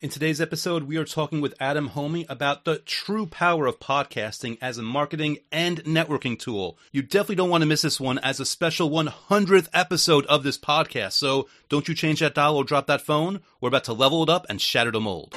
In 0.00 0.10
today's 0.10 0.40
episode, 0.40 0.84
we 0.84 0.96
are 0.96 1.04
talking 1.04 1.40
with 1.40 1.56
Adam 1.58 1.88
Hommey 1.88 2.24
about 2.28 2.64
the 2.64 2.78
true 2.78 3.26
power 3.26 3.66
of 3.66 3.80
podcasting 3.80 4.56
as 4.62 4.78
a 4.78 4.82
marketing 4.82 5.38
and 5.50 5.82
networking 5.82 6.38
tool. 6.38 6.78
You 6.92 7.02
definitely 7.02 7.34
don't 7.34 7.50
want 7.50 7.62
to 7.62 7.66
miss 7.66 7.82
this 7.82 7.98
one 7.98 8.20
as 8.20 8.38
a 8.38 8.46
special 8.46 8.90
100th 8.90 9.68
episode 9.74 10.24
of 10.26 10.44
this 10.44 10.56
podcast. 10.56 11.14
So 11.14 11.48
don't 11.68 11.88
you 11.88 11.96
change 11.96 12.20
that 12.20 12.36
dial 12.36 12.54
or 12.54 12.62
drop 12.62 12.86
that 12.86 13.00
phone. 13.00 13.40
We're 13.60 13.70
about 13.70 13.82
to 13.84 13.92
level 13.92 14.22
it 14.22 14.28
up 14.28 14.46
and 14.48 14.60
shatter 14.60 14.92
the 14.92 15.00
mold. 15.00 15.34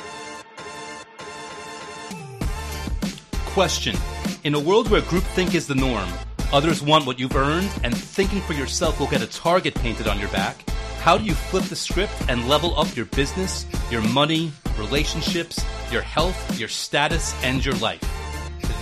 Question 3.46 3.98
In 4.44 4.54
a 4.54 4.60
world 4.60 4.92
where 4.92 5.02
groupthink 5.02 5.56
is 5.56 5.66
the 5.66 5.74
norm, 5.74 6.08
others 6.54 6.84
want 6.84 7.08
what 7.08 7.18
you've 7.18 7.36
earned, 7.36 7.72
and 7.84 7.98
thinking 7.98 8.42
for 8.42 8.54
yourself 8.54 9.00
will 9.00 9.08
get 9.08 9.24
a 9.24 9.28
target 9.28 9.74
painted 9.74 10.08
on 10.08 10.20
your 10.20 10.30
back. 10.30 10.71
How 11.02 11.18
do 11.18 11.24
you 11.24 11.34
flip 11.34 11.64
the 11.64 11.76
script 11.76 12.14
and 12.30 12.48
level 12.48 12.80
up 12.80 12.96
your 12.96 13.08
business, 13.08 13.66
your 13.90 14.04
money, 14.10 14.52
relationships, 14.78 15.60
your 15.92 16.04
health, 16.04 16.60
your 16.60 16.70
status, 16.70 17.34
and 17.44 17.66
your 17.66 17.74
life? 17.78 18.02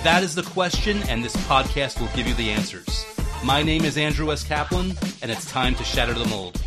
That 0.03 0.21
is 0.21 0.35
the 0.35 0.43
question, 0.43 1.01
and 1.03 1.23
this 1.23 1.37
podcast 1.47 2.01
will 2.01 2.09
give 2.13 2.27
you 2.27 2.33
the 2.33 2.49
answers. 2.49 3.05
My 3.45 3.63
name 3.63 3.85
is 3.85 3.97
Andrew 3.97 4.33
S. 4.33 4.43
Kaplan, 4.43 4.97
and 5.21 5.31
it's 5.31 5.49
time 5.49 5.75
to 5.75 5.83
shatter 5.85 6.13
the 6.13 6.25
mold. 6.25 6.61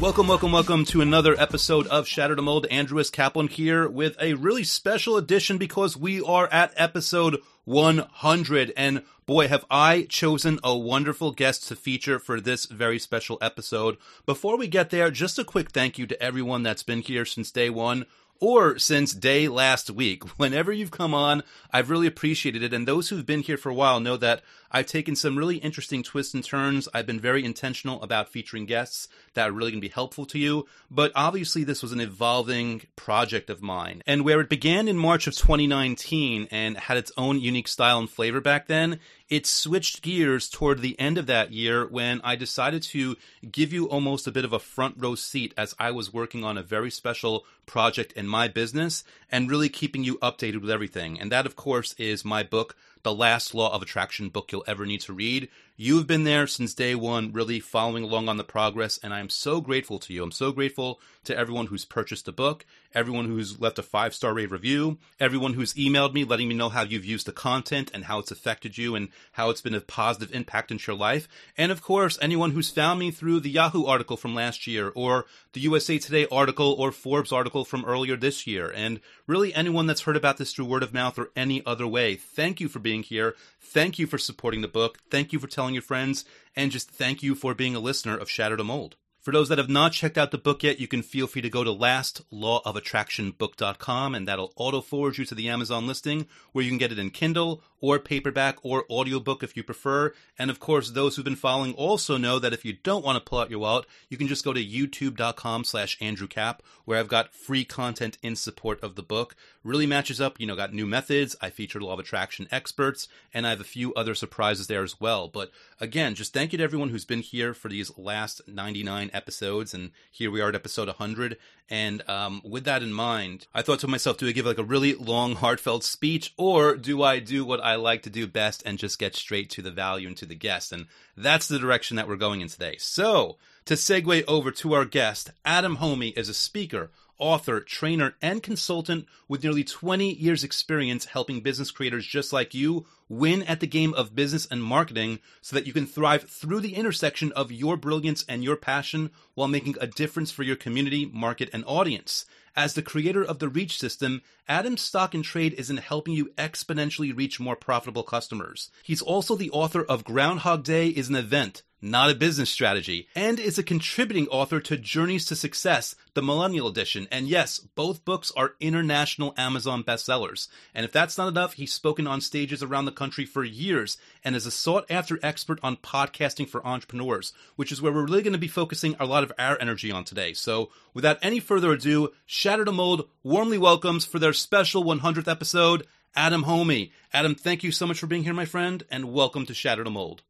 Welcome, 0.00 0.26
welcome, 0.26 0.52
welcome 0.52 0.86
to 0.86 1.02
another 1.02 1.38
episode 1.38 1.86
of 1.88 2.08
Shatter 2.08 2.34
the 2.34 2.40
Mold. 2.40 2.64
Andrew 2.70 3.00
S. 3.00 3.10
Kaplan 3.10 3.48
here 3.48 3.86
with 3.86 4.16
a 4.22 4.32
really 4.34 4.64
special 4.64 5.18
edition 5.18 5.58
because 5.58 5.98
we 5.98 6.22
are 6.22 6.48
at 6.50 6.72
episode 6.76 7.42
100. 7.66 8.72
And 8.74 9.02
boy, 9.28 9.46
have 9.46 9.66
I 9.70 10.06
chosen 10.08 10.58
a 10.64 10.74
wonderful 10.74 11.32
guest 11.32 11.68
to 11.68 11.76
feature 11.76 12.18
for 12.18 12.40
this 12.40 12.64
very 12.64 12.98
special 12.98 13.36
episode. 13.42 13.98
Before 14.24 14.56
we 14.56 14.68
get 14.68 14.88
there, 14.88 15.10
just 15.10 15.38
a 15.38 15.44
quick 15.44 15.70
thank 15.70 15.98
you 15.98 16.06
to 16.06 16.20
everyone 16.20 16.62
that's 16.62 16.82
been 16.82 17.02
here 17.02 17.26
since 17.26 17.50
day 17.50 17.68
one 17.68 18.06
or 18.40 18.78
since 18.78 19.12
day 19.12 19.46
last 19.46 19.90
week. 19.90 20.24
Whenever 20.38 20.72
you've 20.72 20.90
come 20.90 21.12
on, 21.12 21.42
I've 21.70 21.90
really 21.90 22.06
appreciated 22.06 22.62
it. 22.62 22.72
And 22.72 22.88
those 22.88 23.10
who've 23.10 23.26
been 23.26 23.42
here 23.42 23.58
for 23.58 23.68
a 23.68 23.74
while 23.74 24.00
know 24.00 24.16
that 24.16 24.40
I've 24.70 24.86
taken 24.86 25.16
some 25.16 25.36
really 25.36 25.56
interesting 25.56 26.02
twists 26.02 26.34
and 26.34 26.44
turns. 26.44 26.88
I've 26.92 27.06
been 27.06 27.20
very 27.20 27.44
intentional 27.44 28.02
about 28.02 28.28
featuring 28.28 28.66
guests 28.66 29.08
that 29.34 29.48
are 29.48 29.52
really 29.52 29.70
going 29.70 29.80
to 29.80 29.88
be 29.88 29.92
helpful 29.92 30.26
to 30.26 30.38
you. 30.38 30.66
But 30.90 31.12
obviously, 31.14 31.64
this 31.64 31.82
was 31.82 31.92
an 31.92 32.00
evolving 32.00 32.82
project 32.96 33.50
of 33.50 33.62
mine. 33.62 34.02
And 34.06 34.24
where 34.24 34.40
it 34.40 34.48
began 34.48 34.88
in 34.88 34.96
March 34.96 35.26
of 35.26 35.34
2019 35.34 36.48
and 36.50 36.76
had 36.76 36.96
its 36.96 37.12
own 37.16 37.40
unique 37.40 37.68
style 37.68 37.98
and 37.98 38.10
flavor 38.10 38.40
back 38.40 38.66
then, 38.66 39.00
it 39.28 39.46
switched 39.46 40.02
gears 40.02 40.48
toward 40.48 40.80
the 40.80 40.98
end 40.98 41.18
of 41.18 41.26
that 41.26 41.52
year 41.52 41.86
when 41.86 42.20
I 42.22 42.36
decided 42.36 42.82
to 42.84 43.16
give 43.50 43.72
you 43.72 43.86
almost 43.88 44.26
a 44.26 44.32
bit 44.32 44.44
of 44.44 44.52
a 44.52 44.58
front 44.58 44.96
row 44.98 45.14
seat 45.14 45.52
as 45.56 45.74
I 45.78 45.90
was 45.90 46.12
working 46.12 46.44
on 46.44 46.56
a 46.56 46.62
very 46.62 46.90
special 46.90 47.44
project 47.66 48.12
in 48.12 48.26
my 48.26 48.48
business 48.48 49.04
and 49.30 49.50
really 49.50 49.68
keeping 49.68 50.02
you 50.02 50.16
updated 50.18 50.62
with 50.62 50.70
everything. 50.70 51.20
And 51.20 51.30
that, 51.30 51.46
of 51.46 51.56
course, 51.56 51.94
is 51.98 52.24
my 52.24 52.42
book, 52.42 52.74
The 53.02 53.14
Last 53.14 53.54
Law 53.54 53.72
of 53.72 53.82
Attraction 53.82 54.28
book 54.28 54.52
you'll 54.52 54.64
ever 54.66 54.84
need 54.86 55.00
to 55.02 55.12
read. 55.12 55.48
You've 55.80 56.08
been 56.08 56.24
there 56.24 56.48
since 56.48 56.74
day 56.74 56.96
one, 56.96 57.30
really 57.30 57.60
following 57.60 58.02
along 58.02 58.28
on 58.28 58.36
the 58.36 58.42
progress, 58.42 58.98
and 59.00 59.14
I'm 59.14 59.28
so 59.28 59.60
grateful 59.60 60.00
to 60.00 60.12
you. 60.12 60.24
I'm 60.24 60.32
so 60.32 60.50
grateful 60.50 61.00
to 61.22 61.38
everyone 61.38 61.66
who's 61.66 61.84
purchased 61.84 62.24
the 62.24 62.32
book, 62.32 62.66
everyone 62.94 63.26
who's 63.26 63.60
left 63.60 63.78
a 63.78 63.82
five 63.84 64.12
star 64.12 64.34
rave 64.34 64.50
review, 64.50 64.98
everyone 65.20 65.54
who's 65.54 65.74
emailed 65.74 66.14
me 66.14 66.24
letting 66.24 66.48
me 66.48 66.54
know 66.56 66.68
how 66.68 66.82
you've 66.82 67.04
used 67.04 67.26
the 67.26 67.32
content 67.32 67.92
and 67.94 68.06
how 68.06 68.18
it's 68.18 68.32
affected 68.32 68.76
you 68.76 68.96
and 68.96 69.10
how 69.32 69.50
it's 69.50 69.60
been 69.60 69.74
a 69.74 69.80
positive 69.80 70.34
impact 70.34 70.72
into 70.72 70.90
your 70.90 70.98
life. 70.98 71.28
And 71.56 71.70
of 71.70 71.80
course, 71.80 72.18
anyone 72.20 72.52
who's 72.52 72.70
found 72.70 72.98
me 72.98 73.12
through 73.12 73.38
the 73.40 73.50
Yahoo 73.50 73.84
article 73.84 74.16
from 74.16 74.34
last 74.34 74.66
year 74.66 74.90
or 74.96 75.26
the 75.52 75.60
USA 75.60 75.98
Today 75.98 76.26
article 76.32 76.74
or 76.78 76.90
Forbes 76.90 77.30
article 77.30 77.64
from 77.64 77.84
earlier 77.84 78.16
this 78.16 78.46
year. 78.46 78.72
And 78.74 79.00
really 79.26 79.54
anyone 79.54 79.86
that's 79.86 80.02
heard 80.02 80.16
about 80.16 80.38
this 80.38 80.52
through 80.52 80.64
word 80.64 80.82
of 80.82 80.94
mouth 80.94 81.18
or 81.18 81.30
any 81.36 81.64
other 81.64 81.86
way. 81.86 82.16
Thank 82.16 82.60
you 82.60 82.68
for 82.68 82.78
being 82.78 83.02
here. 83.02 83.36
Thank 83.60 83.98
you 83.98 84.06
for 84.06 84.18
supporting 84.18 84.62
the 84.62 84.68
book. 84.68 84.98
Thank 85.10 85.32
you 85.32 85.38
for 85.38 85.46
telling 85.46 85.67
your 85.74 85.82
friends. 85.82 86.24
And 86.56 86.70
just 86.70 86.90
thank 86.90 87.22
you 87.22 87.34
for 87.34 87.54
being 87.54 87.74
a 87.74 87.80
listener 87.80 88.16
of 88.16 88.30
Shatter 88.30 88.56
the 88.56 88.64
Mold. 88.64 88.96
For 89.20 89.32
those 89.32 89.50
that 89.50 89.58
have 89.58 89.68
not 89.68 89.92
checked 89.92 90.16
out 90.16 90.30
the 90.30 90.38
book 90.38 90.62
yet, 90.62 90.80
you 90.80 90.88
can 90.88 91.02
feel 91.02 91.26
free 91.26 91.42
to 91.42 91.50
go 91.50 91.62
to 91.62 91.70
lastlawofattractionbook.com 91.70 94.14
and 94.14 94.26
that'll 94.26 94.54
auto 94.56 94.80
forward 94.80 95.18
you 95.18 95.26
to 95.26 95.34
the 95.34 95.50
Amazon 95.50 95.86
listing 95.86 96.26
where 96.52 96.64
you 96.64 96.70
can 96.70 96.78
get 96.78 96.92
it 96.92 96.98
in 96.98 97.10
Kindle 97.10 97.62
or 97.80 97.98
paperback 97.98 98.58
or 98.62 98.84
audiobook 98.90 99.42
if 99.42 99.56
you 99.56 99.62
prefer. 99.62 100.12
And 100.38 100.50
of 100.50 100.60
course, 100.60 100.90
those 100.90 101.16
who've 101.16 101.24
been 101.24 101.36
following 101.36 101.74
also 101.74 102.16
know 102.16 102.38
that 102.38 102.52
if 102.52 102.64
you 102.64 102.72
don't 102.72 103.04
want 103.04 103.16
to 103.16 103.28
pull 103.28 103.38
out 103.38 103.50
your 103.50 103.60
wallet, 103.60 103.86
you 104.08 104.16
can 104.16 104.28
just 104.28 104.44
go 104.44 104.52
to 104.52 104.64
youtube.com 104.64 105.64
slash 105.64 105.96
Andrew 106.00 106.28
Cap 106.28 106.62
where 106.84 106.98
I've 106.98 107.08
got 107.08 107.34
free 107.34 107.64
content 107.64 108.18
in 108.22 108.34
support 108.34 108.82
of 108.82 108.94
the 108.94 109.02
book. 109.02 109.36
Really 109.62 109.86
matches 109.86 110.20
up, 110.20 110.40
you 110.40 110.46
know, 110.46 110.56
got 110.56 110.72
new 110.72 110.86
methods. 110.86 111.36
I 111.40 111.50
featured 111.50 111.82
law 111.82 111.92
of 111.92 112.00
attraction 112.00 112.48
experts 112.50 113.08
and 113.34 113.46
I 113.46 113.50
have 113.50 113.60
a 113.60 113.64
few 113.64 113.92
other 113.94 114.14
surprises 114.14 114.66
there 114.66 114.82
as 114.82 115.00
well. 115.00 115.28
But 115.28 115.50
again, 115.80 116.14
just 116.14 116.32
thank 116.32 116.52
you 116.52 116.58
to 116.58 116.64
everyone 116.64 116.88
who's 116.88 117.04
been 117.04 117.20
here 117.20 117.54
for 117.54 117.68
these 117.68 117.96
last 117.98 118.40
99 118.46 119.10
episodes, 119.12 119.74
and 119.74 119.90
here 120.10 120.30
we 120.30 120.40
are 120.40 120.48
at 120.48 120.54
episode 120.54 120.88
100. 120.88 121.36
And 121.70 122.08
um, 122.08 122.40
with 122.44 122.64
that 122.64 122.82
in 122.82 122.92
mind, 122.92 123.46
I 123.54 123.62
thought 123.62 123.80
to 123.80 123.88
myself, 123.88 124.16
do 124.16 124.26
I 124.26 124.32
give 124.32 124.46
like 124.46 124.58
a 124.58 124.64
really 124.64 124.94
long, 124.94 125.34
heartfelt 125.34 125.84
speech, 125.84 126.32
or 126.36 126.76
do 126.76 127.02
I 127.02 127.18
do 127.18 127.44
what 127.44 127.60
I 127.60 127.67
like 127.76 128.02
to 128.02 128.10
do 128.10 128.26
best 128.26 128.62
and 128.64 128.78
just 128.78 128.98
get 128.98 129.14
straight 129.14 129.50
to 129.50 129.62
the 129.62 129.70
value 129.70 130.08
and 130.08 130.16
to 130.18 130.26
the 130.26 130.34
guest? 130.34 130.72
And 130.72 130.86
that's 131.16 131.48
the 131.48 131.58
direction 131.58 131.96
that 131.96 132.08
we're 132.08 132.16
going 132.16 132.40
in 132.40 132.48
today. 132.48 132.76
So, 132.78 133.36
to 133.64 133.74
segue 133.74 134.24
over 134.26 134.50
to 134.50 134.74
our 134.74 134.84
guest, 134.84 135.30
Adam 135.44 135.76
Hommey 135.76 136.16
is 136.16 136.28
a 136.28 136.34
speaker, 136.34 136.90
author, 137.18 137.60
trainer, 137.60 138.14
and 138.22 138.42
consultant 138.42 139.06
with 139.26 139.42
nearly 139.42 139.64
20 139.64 140.14
years' 140.14 140.44
experience 140.44 141.06
helping 141.06 141.40
business 141.40 141.70
creators 141.70 142.06
just 142.06 142.32
like 142.32 142.54
you 142.54 142.86
win 143.08 143.42
at 143.42 143.60
the 143.60 143.66
game 143.66 143.94
of 143.94 144.14
business 144.14 144.46
and 144.50 144.62
marketing 144.62 145.18
so 145.40 145.56
that 145.56 145.66
you 145.66 145.72
can 145.72 145.86
thrive 145.86 146.24
through 146.24 146.60
the 146.60 146.74
intersection 146.74 147.32
of 147.32 147.50
your 147.50 147.76
brilliance 147.76 148.24
and 148.28 148.44
your 148.44 148.56
passion 148.56 149.10
while 149.34 149.48
making 149.48 149.74
a 149.80 149.86
difference 149.86 150.30
for 150.30 150.42
your 150.42 150.56
community, 150.56 151.06
market, 151.06 151.50
and 151.52 151.64
audience. 151.66 152.24
As 152.56 152.74
the 152.74 152.82
creator 152.82 153.22
of 153.22 153.38
the 153.38 153.48
Reach 153.48 153.78
system, 153.78 154.22
Adam's 154.48 154.82
stock 154.82 155.14
and 155.14 155.24
trade 155.24 155.54
is 155.54 155.70
in 155.70 155.76
helping 155.76 156.14
you 156.14 156.32
exponentially 156.36 157.16
reach 157.16 157.38
more 157.40 157.56
profitable 157.56 158.02
customers. 158.02 158.70
He's 158.82 159.02
also 159.02 159.36
the 159.36 159.50
author 159.50 159.84
of 159.84 160.04
Groundhog 160.04 160.64
Day 160.64 160.88
is 160.88 161.08
an 161.08 161.16
event 161.16 161.62
not 161.80 162.10
a 162.10 162.14
business 162.14 162.50
strategy, 162.50 163.08
and 163.14 163.38
is 163.38 163.58
a 163.58 163.62
contributing 163.62 164.26
author 164.28 164.60
to 164.60 164.76
Journeys 164.76 165.24
to 165.26 165.36
Success, 165.36 165.94
the 166.14 166.22
Millennial 166.22 166.66
Edition. 166.66 167.06
And 167.10 167.28
yes, 167.28 167.58
both 167.58 168.04
books 168.04 168.32
are 168.36 168.54
international 168.60 169.34
Amazon 169.36 169.84
bestsellers. 169.84 170.48
And 170.74 170.84
if 170.84 170.92
that's 170.92 171.16
not 171.16 171.28
enough, 171.28 171.54
he's 171.54 171.72
spoken 171.72 172.06
on 172.06 172.20
stages 172.20 172.62
around 172.62 172.86
the 172.86 172.92
country 172.92 173.24
for 173.24 173.44
years 173.44 173.96
and 174.24 174.34
is 174.34 174.46
a 174.46 174.50
sought 174.50 174.90
after 174.90 175.20
expert 175.22 175.60
on 175.62 175.76
podcasting 175.76 176.48
for 176.48 176.66
entrepreneurs, 176.66 177.32
which 177.56 177.70
is 177.70 177.80
where 177.80 177.92
we're 177.92 178.04
really 178.04 178.22
going 178.22 178.32
to 178.32 178.38
be 178.38 178.48
focusing 178.48 178.96
a 178.98 179.06
lot 179.06 179.22
of 179.22 179.32
our 179.38 179.56
energy 179.60 179.92
on 179.92 180.04
today. 180.04 180.32
So 180.32 180.70
without 180.94 181.18
any 181.22 181.40
further 181.40 181.72
ado, 181.72 182.10
Shatter 182.26 182.64
the 182.64 182.72
Mold 182.72 183.08
warmly 183.22 183.58
welcomes 183.58 184.04
for 184.04 184.18
their 184.18 184.32
special 184.32 184.84
100th 184.84 185.30
episode, 185.30 185.86
Adam 186.16 186.44
Hommey. 186.44 186.90
Adam, 187.12 187.34
thank 187.34 187.62
you 187.62 187.70
so 187.70 187.86
much 187.86 188.00
for 188.00 188.06
being 188.06 188.24
here, 188.24 188.34
my 188.34 188.44
friend, 188.44 188.82
and 188.90 189.12
welcome 189.12 189.46
to 189.46 189.54
Shatter 189.54 189.84
the 189.84 189.90
Mold. 189.90 190.22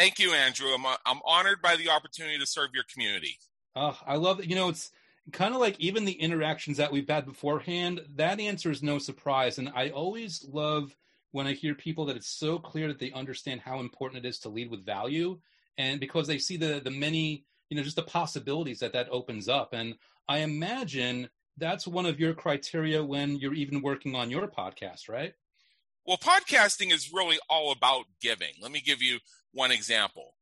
Thank 0.00 0.18
you, 0.18 0.32
Andrew. 0.32 0.68
I'm, 0.68 0.86
uh, 0.86 0.96
I'm 1.04 1.20
honored 1.26 1.60
by 1.60 1.76
the 1.76 1.90
opportunity 1.90 2.38
to 2.38 2.46
serve 2.46 2.70
your 2.72 2.84
community. 2.90 3.36
Oh, 3.76 3.98
I 4.06 4.16
love 4.16 4.40
it. 4.40 4.46
You 4.46 4.54
know, 4.56 4.70
it's 4.70 4.90
kind 5.30 5.52
of 5.52 5.60
like 5.60 5.78
even 5.78 6.06
the 6.06 6.12
interactions 6.12 6.78
that 6.78 6.90
we've 6.90 7.06
had 7.06 7.26
beforehand, 7.26 8.00
that 8.16 8.40
answer 8.40 8.70
is 8.70 8.82
no 8.82 8.98
surprise. 8.98 9.58
And 9.58 9.70
I 9.74 9.90
always 9.90 10.42
love 10.50 10.96
when 11.32 11.46
I 11.46 11.52
hear 11.52 11.74
people 11.74 12.06
that 12.06 12.16
it's 12.16 12.30
so 12.30 12.58
clear 12.58 12.88
that 12.88 12.98
they 12.98 13.12
understand 13.12 13.60
how 13.60 13.80
important 13.80 14.24
it 14.24 14.28
is 14.28 14.38
to 14.38 14.48
lead 14.48 14.70
with 14.70 14.86
value 14.86 15.38
and 15.76 16.00
because 16.00 16.26
they 16.26 16.38
see 16.38 16.56
the 16.56 16.80
the 16.82 16.90
many, 16.90 17.44
you 17.68 17.76
know, 17.76 17.82
just 17.82 17.96
the 17.96 18.02
possibilities 18.02 18.78
that 18.78 18.94
that 18.94 19.10
opens 19.10 19.50
up. 19.50 19.74
And 19.74 19.96
I 20.26 20.38
imagine 20.38 21.28
that's 21.58 21.86
one 21.86 22.06
of 22.06 22.18
your 22.18 22.32
criteria 22.32 23.04
when 23.04 23.36
you're 23.36 23.52
even 23.52 23.82
working 23.82 24.14
on 24.14 24.30
your 24.30 24.48
podcast, 24.48 25.10
right? 25.10 25.34
Well, 26.06 26.18
podcasting 26.18 26.92
is 26.92 27.12
really 27.12 27.38
all 27.48 27.72
about 27.72 28.06
giving. 28.20 28.54
Let 28.60 28.72
me 28.72 28.80
give 28.80 29.02
you 29.02 29.18
one 29.52 29.70
example. 29.70 30.34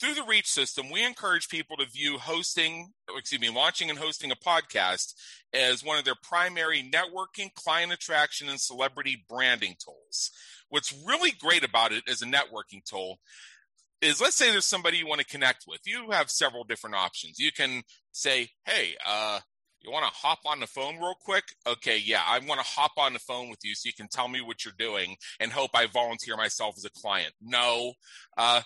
Through 0.00 0.14
the 0.14 0.22
Reach 0.22 0.46
system, 0.46 0.90
we 0.90 1.04
encourage 1.04 1.48
people 1.48 1.76
to 1.76 1.84
view 1.84 2.16
hosting, 2.16 2.92
excuse 3.14 3.40
me, 3.40 3.50
launching 3.50 3.90
and 3.90 3.98
hosting 3.98 4.30
a 4.30 4.36
podcast 4.36 5.12
as 5.52 5.84
one 5.84 5.98
of 5.98 6.06
their 6.06 6.14
primary 6.22 6.82
networking, 6.82 7.52
client 7.52 7.92
attraction, 7.92 8.48
and 8.48 8.58
celebrity 8.58 9.24
branding 9.28 9.74
tools. 9.84 10.30
What's 10.70 10.96
really 11.06 11.32
great 11.32 11.64
about 11.64 11.92
it 11.92 12.04
as 12.08 12.22
a 12.22 12.26
networking 12.26 12.82
tool 12.82 13.18
is 14.00 14.22
let's 14.22 14.36
say 14.36 14.50
there's 14.50 14.64
somebody 14.64 14.96
you 14.96 15.06
want 15.06 15.20
to 15.20 15.26
connect 15.26 15.64
with. 15.68 15.80
You 15.84 16.12
have 16.12 16.30
several 16.30 16.64
different 16.64 16.96
options. 16.96 17.38
You 17.38 17.52
can 17.52 17.82
say, 18.12 18.50
hey, 18.64 18.94
uh, 19.06 19.40
you 19.82 19.90
want 19.90 20.04
to 20.04 20.18
hop 20.18 20.40
on 20.46 20.60
the 20.60 20.66
phone 20.66 20.98
real 20.98 21.14
quick? 21.20 21.44
Okay, 21.66 21.98
yeah, 21.98 22.22
I 22.26 22.38
want 22.38 22.60
to 22.60 22.66
hop 22.66 22.92
on 22.98 23.12
the 23.12 23.18
phone 23.18 23.48
with 23.48 23.60
you 23.62 23.74
so 23.74 23.86
you 23.86 23.92
can 23.92 24.08
tell 24.08 24.28
me 24.28 24.40
what 24.40 24.64
you're 24.64 24.74
doing 24.78 25.16
and 25.38 25.50
hope 25.50 25.70
I 25.74 25.86
volunteer 25.86 26.36
myself 26.36 26.74
as 26.76 26.84
a 26.84 26.90
client. 26.90 27.32
No. 27.40 27.94
Uh, 28.36 28.62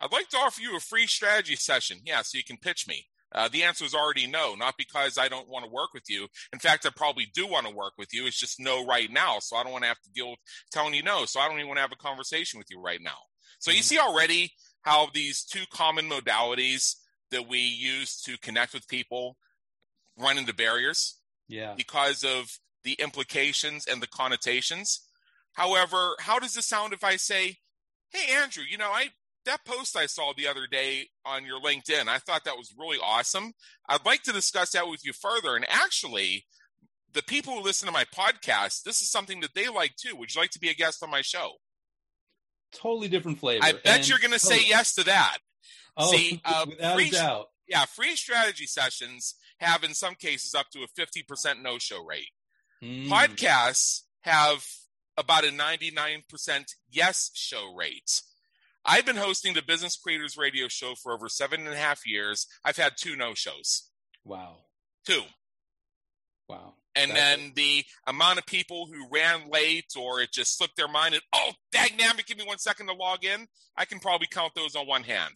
I'd 0.00 0.12
like 0.12 0.28
to 0.30 0.38
offer 0.38 0.60
you 0.60 0.76
a 0.76 0.80
free 0.80 1.06
strategy 1.06 1.56
session. 1.56 1.98
Yeah, 2.04 2.22
so 2.22 2.38
you 2.38 2.44
can 2.44 2.56
pitch 2.56 2.88
me. 2.88 3.06
Uh, 3.32 3.48
the 3.48 3.62
answer 3.62 3.84
is 3.84 3.94
already 3.94 4.26
no, 4.26 4.54
not 4.56 4.74
because 4.76 5.16
I 5.16 5.28
don't 5.28 5.48
want 5.48 5.64
to 5.64 5.70
work 5.70 5.90
with 5.94 6.04
you. 6.08 6.26
In 6.52 6.58
fact, 6.58 6.84
I 6.84 6.90
probably 6.90 7.28
do 7.32 7.46
want 7.46 7.66
to 7.66 7.74
work 7.74 7.92
with 7.96 8.12
you. 8.12 8.26
It's 8.26 8.38
just 8.38 8.58
no 8.58 8.84
right 8.84 9.10
now. 9.10 9.38
So 9.38 9.56
I 9.56 9.62
don't 9.62 9.72
want 9.72 9.84
to 9.84 9.88
have 9.88 10.00
to 10.02 10.10
deal 10.10 10.30
with 10.30 10.40
telling 10.72 10.94
you 10.94 11.02
no. 11.02 11.26
So 11.26 11.38
I 11.38 11.46
don't 11.46 11.58
even 11.58 11.68
want 11.68 11.78
to 11.78 11.82
have 11.82 11.92
a 11.92 11.96
conversation 11.96 12.58
with 12.58 12.68
you 12.70 12.80
right 12.80 13.00
now. 13.00 13.18
So 13.60 13.70
you 13.70 13.78
mm-hmm. 13.78 13.84
see 13.84 13.98
already 13.98 14.52
how 14.82 15.10
these 15.14 15.44
two 15.44 15.64
common 15.72 16.08
modalities 16.08 16.96
that 17.30 17.48
we 17.48 17.60
use 17.60 18.20
to 18.22 18.36
connect 18.38 18.74
with 18.74 18.88
people 18.88 19.36
run 20.20 20.38
into 20.38 20.54
barriers. 20.54 21.16
Yeah. 21.48 21.74
Because 21.76 22.24
of 22.24 22.58
the 22.84 22.92
implications 22.94 23.86
and 23.86 24.02
the 24.02 24.06
connotations. 24.06 25.06
However, 25.52 26.16
how 26.20 26.38
does 26.38 26.54
this 26.54 26.66
sound 26.66 26.92
if 26.92 27.02
I 27.02 27.16
say, 27.16 27.58
"Hey 28.10 28.32
Andrew, 28.32 28.62
you 28.68 28.78
know, 28.78 28.90
I 28.90 29.10
that 29.46 29.64
post 29.64 29.96
I 29.96 30.06
saw 30.06 30.32
the 30.32 30.46
other 30.46 30.66
day 30.66 31.08
on 31.24 31.44
your 31.44 31.60
LinkedIn, 31.60 32.08
I 32.08 32.18
thought 32.18 32.44
that 32.44 32.56
was 32.56 32.74
really 32.78 32.98
awesome. 33.02 33.52
I'd 33.88 34.04
like 34.04 34.22
to 34.24 34.32
discuss 34.32 34.70
that 34.72 34.88
with 34.88 35.04
you 35.04 35.12
further. 35.12 35.56
And 35.56 35.66
actually, 35.68 36.46
the 37.12 37.22
people 37.22 37.54
who 37.54 37.62
listen 37.62 37.86
to 37.86 37.92
my 37.92 38.04
podcast, 38.04 38.82
this 38.82 39.00
is 39.00 39.10
something 39.10 39.40
that 39.40 39.54
they 39.54 39.68
like 39.68 39.96
too. 39.96 40.16
Would 40.16 40.34
you 40.34 40.40
like 40.40 40.50
to 40.50 40.60
be 40.60 40.68
a 40.68 40.74
guest 40.74 41.02
on 41.02 41.10
my 41.10 41.22
show? 41.22 41.52
Totally 42.72 43.08
different 43.08 43.38
flavor. 43.38 43.64
I 43.64 43.72
bet 43.72 43.86
and 43.86 44.08
you're 44.08 44.18
going 44.18 44.32
to 44.32 44.38
totally. 44.38 44.60
say 44.60 44.68
yes 44.68 44.94
to 44.94 45.04
that. 45.04 45.38
Oh, 45.96 46.12
See, 46.12 46.40
uh, 46.44 46.66
without 46.68 46.94
free, 46.94 47.08
a 47.08 47.12
doubt. 47.12 47.46
Yeah, 47.66 47.84
free 47.86 48.16
strategy 48.16 48.66
sessions 48.66 49.34
have 49.60 49.84
in 49.84 49.94
some 49.94 50.14
cases 50.14 50.54
up 50.54 50.70
to 50.70 50.80
a 50.80 51.00
50% 51.00 51.62
no 51.62 51.78
show 51.78 52.02
rate. 52.04 52.30
Mm. 52.82 53.08
Podcasts 53.08 54.02
have 54.22 54.64
about 55.16 55.44
a 55.44 55.48
99% 55.48 56.74
yes 56.90 57.30
show 57.34 57.74
rate. 57.74 58.22
I've 58.84 59.04
been 59.04 59.16
hosting 59.16 59.52
the 59.52 59.62
Business 59.62 59.96
Creators 59.96 60.38
Radio 60.38 60.66
Show 60.68 60.94
for 60.94 61.12
over 61.12 61.28
seven 61.28 61.66
and 61.66 61.74
a 61.74 61.76
half 61.76 62.06
years. 62.06 62.46
I've 62.64 62.78
had 62.78 62.92
two 62.96 63.14
no 63.14 63.34
shows. 63.34 63.90
Wow. 64.24 64.56
Two. 65.04 65.20
Wow. 66.48 66.74
And 66.96 67.10
That's 67.10 67.20
then 67.20 67.52
the 67.54 67.84
amount 68.06 68.38
of 68.38 68.46
people 68.46 68.86
who 68.86 69.06
ran 69.12 69.50
late 69.50 69.92
or 69.98 70.20
it 70.20 70.32
just 70.32 70.56
slipped 70.56 70.76
their 70.76 70.88
mind 70.88 71.14
and, 71.14 71.22
oh, 71.34 71.52
dang, 71.70 71.90
damn 71.98 72.18
it, 72.18 72.26
give 72.26 72.38
me 72.38 72.44
one 72.44 72.58
second 72.58 72.86
to 72.86 72.94
log 72.94 73.24
in. 73.24 73.46
I 73.76 73.84
can 73.84 74.00
probably 74.00 74.26
count 74.28 74.54
those 74.54 74.74
on 74.74 74.86
one 74.86 75.04
hand. 75.04 75.34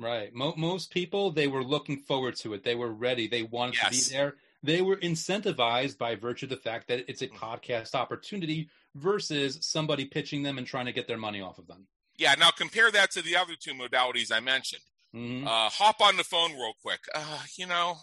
Right. 0.00 0.34
Mo- 0.34 0.54
most 0.56 0.90
people, 0.90 1.30
they 1.30 1.46
were 1.46 1.62
looking 1.62 1.98
forward 1.98 2.36
to 2.36 2.54
it. 2.54 2.64
They 2.64 2.74
were 2.74 2.92
ready. 2.92 3.28
They 3.28 3.42
wanted 3.42 3.76
yes. 3.76 3.84
to 3.84 4.10
be 4.10 4.16
there. 4.16 4.36
They 4.62 4.82
were 4.82 4.96
incentivized 4.96 5.98
by 5.98 6.14
virtue 6.16 6.46
of 6.46 6.50
the 6.50 6.56
fact 6.56 6.88
that 6.88 7.04
it's 7.08 7.22
a 7.22 7.28
mm. 7.28 7.36
podcast 7.36 7.94
opportunity 7.94 8.70
versus 8.94 9.58
somebody 9.60 10.06
pitching 10.06 10.42
them 10.42 10.58
and 10.58 10.66
trying 10.66 10.86
to 10.86 10.92
get 10.92 11.06
their 11.06 11.18
money 11.18 11.40
off 11.40 11.58
of 11.58 11.66
them. 11.66 11.86
Yeah. 12.16 12.34
Now 12.38 12.50
compare 12.50 12.90
that 12.90 13.10
to 13.12 13.22
the 13.22 13.36
other 13.36 13.54
two 13.58 13.74
modalities 13.74 14.32
I 14.32 14.40
mentioned. 14.40 14.82
Mm-hmm. 15.14 15.46
Uh, 15.46 15.68
hop 15.68 16.00
on 16.00 16.16
the 16.16 16.24
phone 16.24 16.52
real 16.52 16.74
quick. 16.82 17.00
Uh, 17.14 17.42
you 17.56 17.66
know, 17.66 17.96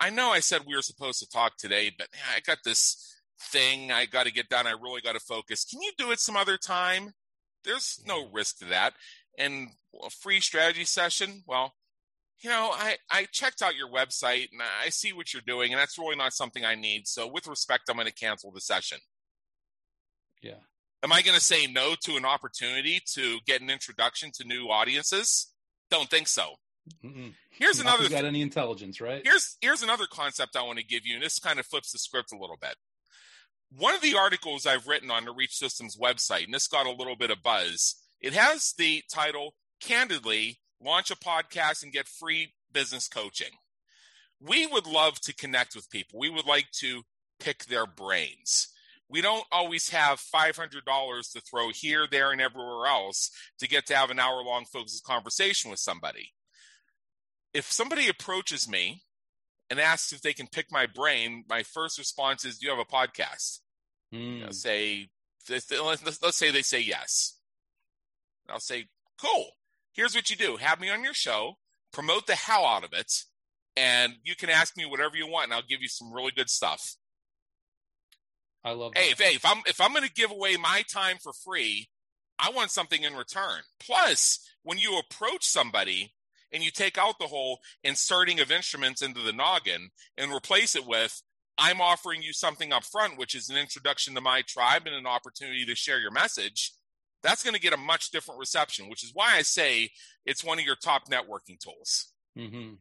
I 0.00 0.10
know 0.10 0.30
I 0.30 0.40
said 0.40 0.62
we 0.66 0.74
were 0.74 0.82
supposed 0.82 1.20
to 1.20 1.28
talk 1.28 1.56
today, 1.56 1.92
but 1.96 2.08
I 2.34 2.40
got 2.40 2.58
this 2.64 3.14
thing 3.40 3.92
I 3.92 4.06
got 4.06 4.26
to 4.26 4.32
get 4.32 4.48
done. 4.48 4.66
I 4.66 4.72
really 4.72 5.00
got 5.00 5.12
to 5.12 5.20
focus. 5.20 5.64
Can 5.64 5.82
you 5.82 5.92
do 5.98 6.10
it 6.12 6.20
some 6.20 6.36
other 6.36 6.56
time? 6.56 7.12
There's 7.64 8.00
no 8.06 8.28
risk 8.32 8.58
to 8.58 8.66
that. 8.66 8.94
And 9.38 9.68
a 10.04 10.10
free 10.10 10.40
strategy 10.40 10.84
session, 10.84 11.42
well, 11.46 11.74
you 12.40 12.50
know, 12.50 12.70
I, 12.72 12.96
I 13.10 13.26
checked 13.32 13.62
out 13.62 13.76
your 13.76 13.88
website 13.88 14.48
and 14.52 14.60
I 14.62 14.90
see 14.90 15.12
what 15.12 15.32
you're 15.32 15.42
doing, 15.46 15.72
and 15.72 15.80
that's 15.80 15.98
really 15.98 16.16
not 16.16 16.32
something 16.32 16.64
I 16.64 16.74
need. 16.74 17.06
So, 17.06 17.26
with 17.26 17.46
respect, 17.46 17.84
I'm 17.88 17.96
going 17.96 18.06
to 18.06 18.12
cancel 18.12 18.50
the 18.50 18.60
session. 18.60 18.98
Yeah. 20.42 20.60
Am 21.02 21.12
I 21.12 21.22
going 21.22 21.36
to 21.36 21.44
say 21.44 21.66
no 21.66 21.94
to 22.02 22.16
an 22.16 22.24
opportunity 22.24 23.00
to 23.12 23.38
get 23.46 23.60
an 23.60 23.70
introduction 23.70 24.30
to 24.34 24.44
new 24.44 24.68
audiences? 24.68 25.52
Don't 25.90 26.08
think 26.08 26.28
so. 26.28 26.54
Mm-mm. 27.04 27.32
Here's 27.50 27.82
Not 27.82 27.98
another. 27.98 28.10
Got 28.10 28.24
any 28.24 28.42
intelligence, 28.42 29.00
right? 29.00 29.22
Here's 29.24 29.56
here's 29.60 29.82
another 29.82 30.06
concept 30.10 30.56
I 30.56 30.62
want 30.62 30.78
to 30.78 30.84
give 30.84 31.06
you, 31.06 31.14
and 31.14 31.22
this 31.22 31.38
kind 31.38 31.58
of 31.58 31.66
flips 31.66 31.92
the 31.92 31.98
script 31.98 32.32
a 32.32 32.38
little 32.38 32.58
bit. 32.60 32.74
One 33.76 33.94
of 33.94 34.02
the 34.02 34.16
articles 34.16 34.66
I've 34.66 34.86
written 34.86 35.10
on 35.10 35.24
the 35.24 35.32
Reach 35.32 35.56
Systems 35.56 35.96
website, 35.96 36.44
and 36.44 36.54
this 36.54 36.68
got 36.68 36.86
a 36.86 36.90
little 36.90 37.16
bit 37.16 37.30
of 37.30 37.42
buzz. 37.42 37.96
It 38.20 38.34
has 38.34 38.74
the 38.76 39.02
title 39.12 39.54
"Candidly: 39.80 40.60
Launch 40.80 41.10
a 41.10 41.16
Podcast 41.16 41.82
and 41.82 41.92
Get 41.92 42.08
Free 42.08 42.54
Business 42.72 43.08
Coaching." 43.08 43.58
We 44.40 44.66
would 44.66 44.86
love 44.86 45.20
to 45.20 45.34
connect 45.34 45.74
with 45.74 45.90
people. 45.90 46.18
We 46.18 46.28
would 46.28 46.44
like 46.44 46.70
to 46.80 47.04
pick 47.38 47.64
their 47.64 47.86
brains 47.86 48.74
we 49.08 49.20
don't 49.20 49.44
always 49.52 49.90
have 49.90 50.18
$500 50.18 51.32
to 51.32 51.40
throw 51.40 51.68
here, 51.70 52.06
there, 52.10 52.32
and 52.32 52.40
everywhere 52.40 52.86
else 52.86 53.30
to 53.58 53.68
get 53.68 53.86
to 53.86 53.96
have 53.96 54.10
an 54.10 54.18
hour 54.18 54.42
long 54.42 54.64
focused 54.64 55.04
conversation 55.04 55.70
with 55.70 55.78
somebody. 55.78 56.32
If 57.52 57.70
somebody 57.70 58.08
approaches 58.08 58.68
me 58.68 59.02
and 59.70 59.78
asks 59.78 60.12
if 60.12 60.22
they 60.22 60.32
can 60.32 60.48
pick 60.48 60.72
my 60.72 60.86
brain, 60.86 61.44
my 61.48 61.62
first 61.62 61.98
response 61.98 62.44
is, 62.44 62.58
Do 62.58 62.66
you 62.66 62.74
have 62.74 62.80
a 62.80 62.84
podcast? 62.84 63.60
Mm. 64.12 64.38
You 64.38 64.44
know, 64.46 64.50
say, 64.50 65.08
let's 65.48 66.36
say 66.36 66.50
they 66.50 66.62
say 66.62 66.80
yes. 66.80 67.38
I'll 68.48 68.58
say, 68.60 68.86
Cool. 69.20 69.50
Here's 69.94 70.14
what 70.14 70.28
you 70.28 70.36
do 70.36 70.56
have 70.56 70.80
me 70.80 70.90
on 70.90 71.04
your 71.04 71.14
show, 71.14 71.54
promote 71.92 72.26
the 72.26 72.34
hell 72.34 72.64
out 72.64 72.84
of 72.84 72.92
it, 72.92 73.12
and 73.76 74.14
you 74.24 74.36
can 74.36 74.50
ask 74.50 74.76
me 74.76 74.84
whatever 74.84 75.16
you 75.16 75.26
want, 75.26 75.46
and 75.46 75.54
I'll 75.54 75.62
give 75.62 75.80
you 75.80 75.88
some 75.88 76.12
really 76.12 76.32
good 76.34 76.50
stuff. 76.50 76.96
I 78.64 78.72
love. 78.72 78.92
Hey, 78.94 79.10
if, 79.10 79.20
hey, 79.20 79.34
if 79.34 79.44
I'm 79.44 79.62
if 79.66 79.80
I'm 79.80 79.92
going 79.92 80.06
to 80.06 80.12
give 80.12 80.30
away 80.30 80.56
my 80.56 80.82
time 80.92 81.16
for 81.22 81.32
free, 81.32 81.88
I 82.38 82.50
want 82.50 82.70
something 82.70 83.02
in 83.02 83.14
return. 83.14 83.60
Plus, 83.78 84.40
when 84.62 84.78
you 84.78 84.98
approach 84.98 85.46
somebody 85.46 86.14
and 86.50 86.62
you 86.62 86.70
take 86.70 86.98
out 86.98 87.18
the 87.18 87.26
whole 87.26 87.58
inserting 87.82 88.40
of 88.40 88.50
instruments 88.50 89.02
into 89.02 89.20
the 89.20 89.32
noggin 89.32 89.90
and 90.16 90.32
replace 90.32 90.74
it 90.74 90.86
with 90.86 91.22
I'm 91.56 91.80
offering 91.80 92.22
you 92.22 92.32
something 92.32 92.72
up 92.72 92.84
front, 92.84 93.18
which 93.18 93.34
is 93.34 93.48
an 93.48 93.56
introduction 93.56 94.14
to 94.14 94.20
my 94.20 94.42
tribe 94.42 94.86
and 94.86 94.94
an 94.94 95.06
opportunity 95.06 95.64
to 95.66 95.74
share 95.74 96.00
your 96.00 96.10
message. 96.10 96.72
That's 97.24 97.42
going 97.42 97.54
to 97.54 97.60
get 97.60 97.72
a 97.72 97.78
much 97.78 98.10
different 98.10 98.38
reception, 98.38 98.88
which 98.88 99.02
is 99.02 99.10
why 99.12 99.34
I 99.34 99.42
say 99.42 99.90
it's 100.24 100.44
one 100.44 100.60
of 100.60 100.64
your 100.64 100.76
top 100.76 101.08
networking 101.08 101.58
tools. 101.58 102.12
Mm-hmm. 102.38 102.74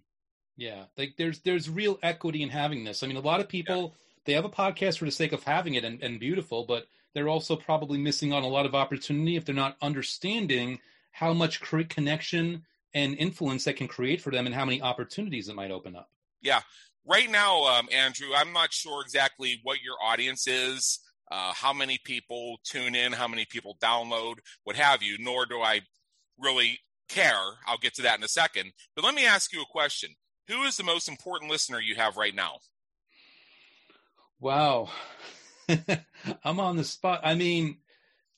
Yeah, 0.57 0.83
like 0.97 1.15
there's 1.17 1.39
there's 1.39 1.67
real 1.67 1.97
equity 2.03 2.43
in 2.43 2.49
having 2.49 2.83
this. 2.83 3.01
I 3.01 3.07
mean, 3.07 3.17
a 3.17 3.21
lot 3.21 3.39
of 3.39 3.49
people 3.49 3.95
they 4.25 4.33
have 4.33 4.45
a 4.45 4.49
podcast 4.49 4.99
for 4.99 5.05
the 5.05 5.11
sake 5.11 5.33
of 5.33 5.43
having 5.43 5.73
it 5.73 5.83
and, 5.83 6.01
and 6.03 6.19
beautiful, 6.19 6.65
but 6.65 6.85
they're 7.13 7.29
also 7.29 7.55
probably 7.55 7.97
missing 7.97 8.33
on 8.33 8.43
a 8.43 8.47
lot 8.47 8.65
of 8.65 8.75
opportunity 8.75 9.35
if 9.35 9.45
they're 9.45 9.55
not 9.55 9.77
understanding 9.81 10.79
how 11.11 11.33
much 11.33 11.61
connection 11.89 12.63
and 12.93 13.15
influence 13.15 13.63
that 13.65 13.75
can 13.75 13.87
create 13.87 14.21
for 14.21 14.31
them 14.31 14.45
and 14.45 14.55
how 14.55 14.65
many 14.65 14.81
opportunities 14.81 15.49
it 15.49 15.55
might 15.55 15.71
open 15.71 15.95
up. 15.95 16.09
Yeah. 16.41 16.61
Right 17.05 17.29
now, 17.29 17.65
um, 17.65 17.89
Andrew, 17.91 18.29
I'm 18.35 18.53
not 18.53 18.71
sure 18.71 19.01
exactly 19.01 19.59
what 19.63 19.81
your 19.81 19.95
audience 20.01 20.47
is, 20.47 20.99
uh, 21.31 21.53
how 21.53 21.73
many 21.73 21.99
people 22.03 22.57
tune 22.63 22.95
in, 22.95 23.13
how 23.13 23.27
many 23.27 23.45
people 23.45 23.77
download, 23.81 24.35
what 24.63 24.75
have 24.75 25.01
you, 25.01 25.17
nor 25.19 25.45
do 25.45 25.61
I 25.61 25.81
really 26.37 26.79
care. 27.09 27.41
I'll 27.67 27.77
get 27.77 27.93
to 27.95 28.01
that 28.03 28.17
in 28.17 28.23
a 28.23 28.27
second. 28.29 28.73
But 28.95 29.05
let 29.05 29.15
me 29.15 29.25
ask 29.25 29.53
you 29.53 29.61
a 29.61 29.65
question 29.65 30.15
Who 30.47 30.63
is 30.63 30.77
the 30.77 30.83
most 30.83 31.07
important 31.07 31.51
listener 31.51 31.79
you 31.79 31.95
have 31.95 32.17
right 32.17 32.35
now? 32.35 32.57
Wow. 34.39 34.89
I'm 36.43 36.59
on 36.59 36.75
the 36.75 36.83
spot. 36.83 37.21
I 37.23 37.35
mean, 37.35 37.77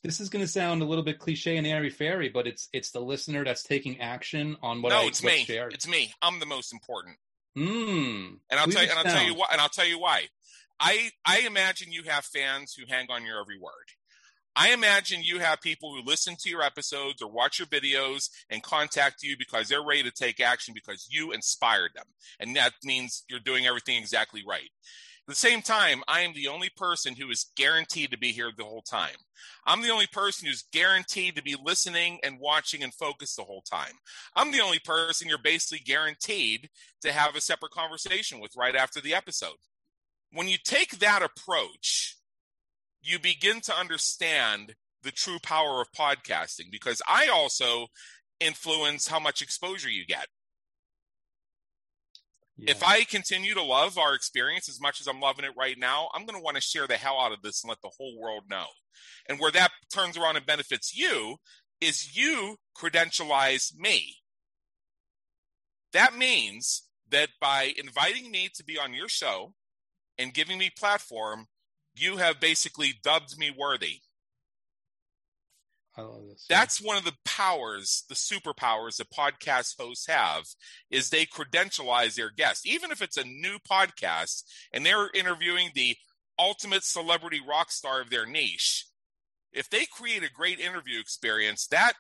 this 0.04 0.20
is 0.20 0.30
going 0.30 0.46
to 0.46 0.52
sound 0.52 0.84
a 0.84 0.86
little 0.86 1.04
bit 1.04 1.18
cliche 1.18 1.58
and 1.58 1.66
airy 1.66 1.90
fairy, 1.90 2.30
but 2.30 2.46
it's 2.46 2.70
it's 2.74 2.92
the 2.92 3.00
listener 3.00 3.44
that's 3.44 3.64
taking 3.64 4.00
action 4.00 4.56
on 4.62 4.82
what 4.82 4.90
no, 4.90 5.02
I 5.02 5.06
it's 5.06 5.24
me. 5.24 5.44
Shared. 5.46 5.74
It's 5.74 5.88
me. 5.88 6.14
I'm 6.22 6.40
the 6.40 6.46
most 6.46 6.72
important. 6.74 7.18
Mm, 7.58 8.38
and 8.52 8.60
I'll 8.60 8.68
tell 8.68 8.84
you, 8.84 8.90
and 8.90 9.00
I'll 9.00 9.16
tell 9.16 9.26
you 9.26 9.34
why. 9.34 9.48
And 9.52 9.62
I'll 9.62 9.70
tell 9.70 9.88
you 9.88 9.98
why. 9.98 10.26
I 10.80 11.12
I 11.26 11.40
imagine 11.40 11.92
you 11.92 12.04
have 12.04 12.26
fans 12.26 12.74
who 12.74 12.86
hang 12.88 13.08
on 13.10 13.26
your 13.26 13.40
every 13.40 13.58
word. 13.58 13.92
I 14.58 14.72
imagine 14.72 15.22
you 15.22 15.40
have 15.40 15.60
people 15.60 15.94
who 15.94 16.02
listen 16.02 16.38
to 16.40 16.50
your 16.50 16.62
episodes 16.62 17.22
or 17.22 17.30
watch 17.30 17.60
your 17.60 17.68
videos 17.68 18.30
and 18.50 18.64
contact 18.64 19.22
you 19.22 19.36
because 19.38 19.68
they're 19.68 19.84
ready 19.84 20.04
to 20.04 20.12
take 20.12 20.40
action 20.40 20.74
because 20.74 21.08
you 21.12 21.34
inspired 21.34 21.92
them. 21.94 22.06
And 22.40 22.56
that 22.56 22.72
means 22.84 23.26
you're 23.28 23.42
doing 23.42 23.66
everything 23.66 23.98
exactly 23.98 24.44
right. 24.48 24.70
At 25.28 25.34
the 25.34 25.36
same 25.36 25.62
time, 25.62 26.04
I 26.08 26.22
am 26.22 26.34
the 26.34 26.48
only 26.48 26.70
person 26.70 27.16
who 27.16 27.30
is 27.32 27.52
guaranteed 27.58 28.12
to 28.12 28.18
be 28.18 28.32
here 28.32 28.52
the 28.56 28.64
whole 28.64 28.84
time. 28.84 29.16
I'm 29.66 29.82
the 29.82 29.90
only 29.90 30.08
person 30.08 30.48
who's 30.48 30.66
guaranteed 30.72 31.36
to 31.36 31.44
be 31.44 31.58
listening 31.62 32.20
and 32.24 32.40
watching 32.40 32.84
and 32.84 32.94
focused 32.94 33.36
the 33.36 33.44
whole 33.44 33.64
time. 33.70 33.94
I'm 34.36 34.52
the 34.52 34.62
only 34.62 34.80
person 34.80 35.28
you're 35.28 35.40
basically 35.40 35.80
guaranteed 35.80 36.70
to 37.02 37.12
have 37.12 37.36
a 37.36 37.42
separate 37.42 37.72
conversation 37.72 38.40
with 38.40 38.56
right 38.56 38.76
after 38.76 39.02
the 39.02 39.16
episode. 39.16 39.56
When 40.32 40.48
you 40.48 40.58
take 40.64 41.00
that 41.00 41.22
approach, 41.22 42.18
you 43.02 43.20
begin 43.20 43.62
to 43.62 43.74
understand 43.74 44.76
the 45.04 45.12
true 45.12 45.38
power 45.42 45.82
of 45.82 45.92
podcasting 45.92 46.72
because 46.72 47.02
I 47.08 47.28
also 47.28 47.88
influence 48.40 49.08
how 49.08 49.20
much 49.20 49.42
exposure 49.42 49.90
you 49.90 50.06
get. 50.06 50.28
Yeah. 52.58 52.72
If 52.72 52.84
I 52.84 53.04
continue 53.04 53.54
to 53.54 53.64
love 53.64 53.98
our 53.98 54.14
experience 54.14 54.70
as 54.70 54.80
much 54.82 55.02
as 55.02 55.08
I'm 55.08 55.20
loving 55.20 55.46
it 55.46 55.52
right 55.58 55.78
now, 55.78 56.10
I'm 56.14 56.26
going 56.26 56.38
to 56.38 56.44
want 56.44 56.56
to 56.56 56.62
share 56.62 56.88
the 56.88 56.96
hell 56.98 57.20
out 57.20 57.34
of 57.34 57.42
this 57.42 57.64
and 57.64 57.70
let 57.70 57.82
the 57.82 57.92
whole 57.98 58.18
world 58.20 58.44
know. 58.50 58.66
And 59.28 59.40
where 59.40 59.52
that 59.52 59.72
turns 59.94 60.18
around 60.18 60.38
and 60.38 60.46
benefits 60.46 60.96
you 60.96 61.38
is 61.82 62.16
you 62.16 62.58
credentialize 62.78 63.78
me. 63.78 64.18
That 65.92 66.16
means 66.16 66.84
that 67.10 67.30
by 67.40 67.74
inviting 67.78 68.32
me 68.32 68.50
to 68.56 68.64
be 68.64 68.80
on 68.80 68.94
your 68.94 69.10
show 69.10 69.54
and 70.18 70.34
giving 70.34 70.58
me 70.58 70.70
platform, 70.70 71.48
you 71.96 72.18
have 72.18 72.40
basically 72.40 72.94
dubbed 73.04 73.38
me 73.38 73.52
worthy. 73.56 74.00
I 75.98 76.02
love 76.02 76.28
this. 76.30 76.46
That's 76.50 76.82
one 76.82 76.98
of 76.98 77.06
the 77.06 77.16
powers, 77.24 78.04
the 78.10 78.16
superpowers 78.16 78.98
that 78.98 79.12
podcast 79.12 79.80
hosts 79.80 80.08
have, 80.08 80.44
is 80.92 81.10
they 81.10 81.26
credentialize 81.26 82.16
their 82.16 82.32
guests. 82.32 82.66
Even 82.66 82.92
if 82.92 83.02
it's 83.02 83.18
a 83.18 83.24
new 83.24 83.58
podcast 83.60 84.44
and 84.74 84.86
they're 84.86 85.10
interviewing 85.14 85.70
the 85.74 85.96
ultimate 86.38 86.84
celebrity 86.84 87.40
rock 87.48 87.72
star 87.72 88.02
of 88.02 88.10
their 88.10 88.26
niche, 88.26 88.88
if 89.54 89.70
they 89.70 89.86
create 89.86 90.22
a 90.22 90.32
great 90.32 90.60
interview 90.60 91.00
experience, 91.00 91.66
that 91.68 91.94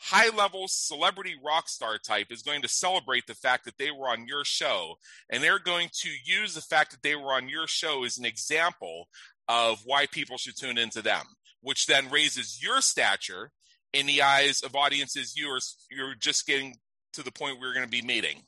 high 0.00 0.34
level 0.34 0.66
celebrity 0.66 1.34
rock 1.44 1.68
star 1.68 1.98
type 1.98 2.28
is 2.30 2.42
going 2.42 2.62
to 2.62 2.68
celebrate 2.68 3.26
the 3.26 3.34
fact 3.34 3.66
that 3.66 3.76
they 3.78 3.90
were 3.90 4.08
on 4.08 4.26
your 4.26 4.44
show 4.44 4.94
and 5.30 5.42
they're 5.42 5.58
going 5.58 5.88
to 5.92 6.08
use 6.24 6.54
the 6.54 6.60
fact 6.60 6.90
that 6.90 7.02
they 7.02 7.14
were 7.14 7.32
on 7.34 7.48
your 7.48 7.66
show 7.66 8.02
as 8.04 8.16
an 8.16 8.24
example 8.24 9.08
of 9.46 9.82
why 9.84 10.06
people 10.06 10.38
should 10.38 10.56
tune 10.56 10.78
into 10.78 11.02
them 11.02 11.24
which 11.60 11.86
then 11.86 12.10
raises 12.10 12.62
your 12.62 12.80
stature 12.80 13.50
in 13.92 14.06
the 14.06 14.22
eyes 14.22 14.62
of 14.62 14.74
audiences 14.74 15.36
you 15.36 15.48
are 15.48 15.60
you're 15.90 16.14
just 16.14 16.46
getting 16.46 16.76
to 17.12 17.22
the 17.22 17.32
point 17.32 17.58
where 17.58 17.66
you're 17.66 17.74
going 17.74 17.86
to 17.86 17.90
be 17.90 18.02
meeting. 18.02 18.42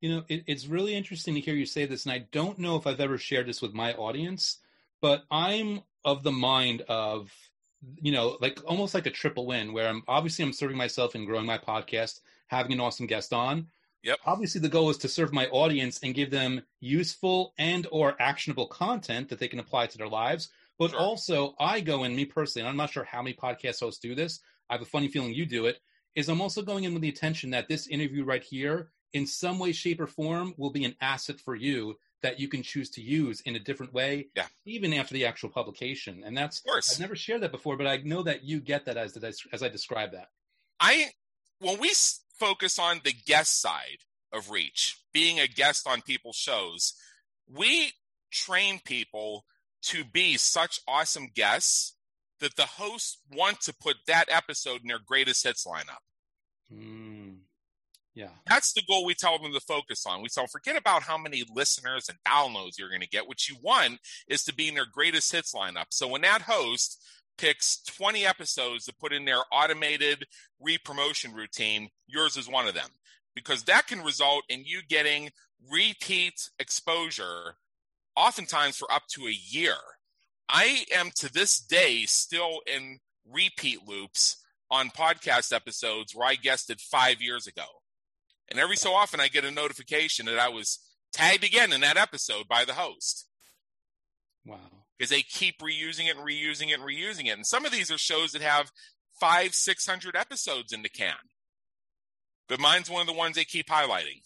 You 0.00 0.10
know 0.10 0.24
it, 0.28 0.44
it's 0.46 0.66
really 0.66 0.94
interesting 0.94 1.34
to 1.34 1.40
hear 1.40 1.54
you 1.54 1.66
say 1.66 1.84
this 1.84 2.06
and 2.06 2.12
i 2.12 2.24
don't 2.32 2.58
know 2.58 2.76
if 2.76 2.86
i've 2.86 3.00
ever 3.00 3.18
shared 3.18 3.46
this 3.46 3.60
with 3.60 3.74
my 3.74 3.92
audience 3.92 4.56
but 5.02 5.24
i'm 5.30 5.82
of 6.06 6.22
the 6.22 6.32
mind 6.32 6.80
of 6.88 7.30
you 7.96 8.12
know, 8.12 8.36
like 8.40 8.60
almost 8.66 8.94
like 8.94 9.06
a 9.06 9.10
triple 9.10 9.46
win 9.46 9.72
where 9.72 9.88
I'm 9.88 10.02
obviously 10.08 10.44
I'm 10.44 10.52
serving 10.52 10.76
myself 10.76 11.14
and 11.14 11.26
growing 11.26 11.46
my 11.46 11.58
podcast, 11.58 12.20
having 12.48 12.72
an 12.72 12.80
awesome 12.80 13.06
guest 13.06 13.32
on. 13.32 13.66
Yep. 14.02 14.18
Obviously 14.24 14.60
the 14.60 14.68
goal 14.68 14.90
is 14.90 14.98
to 14.98 15.08
serve 15.08 15.32
my 15.32 15.46
audience 15.48 16.00
and 16.02 16.14
give 16.14 16.30
them 16.30 16.62
useful 16.80 17.52
and 17.58 17.86
or 17.92 18.16
actionable 18.20 18.66
content 18.66 19.28
that 19.28 19.38
they 19.38 19.48
can 19.48 19.58
apply 19.58 19.86
to 19.86 19.98
their 19.98 20.08
lives. 20.08 20.48
But 20.78 20.92
sure. 20.92 21.00
also 21.00 21.54
I 21.58 21.80
go 21.80 22.04
in 22.04 22.16
me 22.16 22.24
personally, 22.24 22.62
and 22.62 22.70
I'm 22.70 22.76
not 22.76 22.90
sure 22.90 23.04
how 23.04 23.22
many 23.22 23.34
podcast 23.34 23.80
hosts 23.80 24.00
do 24.00 24.14
this. 24.14 24.40
I 24.70 24.74
have 24.74 24.82
a 24.82 24.86
funny 24.86 25.08
feeling 25.08 25.34
you 25.34 25.44
do 25.44 25.66
it, 25.66 25.78
is 26.14 26.28
I'm 26.28 26.40
also 26.40 26.62
going 26.62 26.84
in 26.84 26.92
with 26.92 27.02
the 27.02 27.08
intention 27.08 27.50
that 27.50 27.68
this 27.68 27.88
interview 27.88 28.24
right 28.24 28.42
here 28.42 28.90
in 29.12 29.26
some 29.26 29.58
way, 29.58 29.72
shape, 29.72 30.00
or 30.00 30.06
form 30.06 30.54
will 30.56 30.70
be 30.70 30.84
an 30.84 30.96
asset 31.00 31.40
for 31.40 31.54
you 31.54 31.96
that 32.22 32.38
you 32.38 32.48
can 32.48 32.62
choose 32.62 32.90
to 32.90 33.02
use 33.02 33.40
in 33.42 33.56
a 33.56 33.58
different 33.58 33.94
way, 33.94 34.28
yeah. 34.36 34.46
even 34.66 34.92
after 34.92 35.14
the 35.14 35.24
actual 35.24 35.48
publication. 35.48 36.22
And 36.24 36.36
that's, 36.36 36.58
of 36.58 36.64
course. 36.64 36.92
I've 36.92 37.00
never 37.00 37.16
shared 37.16 37.40
that 37.42 37.52
before, 37.52 37.76
but 37.76 37.86
I 37.86 37.98
know 37.98 38.22
that 38.22 38.44
you 38.44 38.60
get 38.60 38.84
that 38.86 38.96
as, 38.96 39.16
as 39.52 39.62
I 39.62 39.68
describe 39.68 40.12
that. 40.12 40.28
I, 40.78 41.06
when 41.60 41.80
we 41.80 41.92
focus 42.38 42.78
on 42.78 43.00
the 43.04 43.14
guest 43.26 43.60
side 43.60 43.98
of 44.32 44.50
Reach, 44.50 44.98
being 45.12 45.40
a 45.40 45.46
guest 45.46 45.88
on 45.88 46.02
people's 46.02 46.36
shows, 46.36 46.94
we 47.48 47.92
train 48.30 48.80
people 48.84 49.44
to 49.82 50.04
be 50.04 50.36
such 50.36 50.80
awesome 50.86 51.28
guests 51.34 51.96
that 52.40 52.56
the 52.56 52.66
hosts 52.66 53.18
want 53.32 53.60
to 53.62 53.74
put 53.74 53.96
that 54.06 54.26
episode 54.28 54.82
in 54.82 54.88
their 54.88 54.98
greatest 55.04 55.44
hits 55.44 55.66
lineup. 55.66 56.02
Mm. 56.72 57.09
Yeah. 58.14 58.30
That's 58.48 58.72
the 58.72 58.82
goal 58.88 59.04
we 59.04 59.14
tell 59.14 59.38
them 59.38 59.52
to 59.52 59.60
focus 59.60 60.04
on. 60.06 60.22
We 60.22 60.28
tell 60.28 60.46
forget 60.46 60.76
about 60.76 61.02
how 61.02 61.16
many 61.16 61.44
listeners 61.54 62.08
and 62.08 62.18
downloads 62.26 62.78
you're 62.78 62.88
going 62.88 63.00
to 63.02 63.08
get. 63.08 63.28
What 63.28 63.48
you 63.48 63.56
want 63.62 64.00
is 64.28 64.44
to 64.44 64.54
be 64.54 64.68
in 64.68 64.74
their 64.74 64.86
greatest 64.90 65.30
hits 65.30 65.54
lineup. 65.54 65.86
So 65.90 66.08
when 66.08 66.22
that 66.22 66.42
host 66.42 67.04
picks 67.38 67.82
20 67.82 68.26
episodes 68.26 68.84
to 68.84 68.94
put 68.94 69.12
in 69.12 69.24
their 69.24 69.42
automated 69.52 70.26
re-promotion 70.60 71.32
routine, 71.32 71.88
yours 72.06 72.36
is 72.36 72.48
one 72.48 72.66
of 72.66 72.74
them. 72.74 72.88
Because 73.34 73.62
that 73.64 73.86
can 73.86 74.02
result 74.02 74.42
in 74.48 74.64
you 74.64 74.80
getting 74.88 75.30
repeat 75.70 76.50
exposure, 76.58 77.54
oftentimes 78.16 78.76
for 78.76 78.90
up 78.92 79.02
to 79.12 79.26
a 79.26 79.38
year. 79.48 79.76
I 80.48 80.84
am 80.92 81.10
to 81.16 81.32
this 81.32 81.60
day 81.60 82.02
still 82.06 82.60
in 82.66 82.98
repeat 83.24 83.86
loops 83.86 84.42
on 84.68 84.90
podcast 84.90 85.54
episodes 85.54 86.14
where 86.14 86.26
I 86.26 86.34
guested 86.34 86.80
five 86.80 87.22
years 87.22 87.46
ago. 87.46 87.64
And 88.50 88.58
every 88.58 88.76
so 88.76 88.92
often 88.92 89.20
I 89.20 89.28
get 89.28 89.44
a 89.44 89.50
notification 89.50 90.26
that 90.26 90.38
I 90.38 90.48
was 90.48 90.78
tagged 91.12 91.44
again 91.44 91.72
in 91.72 91.80
that 91.82 91.96
episode 91.96 92.48
by 92.48 92.64
the 92.64 92.74
host. 92.74 93.26
Wow. 94.44 94.58
Because 94.98 95.10
they 95.10 95.22
keep 95.22 95.60
reusing 95.60 96.08
it 96.08 96.16
and 96.16 96.26
reusing 96.26 96.70
it 96.70 96.80
and 96.80 96.82
reusing 96.82 97.26
it. 97.26 97.36
And 97.36 97.46
some 97.46 97.64
of 97.64 97.72
these 97.72 97.90
are 97.90 97.98
shows 97.98 98.32
that 98.32 98.42
have 98.42 98.72
five, 99.18 99.54
600 99.54 100.16
episodes 100.16 100.72
in 100.72 100.82
the 100.82 100.88
can. 100.88 101.14
But 102.48 102.60
mine's 102.60 102.90
one 102.90 103.00
of 103.00 103.06
the 103.06 103.12
ones 103.12 103.36
they 103.36 103.44
keep 103.44 103.68
highlighting. 103.68 104.22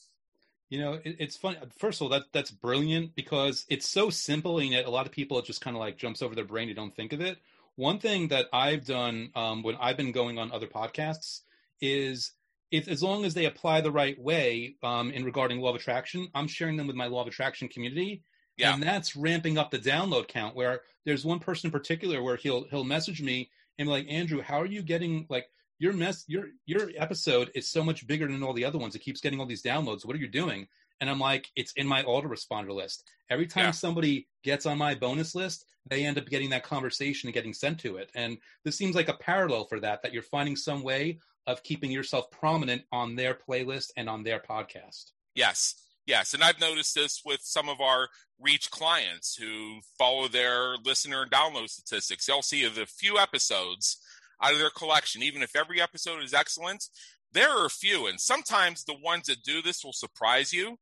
You 0.70 0.80
know, 0.80 0.94
it, 0.94 1.16
it's 1.18 1.36
funny. 1.36 1.58
First 1.78 2.00
of 2.00 2.04
all, 2.04 2.08
that 2.08 2.24
that's 2.32 2.50
brilliant 2.50 3.14
because 3.14 3.66
it's 3.68 3.88
so 3.88 4.08
simple, 4.08 4.58
and 4.58 4.70
yet 4.70 4.86
a 4.86 4.90
lot 4.90 5.04
of 5.06 5.12
people 5.12 5.38
it 5.38 5.44
just 5.44 5.60
kind 5.60 5.76
of 5.76 5.80
like 5.80 5.98
jumps 5.98 6.22
over 6.22 6.34
their 6.34 6.44
brain. 6.44 6.68
You 6.68 6.74
don't 6.74 6.96
think 6.96 7.12
of 7.12 7.20
it. 7.20 7.38
One 7.76 7.98
thing 7.98 8.28
that 8.28 8.46
I've 8.52 8.86
done 8.86 9.30
um, 9.34 9.62
when 9.62 9.76
I've 9.76 9.96
been 9.96 10.10
going 10.10 10.38
on 10.38 10.50
other 10.50 10.66
podcasts 10.66 11.42
is 11.80 12.32
if 12.74 12.88
as 12.88 13.04
long 13.04 13.24
as 13.24 13.34
they 13.34 13.44
apply 13.44 13.80
the 13.80 13.92
right 13.92 14.20
way 14.20 14.74
um, 14.82 15.12
in 15.12 15.24
regarding 15.24 15.60
law 15.60 15.70
of 15.70 15.76
attraction, 15.76 16.26
I'm 16.34 16.48
sharing 16.48 16.76
them 16.76 16.88
with 16.88 16.96
my 16.96 17.06
law 17.06 17.22
of 17.22 17.28
attraction 17.28 17.68
community. 17.68 18.24
Yeah. 18.56 18.74
And 18.74 18.82
that's 18.82 19.14
ramping 19.14 19.58
up 19.58 19.70
the 19.70 19.78
download 19.78 20.26
count 20.26 20.56
where 20.56 20.80
there's 21.06 21.24
one 21.24 21.38
person 21.38 21.68
in 21.68 21.72
particular 21.72 22.20
where 22.20 22.34
he'll 22.34 22.64
he'll 22.64 22.82
message 22.82 23.22
me 23.22 23.48
and 23.78 23.86
be 23.86 23.90
like, 23.92 24.06
Andrew, 24.08 24.42
how 24.42 24.60
are 24.60 24.66
you 24.66 24.82
getting 24.82 25.24
like 25.30 25.46
your 25.78 25.92
mess 25.92 26.24
your 26.26 26.46
your 26.66 26.90
episode 26.96 27.52
is 27.54 27.70
so 27.70 27.84
much 27.84 28.08
bigger 28.08 28.26
than 28.26 28.42
all 28.42 28.52
the 28.52 28.64
other 28.64 28.78
ones. 28.78 28.96
It 28.96 29.02
keeps 29.02 29.20
getting 29.20 29.38
all 29.38 29.46
these 29.46 29.62
downloads. 29.62 30.04
What 30.04 30.16
are 30.16 30.20
you 30.20 30.28
doing? 30.28 30.66
And 31.00 31.08
I'm 31.08 31.20
like, 31.20 31.52
it's 31.54 31.72
in 31.74 31.86
my 31.86 32.02
autoresponder 32.02 32.74
list. 32.74 33.04
Every 33.30 33.46
time 33.46 33.66
yeah. 33.66 33.70
somebody 33.70 34.26
gets 34.42 34.66
on 34.66 34.78
my 34.78 34.96
bonus 34.96 35.36
list, 35.36 35.64
they 35.88 36.04
end 36.04 36.18
up 36.18 36.26
getting 36.26 36.50
that 36.50 36.64
conversation 36.64 37.28
and 37.28 37.34
getting 37.34 37.52
sent 37.54 37.78
to 37.80 37.98
it. 37.98 38.10
And 38.16 38.38
this 38.64 38.76
seems 38.76 38.96
like 38.96 39.08
a 39.08 39.14
parallel 39.14 39.66
for 39.66 39.78
that, 39.80 40.02
that 40.02 40.12
you're 40.12 40.22
finding 40.22 40.56
some 40.56 40.82
way 40.82 41.18
of 41.46 41.62
keeping 41.62 41.90
yourself 41.90 42.30
prominent 42.30 42.82
on 42.92 43.16
their 43.16 43.34
playlist 43.34 43.90
and 43.96 44.08
on 44.08 44.22
their 44.22 44.40
podcast. 44.40 45.10
Yes. 45.34 45.74
Yes. 46.06 46.34
And 46.34 46.42
I've 46.42 46.60
noticed 46.60 46.94
this 46.94 47.22
with 47.24 47.40
some 47.42 47.68
of 47.68 47.80
our 47.80 48.08
reach 48.40 48.70
clients 48.70 49.36
who 49.36 49.80
follow 49.98 50.28
their 50.28 50.76
listener 50.84 51.22
and 51.22 51.30
download 51.30 51.68
statistics. 51.68 52.26
They'll 52.26 52.42
see 52.42 52.66
the 52.68 52.86
few 52.86 53.18
episodes 53.18 53.98
out 54.42 54.52
of 54.52 54.58
their 54.58 54.70
collection, 54.70 55.22
even 55.22 55.42
if 55.42 55.56
every 55.56 55.80
episode 55.80 56.22
is 56.22 56.34
excellent, 56.34 56.88
there 57.32 57.50
are 57.50 57.66
a 57.66 57.70
few. 57.70 58.06
And 58.06 58.20
sometimes 58.20 58.84
the 58.84 58.98
ones 58.98 59.26
that 59.26 59.42
do 59.42 59.62
this 59.62 59.84
will 59.84 59.92
surprise 59.92 60.52
you 60.52 60.78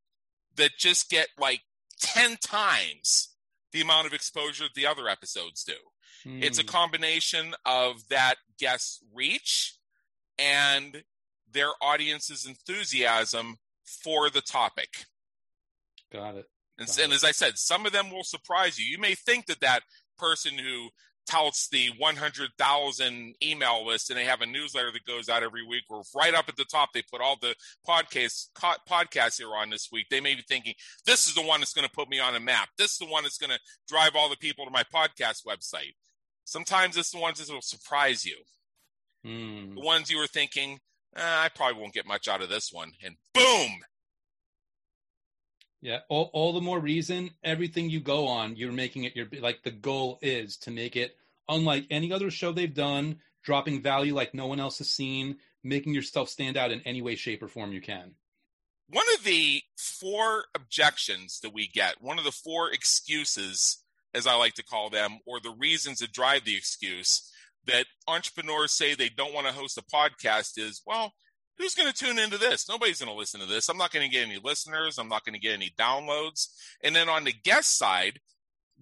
that 0.57 0.73
just 0.79 1.11
get 1.11 1.29
like 1.39 1.61
10 2.01 2.37
times 2.43 3.29
the 3.73 3.81
amount 3.81 4.07
of 4.07 4.13
exposure 4.13 4.65
that 4.65 4.75
the 4.75 4.87
other 4.87 5.09
episodes 5.09 5.65
do. 5.65 5.75
Mm. 6.27 6.43
It's 6.43 6.59
a 6.59 6.63
hmm. 6.63 6.69
combination 6.69 7.55
of 7.65 8.09
that 8.09 8.37
guest 8.59 9.03
reach 9.15 9.77
and 10.43 11.03
their 11.53 11.71
audience's 11.81 12.47
enthusiasm 12.47 13.57
for 13.85 14.31
the 14.31 14.41
topic. 14.41 15.05
Got 16.13 16.37
it. 16.37 16.47
And, 16.79 16.89
and, 17.03 17.13
as 17.13 17.25
I 17.25 17.33
said, 17.33 17.59
some 17.59 17.87
of 17.87 17.93
them 17.93 18.11
will 18.11 18.25
surprise 18.25 18.79
you. 18.79 18.87
You 18.87 18.99
may 18.99 19.15
think 19.15 19.47
that 19.47 19.61
that 19.61 19.81
person 20.19 20.57
who 20.59 20.89
touts 21.29 21.69
the 21.69 21.91
100,000 21.99 23.35
email 23.43 23.87
list 23.87 24.11
and 24.11 24.19
they 24.19 24.25
have 24.25 24.41
a 24.41 24.47
newsletter 24.47 24.91
that 24.91 25.05
goes 25.05 25.29
out 25.29 25.43
every 25.43 25.65
week 25.65 25.85
where 25.89 26.03
right 26.17 26.35
up 26.35 26.49
at 26.49 26.57
the 26.57 26.65
top 26.65 26.89
they 26.93 27.03
put 27.11 27.21
all 27.21 27.37
the 27.41 27.55
podcasts 27.87 28.49
podcasts 28.59 29.39
here 29.39 29.55
on 29.55 29.71
this 29.71 29.89
week. 29.93 30.07
They 30.11 30.21
may 30.21 30.35
be 30.35 30.43
thinking, 30.49 30.75
this 31.07 31.29
is 31.29 31.35
the 31.35 31.43
one 31.43 31.61
that's 31.61 31.75
going 31.75 31.87
to 31.87 31.95
put 31.95 32.09
me 32.09 32.19
on 32.19 32.35
a 32.35 32.41
map. 32.41 32.71
This 32.77 32.93
is 32.93 32.99
the 32.99 33.07
one 33.07 33.23
that's 33.23 33.39
going 33.39 33.51
to 33.51 33.61
drive 33.89 34.17
all 34.17 34.29
the 34.29 34.37
people 34.37 34.65
to 34.65 34.71
my 34.71 34.83
podcast 34.93 35.47
website. 35.47 35.95
Sometimes 36.45 36.97
it's 36.97 37.11
the 37.11 37.21
ones 37.21 37.39
that 37.39 37.53
will 37.53 37.63
surprise 37.63 38.25
you. 38.25 38.37
Mm. 39.27 39.75
The 39.75 39.81
ones 39.81 40.11
you 40.11 40.19
were 40.19 40.27
thinking, 40.27 40.81
eh, 41.17 41.21
I 41.23 41.49
probably 41.55 41.81
won't 41.81 41.95
get 41.95 42.07
much 42.07 42.29
out 42.29 42.43
of 42.43 42.49
this 42.49 42.73
one, 42.73 42.93
and 43.05 43.17
boom. 43.35 43.81
Yeah, 45.81 45.99
all, 46.09 46.31
all 46.33 46.53
the 46.53 46.61
more 46.61 46.79
reason 46.79 47.31
everything 47.43 47.91
you 47.91 48.01
go 48.01 48.29
on, 48.29 48.55
you're 48.55 48.73
making 48.73 49.05
it 49.05 49.17
your 49.17 49.27
like 49.41 49.63
the 49.65 49.73
goal 49.73 50.19
is 50.23 50.57
to 50.59 50.71
make 50.71 50.95
it 50.95 51.17
unlike 51.49 51.87
any 51.91 52.13
other 52.13 52.31
show 52.31 52.53
they've 52.53 52.73
done, 52.73 53.19
dropping 53.43 53.83
value 53.83 54.15
like 54.15 54.33
no 54.33 54.47
one 54.47 54.61
else 54.61 54.79
has 54.79 54.91
seen, 54.91 55.39
making 55.65 55.95
yourself 55.95 56.29
stand 56.29 56.57
out 56.57 56.71
in 56.71 56.81
any 56.83 57.03
way, 57.03 57.17
shape, 57.17 57.43
or 57.43 57.49
form 57.49 57.73
you 57.73 57.81
can. 57.81 58.15
One 58.89 59.07
of 59.17 59.25
the 59.25 59.63
four 59.77 60.45
objections 60.55 61.41
that 61.41 61.55
we 61.55 61.67
get, 61.67 62.01
one 62.01 62.19
of 62.19 62.25
the 62.25 62.33
four 62.33 62.71
excuses, 62.71 63.83
as 64.15 64.27
I 64.27 64.35
like 64.35 64.55
to 64.55 64.65
call 64.65 64.91
them, 64.91 65.19
or 65.27 65.41
the 65.41 65.55
reasons 65.59 65.99
that 65.99 66.13
drive 66.13 66.45
the 66.45 66.57
excuse, 66.57 67.31
that 67.67 67.87
entrepreneurs 68.09 68.73
say 68.73 68.95
they 68.95 69.09
don't 69.09 69.35
want 69.35 69.47
to 69.47 69.53
host 69.53 69.79
a 69.79 69.83
podcast 69.83 70.59
is, 70.59 70.83
well, 70.87 71.13
who's 71.59 71.75
going 71.75 71.91
to 71.91 71.95
tune 71.95 72.19
into 72.19 72.39
this? 72.39 72.69
Nobody's 72.69 73.01
going 73.01 73.13
to 73.13 73.19
listen 73.19 73.41
to 73.41 73.47
this. 73.47 73.69
I'm 73.69 73.79
not 73.79 73.93
going 73.93 74.09
to 74.09 74.13
get 74.13 74.27
any 74.27 74.39
listeners. 74.43 74.99
I'm 74.99 75.09
not 75.09 75.25
going 75.25 75.35
to 75.35 75.41
get 75.41 75.55
any 75.55 75.73
downloads. 75.79 76.49
And 76.83 76.95
then 76.95 77.09
on 77.09 77.25
the 77.25 77.33
guest 77.33 77.79
side, 77.79 78.21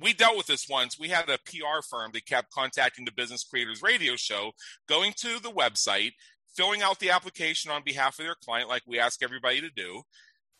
we 0.01 0.13
dealt 0.15 0.37
with 0.37 0.47
this 0.47 0.69
once. 0.69 0.99
We 0.99 1.09
had 1.09 1.29
a 1.29 1.39
PR 1.45 1.83
firm 1.89 2.13
that 2.15 2.27
kept 2.27 2.53
contacting 2.53 3.05
the 3.05 3.13
Business 3.13 3.45
Creators 3.45 3.83
Radio 3.83 4.17
Show, 4.17 4.53
going 4.89 5.13
to 5.19 5.39
the 5.41 5.51
website, 5.51 6.13
filling 6.57 6.83
out 6.83 6.99
the 7.01 7.11
application 7.11 7.71
on 7.71 7.83
behalf 7.85 8.19
of 8.19 8.25
their 8.25 8.37
client, 8.43 8.69
like 8.69 8.83
we 8.87 8.99
ask 8.99 9.23
everybody 9.23 9.61
to 9.61 9.71
do. 9.71 10.03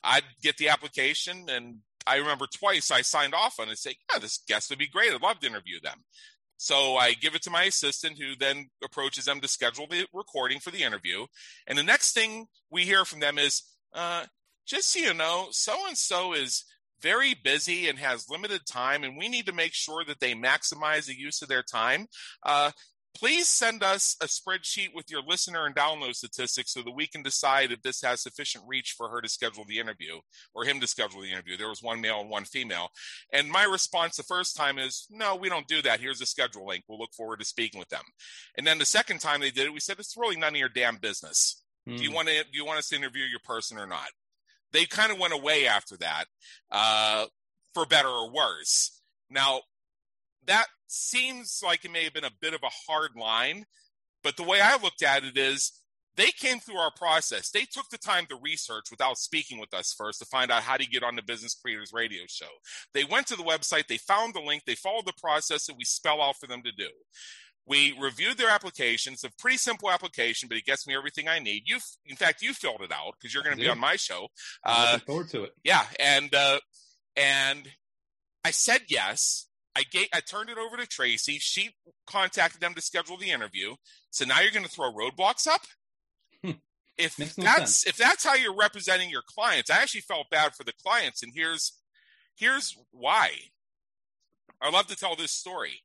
I'd 0.05 0.25
get 0.43 0.57
the 0.57 0.69
application, 0.69 1.49
and 1.49 1.79
I 2.07 2.17
remember 2.17 2.47
twice 2.47 2.91
I 2.91 3.03
signed 3.03 3.35
off 3.35 3.61
on 3.61 3.69
it, 3.69 3.79
say, 3.79 3.97
"Yeah, 4.11 4.19
this 4.19 4.39
guest 4.47 4.71
would 4.71 4.79
be 4.79 4.89
great. 4.89 5.13
I'd 5.13 5.23
love 5.23 5.41
to 5.41 5.47
interview 5.47 5.81
them." 5.81 6.05
So 6.63 6.97
I 6.99 7.15
give 7.15 7.35
it 7.35 7.41
to 7.45 7.51
my 7.51 7.63
assistant, 7.65 8.19
who 8.19 8.37
then 8.39 8.69
approaches 8.85 9.25
them 9.25 9.41
to 9.41 9.49
schedule 9.49 9.87
the 9.87 10.07
recording 10.13 10.61
for 10.61 10.71
the 10.71 10.83
interview. 10.83 11.25
And 11.67 11.79
the 11.79 11.83
next 11.83 12.13
thing 12.13 12.49
we 12.71 12.85
hear 12.85 13.07
from 13.07 13.21
them 13.21 13.39
is, 13.39 13.63
uh, 13.95 14.27
"Just 14.67 14.91
so 14.91 14.99
you 14.99 15.15
know, 15.15 15.49
so 15.53 15.87
and 15.87 15.97
so 15.97 16.35
is 16.35 16.67
very 17.01 17.33
busy 17.33 17.89
and 17.89 17.99
has 17.99 18.29
limited 18.29 18.67
time, 18.67 19.05
and 19.05 19.17
we 19.17 19.27
need 19.27 19.47
to 19.47 19.55
make 19.55 19.73
sure 19.73 20.05
that 20.05 20.21
they 20.21 20.35
maximize 20.35 21.07
the 21.07 21.19
use 21.19 21.41
of 21.41 21.49
their 21.49 21.63
time. 21.63 22.09
Uh, 22.43 22.73
please 23.15 23.49
send 23.49 23.83
us 23.83 24.17
a 24.21 24.27
spreadsheet 24.27 24.95
with 24.95 25.11
your 25.11 25.23
listener 25.27 25.67
and 25.67 25.75
download 25.75 26.15
statistics 26.15 26.73
so 26.73 26.83
that 26.83 26.95
we 26.95 27.07
can 27.07 27.23
decide 27.23 27.73
if 27.73 27.83
this 27.83 28.01
has 28.03 28.23
sufficient 28.23 28.65
reach 28.67 28.95
for 28.97 29.09
her 29.09 29.21
to 29.21 29.29
schedule 29.29 29.65
the 29.67 29.79
interview 29.79 30.19
or 30.55 30.65
him 30.65 30.81
to 30.81 30.87
schedule 30.87 31.21
the 31.21 31.31
interview. 31.31 31.57
There 31.57 31.69
was 31.69 31.83
one 31.83 32.01
male 32.01 32.21
and 32.21 32.31
one 32.31 32.45
female. 32.45 32.89
And 33.33 33.51
my 33.51 33.65
response 33.65 34.17
the 34.17 34.23
first 34.23 34.57
time 34.57 34.79
is, 34.79 35.07
no, 35.11 35.37
we 35.37 35.49
don't 35.49 35.67
do 35.67 35.83
that. 35.83 36.01
Here's 36.01 36.21
a 36.21 36.27
schedule 36.27 36.67
link. 36.67 36.85
We'll 36.89 36.99
look 36.99 37.15
forward 37.15 37.41
to 37.41 37.45
speaking 37.45 37.79
with 37.79 37.89
them. 37.89 38.05
And 38.57 38.67
then 38.67 38.79
the 38.79 38.85
second 38.85 39.21
time 39.21 39.41
they 39.41 39.51
did 39.51 39.67
it, 39.67 39.73
we 39.73 39.81
said, 39.81 39.99
it's 39.99 40.17
really 40.17 40.37
none 40.37 40.55
of 40.55 40.59
your 40.59 40.69
damn 40.69 40.97
business. 40.97 41.63
Mm. 41.89 41.97
Do 41.97 42.03
you 42.03 42.11
hmm. 42.11 42.17
want 42.17 42.29
to, 42.29 42.35
do 42.45 42.59
you 42.59 42.65
want 42.65 42.79
us 42.79 42.89
to 42.89 42.97
interview 42.97 43.25
your 43.25 43.41
person 43.45 43.79
or 43.79 43.87
not? 43.87 44.09
They 44.73 44.85
kind 44.85 45.11
of 45.11 45.19
went 45.19 45.35
away 45.35 45.67
after 45.67 45.97
that, 45.97 46.27
uh, 46.71 47.27
for 47.75 47.87
better 47.87 48.09
or 48.09 48.31
worse. 48.31 49.01
Now, 49.31 49.61
that 50.51 50.67
seems 50.89 51.61
like 51.65 51.85
it 51.85 51.93
may 51.93 52.03
have 52.03 52.13
been 52.13 52.25
a 52.25 52.31
bit 52.41 52.55
of 52.55 52.61
a 52.65 52.91
hard 52.91 53.13
line, 53.17 53.65
but 54.25 54.37
the 54.37 54.43
way 54.43 54.61
I 54.61 54.77
looked 54.83 55.03
at 55.03 55.23
it 55.23 55.37
is 55.37 55.73
they 56.17 56.33
came 56.33 56.59
through 56.59 56.77
our 56.77 56.91
process. 56.97 57.51
They 57.51 57.65
took 57.65 57.89
the 57.89 57.99
time 57.99 58.27
to 58.27 58.37
research 58.43 58.87
without 58.91 59.17
speaking 59.17 59.61
with 59.61 59.73
us 59.73 59.95
first 59.97 60.19
to 60.19 60.25
find 60.25 60.51
out 60.51 60.65
how 60.65 60.77
to 60.77 60.85
get 60.85 61.05
on 61.05 61.15
the 61.15 61.23
Business 61.23 61.55
Creators 61.55 61.93
Radio 61.93 62.23
Show. 62.27 62.51
They 62.93 63.05
went 63.05 63.29
to 63.29 63.37
the 63.37 63.45
website, 63.45 63.87
they 63.87 63.99
found 63.99 64.35
the 64.35 64.41
link, 64.41 64.65
they 64.67 64.75
followed 64.75 65.07
the 65.07 65.13
process 65.21 65.67
that 65.67 65.77
we 65.79 65.85
spell 65.85 66.21
out 66.21 66.37
for 66.37 66.49
them 66.49 66.63
to 66.65 66.73
do. 66.73 66.91
We 67.65 67.97
reviewed 68.01 68.37
their 68.37 68.51
application. 68.51 69.13
It's 69.13 69.23
a 69.23 69.31
pretty 69.39 69.59
simple 69.59 69.89
application, 69.89 70.49
but 70.49 70.59
it 70.59 70.65
gets 70.65 70.85
me 70.89 70.97
everything 70.97 71.29
I 71.29 71.39
need. 71.39 71.63
You, 71.67 71.79
in 72.07 72.17
fact, 72.17 72.43
you 72.43 72.55
filled 72.55 72.81
it 72.81 72.91
out 72.91 73.15
because 73.21 73.33
you're 73.33 73.45
going 73.45 73.57
to 73.57 73.63
be 73.63 73.69
on 73.69 73.79
my 73.79 73.95
show. 73.95 74.27
I'm 74.65 74.89
uh, 74.89 74.93
looking 74.95 75.07
forward 75.07 75.29
to 75.29 75.45
it. 75.45 75.53
Yeah, 75.63 75.85
and 76.01 76.35
uh, 76.35 76.59
and 77.15 77.69
I 78.45 78.51
said 78.51 78.81
yes. 78.89 79.47
I 79.77 79.85
gave, 79.91 80.09
I 80.13 80.21
turned 80.21 80.51
it 80.51 80.59
over 80.59 80.77
to 80.77 80.87
Tracy. 80.87 81.39
She 81.39 81.71
contacted 82.07 82.61
them 82.61 82.75
to 82.75 82.81
schedule 82.81 83.17
the 83.17 83.31
interview. 83.31 83.75
So 84.11 84.25
now 84.25 84.41
you're 84.41 84.51
going 84.51 84.65
to 84.65 84.71
throw 84.71 84.93
roadblocks 84.93 85.47
up. 85.47 85.63
Hmm. 86.45 86.53
if 86.99 87.17
that's 87.37 87.87
if 87.87 87.97
that's 87.97 88.25
how 88.25 88.35
you're 88.35 88.57
representing 88.57 89.11
your 89.11 89.23
clients, 89.27 89.71
I 89.71 89.81
actually 89.83 90.03
felt 90.03 90.31
bad 90.31 90.55
for 90.55 90.65
the 90.65 90.73
clients, 90.85 91.23
and 91.23 91.33
here's 91.35 91.79
here's 92.37 92.77
why. 92.91 93.31
I 94.61 94.71
love 94.71 94.87
to 94.89 94.97
tell 94.97 95.17
this 95.17 95.33
story. 95.33 95.83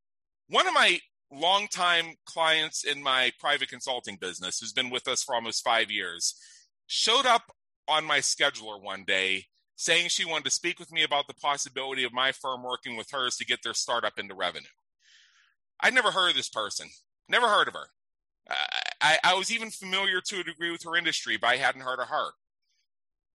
One 0.50 0.68
of 0.68 0.74
my 0.74 1.00
longtime 1.32 2.16
clients 2.26 2.84
in 2.84 3.02
my 3.02 3.32
private 3.40 3.70
consulting 3.70 4.18
business, 4.20 4.60
who's 4.60 4.74
been 4.74 4.90
with 4.90 5.08
us 5.08 5.24
for 5.24 5.36
almost 5.36 5.64
five 5.64 5.90
years, 5.90 6.36
showed 6.88 7.26
up 7.26 7.52
on 7.88 8.06
my 8.06 8.20
scheduler 8.20 8.82
one 8.82 9.04
day 9.06 9.46
saying 9.76 10.08
she 10.08 10.26
wanted 10.26 10.46
to 10.46 10.52
speak 10.52 10.80
with 10.80 10.92
me 10.92 11.04
about 11.04 11.28
the 11.28 11.34
possibility 11.34 12.04
of 12.04 12.14
my 12.14 12.32
firm 12.32 12.64
working 12.64 12.96
with 12.96 13.12
hers 13.12 13.36
to 13.38 13.46
get 13.46 13.64
their 13.64 13.74
startup 13.74 14.18
into 14.18 14.34
revenue. 14.34 14.66
I'd 15.82 15.94
never 15.94 16.12
heard 16.12 16.30
of 16.30 16.36
this 16.36 16.50
person, 16.50 16.88
never 17.28 17.48
heard 17.48 17.68
of 17.68 17.74
her. 17.74 17.88
I, 19.02 19.18
I 19.24 19.34
was 19.34 19.52
even 19.52 19.72
familiar 19.72 20.22
to 20.22 20.40
a 20.40 20.44
degree 20.44 20.72
with 20.72 20.84
her 20.84 20.96
industry, 20.96 21.38
but 21.38 21.48
I 21.48 21.58
hadn't 21.58 21.82
heard 21.82 22.00
of 22.00 22.10
her. 22.10 22.30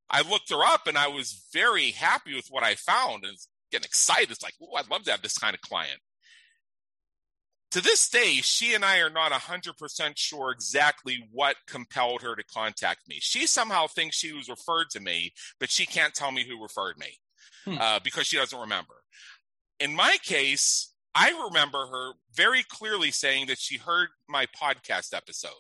I 0.09 0.23
looked 0.23 0.51
her 0.51 0.65
up 0.65 0.87
and 0.87 0.97
I 0.97 1.09
was 1.09 1.45
very 1.53 1.91
happy 1.91 2.35
with 2.35 2.49
what 2.49 2.65
I 2.65 2.75
found 2.75 3.25
and 3.25 3.37
getting 3.71 3.85
excited. 3.85 4.31
It's 4.31 4.43
like, 4.43 4.55
oh, 4.63 4.75
I'd 4.77 4.91
love 4.91 5.05
to 5.05 5.11
have 5.11 5.23
this 5.23 5.39
kind 5.39 5.55
of 5.55 5.61
client 5.61 6.01
to 7.71 7.81
this 7.81 8.09
day, 8.09 8.41
she 8.43 8.75
and 8.75 8.85
I 8.85 8.99
are 8.99 9.11
not 9.11 9.33
100% 9.33 10.13
sure 10.17 10.51
exactly 10.51 11.29
what 11.31 11.57
compelled 11.67 12.23
her 12.23 12.35
to 12.35 12.45
contact 12.45 13.09
me. 13.09 13.19
She 13.21 13.47
somehow 13.47 13.87
thinks 13.87 14.17
she 14.17 14.33
was 14.33 14.49
referred 14.49 14.91
to 14.91 15.01
me, 15.01 15.33
but 15.59 15.71
she 15.71 15.87
can't 15.87 16.15
tell 16.15 16.33
me 16.33 16.45
who 16.45 16.63
referred 16.63 16.99
me 16.99 17.19
hmm. 17.65 17.79
uh, 17.81 18.01
because 18.03 18.27
she 18.27 18.37
doesn't 18.37 18.59
remember. 18.59 18.95
In 19.79 19.95
my 19.95 20.17
case, 20.23 20.93
I 21.15 21.31
remember 21.49 21.87
her 21.87 22.13
very 22.35 22.65
clearly 22.69 23.11
saying 23.11 23.47
that 23.47 23.59
she 23.59 23.79
heard 23.79 24.09
my 24.29 24.47
podcast 24.47 25.15
episode. 25.15 25.51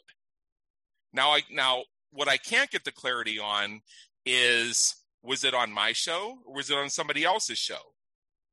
Now, 1.13 1.31
I 1.31 1.43
now 1.51 1.83
what 2.13 2.29
I 2.29 2.37
can't 2.37 2.71
get 2.71 2.85
the 2.85 2.93
clarity 2.93 3.39
on 3.39 3.81
is 4.25 4.97
was 5.23 5.45
it 5.45 5.55
on 5.55 5.73
my 5.73 5.93
show 5.93 6.39
or 6.47 6.55
was 6.55 6.71
it 6.71 6.79
on 6.79 6.89
somebody 6.89 7.25
else's 7.25 7.59
show? 7.59 7.95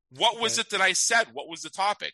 What 0.10 0.40
was 0.40 0.58
it 0.58 0.70
that 0.72 0.82
I 0.82 0.94
said? 0.94 1.28
What 1.34 1.50
was 1.50 1.62
the 1.62 1.70
topic? 1.70 2.14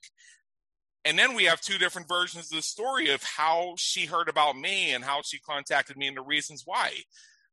And 1.06 1.20
then 1.20 1.36
we 1.36 1.46
have 1.46 1.60
two 1.60 1.78
different 1.78 2.08
versions 2.08 2.52
of 2.52 2.58
the 2.58 2.62
story 2.62 3.10
of 3.10 3.24
how 3.24 3.74
she 3.78 4.06
heard 4.06 4.30
about 4.30 4.58
me 4.58 4.94
and 4.94 5.04
how 5.04 5.22
she 5.22 5.40
contacted 5.40 5.98
me 5.98 6.08
and 6.08 6.16
the 6.18 6.22
reasons 6.22 6.64
why. 6.66 6.92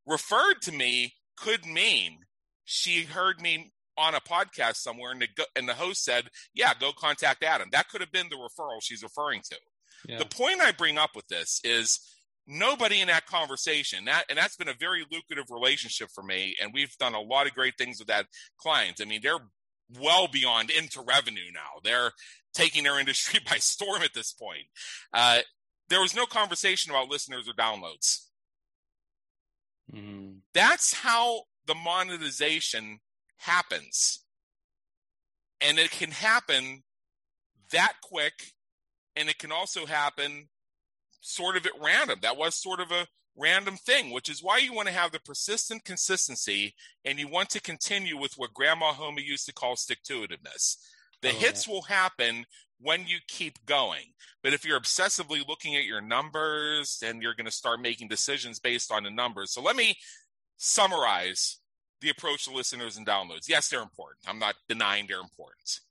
Referred 0.07 0.63
to 0.63 0.73
me 0.73 1.15
could 1.37 1.67
mean 1.67 2.19
she 2.65 3.05
heard 3.05 3.41
me 3.41 3.73
on 3.99 4.15
a 4.15 4.21
podcast 4.21 4.77
somewhere 4.77 5.13
and 5.13 5.23
the, 5.23 5.47
and 5.57 5.69
the 5.69 5.75
host 5.75 6.05
said, 6.05 6.29
Yeah, 6.55 6.73
go 6.79 6.93
contact 6.93 7.43
Adam. 7.43 7.69
That 7.73 7.89
could 7.89 8.01
have 8.01 8.13
been 8.13 8.29
the 8.31 8.37
referral 8.37 8.79
she's 8.81 9.03
referring 9.03 9.43
to. 9.51 9.57
Yeah. 10.07 10.19
The 10.19 10.27
point 10.27 10.61
I 10.61 10.73
bring 10.73 10.97
up 10.97 11.11
with 11.15 11.27
this 11.29 11.61
is 11.65 12.01
nobody 12.47 13.01
in 13.01 13.09
that 13.09 13.27
conversation 13.27 14.07
that 14.07 14.25
and 14.29 14.37
that's 14.37 14.57
been 14.57 14.69
a 14.69 14.75
very 14.75 15.05
lucrative 15.13 15.45
relationship 15.51 16.09
for 16.13 16.23
me 16.23 16.57
and 16.61 16.73
we've 16.75 16.97
done 16.99 17.15
a 17.15 17.21
lot 17.21 17.47
of 17.47 17.55
great 17.55 17.75
things 17.79 17.99
with 18.01 18.09
that 18.09 18.27
client 18.59 18.99
i 19.01 19.05
mean 19.05 19.21
they're 19.23 19.39
well 19.99 20.29
beyond 20.29 20.71
into 20.71 21.01
revenue 21.01 21.51
now. 21.53 21.81
They're 21.83 22.13
taking 22.55 22.85
their 22.85 22.99
industry 22.99 23.41
by 23.49 23.57
storm 23.57 24.03
at 24.03 24.15
this 24.15 24.33
point. 24.33 24.67
Uh, 25.13 25.41
there 25.89 26.01
was 26.01 26.15
no 26.15 26.27
conversation 26.27 26.91
about 26.91 27.09
listeners 27.09 27.49
or 27.49 27.53
downloads. 27.53 28.27
Mm. 29.93 30.39
That's 30.55 30.95
how 30.95 31.43
the 31.67 31.75
monetization 31.75 33.01
happens. 33.39 34.25
And 35.61 35.79
it 35.79 35.91
can 35.91 36.11
happen 36.11 36.83
that 37.73 37.95
quick, 38.03 38.53
and 39.17 39.29
it 39.29 39.39
can 39.39 39.53
also 39.53 39.87
happen 39.87 40.49
sort 41.21 41.57
of 41.57 41.67
at 41.67 41.73
random. 41.81 42.21
That 42.23 42.37
was 42.37 42.55
sort 42.55 42.81
of 42.81 42.91
a 42.91 43.07
random 43.41 43.77
thing, 43.77 44.11
which 44.11 44.29
is 44.29 44.43
why 44.43 44.59
you 44.59 44.73
want 44.73 44.89
to 44.89 44.95
have 44.95 45.13
the 45.13 45.21
persistent 45.21 45.85
consistency 45.85 46.75
and 47.05 47.19
you 47.19 47.29
want 47.29 47.51
to 47.51 47.61
continue 47.61 48.17
with 48.17 48.35
what 48.35 48.55
Grandma 48.55 48.93
Homer 48.93 49.21
used 49.21 49.47
to 49.47 49.55
call 49.55 49.77
stick 49.77 50.03
to 50.05 50.23
itiveness. 50.23 50.77
The 51.23 51.31
oh, 51.31 51.33
hits 51.33 51.65
that. 51.65 51.73
will 51.73 51.83
happen 51.83 52.45
when 52.81 53.07
you 53.07 53.19
keep 53.29 53.65
going. 53.67 54.13
But 54.43 54.55
if 54.55 54.65
you're 54.65 54.81
obsessively 54.81 55.47
looking 55.47 55.77
at 55.77 55.85
your 55.85 56.01
numbers, 56.01 56.99
then 57.01 57.21
you're 57.21 57.35
going 57.35 57.47
to 57.47 57.51
start 57.51 57.81
making 57.81 58.09
decisions 58.09 58.59
based 58.59 58.91
on 58.91 59.05
the 59.05 59.11
numbers. 59.11 59.53
So 59.53 59.63
let 59.63 59.77
me 59.77 59.97
summarize 60.57 61.59
the 62.01 62.11
approach 62.11 62.45
to 62.45 62.53
listeners 62.53 62.97
and 62.97 63.07
downloads. 63.07 63.49
Yes, 63.49 63.69
they're 63.69 63.83
important. 63.83 64.21
I'm 64.27 64.39
not 64.39 64.55
denying 64.69 65.07
their 65.07 65.21
importance. 65.21 65.83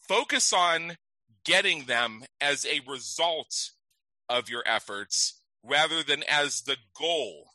Focus 0.00 0.52
on 0.52 0.96
getting 1.44 1.84
them 1.84 2.24
as 2.40 2.66
a 2.66 2.80
result 2.88 3.70
of 4.28 4.48
your 4.48 4.64
efforts 4.66 5.35
rather 5.66 6.02
than 6.02 6.22
as 6.28 6.62
the 6.62 6.76
goal 6.98 7.50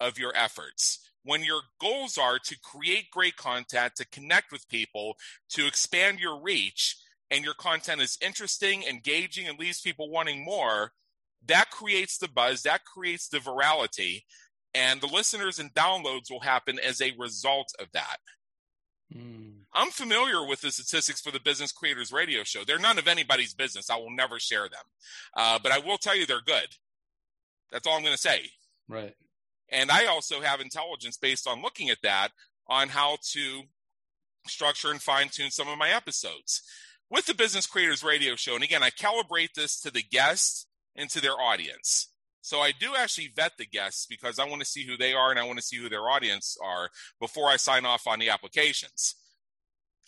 of 0.00 0.18
your 0.18 0.32
efforts. 0.34 0.98
When 1.22 1.44
your 1.44 1.60
goals 1.80 2.16
are 2.16 2.38
to 2.38 2.58
create 2.58 3.10
great 3.10 3.36
content, 3.36 3.94
to 3.96 4.08
connect 4.08 4.50
with 4.50 4.68
people, 4.68 5.16
to 5.50 5.66
expand 5.66 6.18
your 6.18 6.40
reach, 6.40 6.96
and 7.30 7.44
your 7.44 7.54
content 7.54 8.00
is 8.00 8.18
interesting, 8.22 8.82
engaging, 8.82 9.46
and 9.46 9.58
leaves 9.58 9.80
people 9.80 10.10
wanting 10.10 10.44
more, 10.44 10.92
that 11.46 11.70
creates 11.70 12.18
the 12.18 12.28
buzz, 12.28 12.62
that 12.62 12.84
creates 12.84 13.28
the 13.28 13.38
virality, 13.38 14.22
and 14.74 15.00
the 15.00 15.06
listeners 15.06 15.58
and 15.58 15.72
downloads 15.74 16.30
will 16.30 16.40
happen 16.40 16.78
as 16.78 17.00
a 17.00 17.14
result 17.18 17.72
of 17.78 17.88
that. 17.92 18.18
Mm. 19.14 19.60
I'm 19.72 19.90
familiar 19.90 20.44
with 20.46 20.60
the 20.62 20.72
statistics 20.72 21.20
for 21.20 21.30
the 21.30 21.40
Business 21.40 21.72
Creators 21.72 22.12
Radio 22.12 22.42
Show. 22.44 22.64
They're 22.64 22.78
none 22.78 22.98
of 22.98 23.06
anybody's 23.06 23.54
business. 23.54 23.90
I 23.90 23.96
will 23.96 24.10
never 24.10 24.40
share 24.40 24.68
them. 24.68 24.84
Uh, 25.36 25.58
but 25.62 25.72
I 25.72 25.78
will 25.78 25.98
tell 25.98 26.16
you 26.16 26.26
they're 26.26 26.40
good. 26.40 26.76
That's 27.70 27.86
all 27.86 27.94
I'm 27.94 28.02
going 28.02 28.14
to 28.14 28.18
say. 28.18 28.50
Right. 28.88 29.14
And 29.70 29.90
I 29.90 30.06
also 30.06 30.40
have 30.40 30.60
intelligence 30.60 31.16
based 31.16 31.46
on 31.46 31.62
looking 31.62 31.90
at 31.90 32.02
that 32.02 32.30
on 32.68 32.88
how 32.88 33.18
to 33.32 33.62
structure 34.46 34.90
and 34.90 35.00
fine 35.00 35.28
tune 35.28 35.50
some 35.50 35.68
of 35.68 35.78
my 35.78 35.90
episodes 35.90 36.62
with 37.10 37.26
the 37.26 37.34
Business 37.34 37.66
Creators 37.66 38.02
Radio 38.02 38.36
Show. 38.36 38.54
And 38.54 38.64
again, 38.64 38.82
I 38.82 38.90
calibrate 38.90 39.54
this 39.54 39.80
to 39.80 39.90
the 39.90 40.02
guests 40.02 40.66
and 40.96 41.08
to 41.10 41.20
their 41.20 41.40
audience. 41.40 42.08
So 42.42 42.60
I 42.60 42.72
do 42.72 42.96
actually 42.96 43.32
vet 43.34 43.52
the 43.58 43.66
guests 43.66 44.06
because 44.06 44.38
I 44.38 44.46
want 44.46 44.60
to 44.60 44.66
see 44.66 44.86
who 44.86 44.96
they 44.96 45.12
are 45.12 45.30
and 45.30 45.38
I 45.38 45.44
want 45.44 45.58
to 45.58 45.64
see 45.64 45.76
who 45.76 45.88
their 45.88 46.08
audience 46.08 46.56
are 46.62 46.88
before 47.20 47.48
I 47.48 47.56
sign 47.56 47.84
off 47.84 48.06
on 48.06 48.18
the 48.18 48.30
applications. 48.30 49.14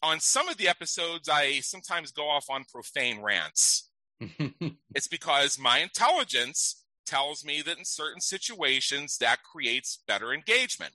On 0.03 0.19
some 0.19 0.49
of 0.49 0.57
the 0.57 0.69
episodes, 0.69 1.29
I 1.29 1.61
sometimes 1.61 2.11
go 2.11 2.29
off 2.29 2.47
on 2.51 2.65
profane 2.73 3.21
rants. 3.21 3.89
it's 4.95 5.09
because 5.09 5.59
my 5.59 5.79
intelligence 5.79 6.82
tells 7.07 7.45
me 7.45 7.63
that 7.63 7.79
in 7.79 7.85
certain 7.85 8.21
situations 8.21 9.19
that 9.19 9.43
creates 9.43 9.99
better 10.07 10.33
engagement. 10.33 10.93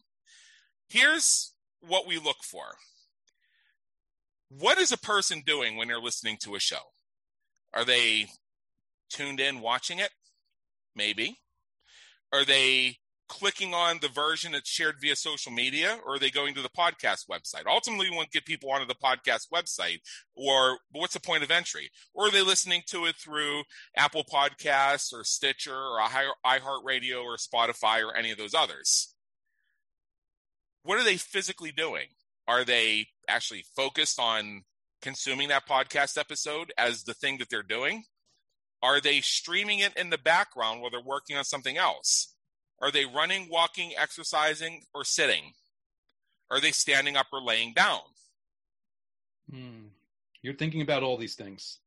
Here's 0.90 1.54
what 1.82 2.08
we 2.08 2.18
look 2.18 2.44
for. 2.44 2.76
What 4.50 4.78
is 4.78 4.92
a 4.92 4.98
person 4.98 5.44
doing 5.46 5.76
when 5.76 5.88
they're 5.88 6.00
listening 6.00 6.38
to 6.42 6.56
a 6.56 6.60
show? 6.60 6.94
Are 7.74 7.84
they 7.84 8.28
tuned 9.10 9.40
in 9.40 9.60
watching 9.60 10.00
it? 10.00 10.12
Maybe. 10.96 11.40
Are 12.32 12.46
they 12.46 12.98
clicking 13.28 13.74
on 13.74 14.00
the 14.02 14.08
version 14.08 14.54
that's 14.54 14.70
shared 14.70 14.96
via 15.02 15.16
social 15.16 15.52
media 15.52 16.00
or 16.06 16.16
are 16.16 16.20
they 16.20 16.30
going 16.30 16.54
to 16.56 16.62
the 16.62 16.70
podcast 16.70 17.28
website? 17.30 17.66
Ultimately 17.68 18.10
we 18.10 18.16
want 18.16 18.32
to 18.32 18.38
get 18.38 18.46
people 18.46 18.72
onto 18.72 18.88
the 18.88 18.96
podcast 18.96 19.50
website 19.54 20.00
or 20.36 20.80
what's 20.92 21.14
the 21.14 21.20
point 21.20 21.44
of 21.44 21.52
entry? 21.52 21.90
Or 22.14 22.28
are 22.28 22.32
they 22.32 22.42
listening 22.42 22.84
to 22.88 23.06
it 23.06 23.16
through 23.16 23.64
apple 23.96 24.24
podcasts 24.24 25.14
or 25.14 25.24
stitcher 25.24 25.76
or 25.76 26.00
iheartradio 26.46 27.24
or 27.24 27.38
spotify 27.38 28.04
or 28.04 28.16
any 28.16 28.32
of 28.32 28.38
those 28.38 28.54
others? 28.54 29.14
What 30.84 31.00
are 31.00 31.04
they 31.04 31.18
physically 31.18 31.72
doing? 31.72 32.08
Are 32.48 32.64
they 32.64 33.08
actually 33.28 33.66
focused 33.76 34.20
on 34.20 34.64
consuming 35.02 35.50
that 35.50 35.68
podcast 35.68 36.18
episode 36.18 36.72
as 36.78 37.04
the 37.04 37.14
thing 37.14 37.40
that 37.40 37.50
they're 37.50 37.62
doing? 37.62 38.04
Are 38.82 39.02
they 39.02 39.20
streaming 39.22 39.80
it 39.80 39.98
in 39.98 40.12
the 40.12 40.18
background 40.18 40.82
while 40.82 40.92
they're 40.92 41.02
working 41.02 41.36
on 41.36 41.44
something 41.44 41.78
else 41.78 42.36
are 42.82 42.92
they 42.92 43.06
running, 43.06 43.48
walking, 43.50 43.94
exercising, 43.98 44.84
or 44.94 45.04
sitting? 45.04 45.54
Are 46.52 46.62
they 46.62 46.72
standing 46.72 47.16
up 47.18 47.28
or 47.34 47.42
laying 47.42 47.74
down? 47.74 48.00
Hmm. 49.52 49.88
You're 50.42 50.56
thinking 50.56 50.82
about 50.82 51.04
all 51.04 51.18
these 51.18 51.36
things. 51.36 51.80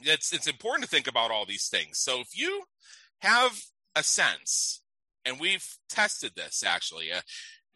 It's 0.00 0.32
it's 0.32 0.48
important 0.48 0.84
to 0.84 0.90
think 0.90 1.06
about 1.06 1.30
all 1.30 1.46
these 1.46 1.68
things. 1.68 1.98
So 1.98 2.20
if 2.20 2.36
you 2.36 2.64
have 3.20 3.52
a 3.94 4.02
sense, 4.02 4.82
and 5.24 5.38
we've 5.38 5.66
tested 5.88 6.32
this 6.34 6.64
actually, 6.64 7.12
uh, 7.12 7.20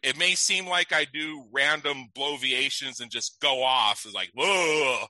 it 0.03 0.17
may 0.17 0.35
seem 0.35 0.67
like 0.67 0.91
I 0.91 1.05
do 1.05 1.45
random 1.51 2.07
bloviations 2.17 2.99
and 2.99 3.11
just 3.11 3.39
go 3.39 3.63
off, 3.63 4.03
it's 4.05 4.13
like 4.13 4.31
whoa, 4.35 5.05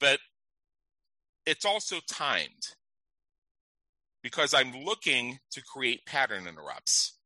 but 0.00 0.18
it's 1.46 1.64
also 1.64 1.96
timed 2.08 2.74
because 4.26 4.52
I'm 4.52 4.82
looking 4.82 5.38
to 5.52 5.62
create 5.62 6.04
pattern 6.04 6.48
interrupts. 6.48 7.16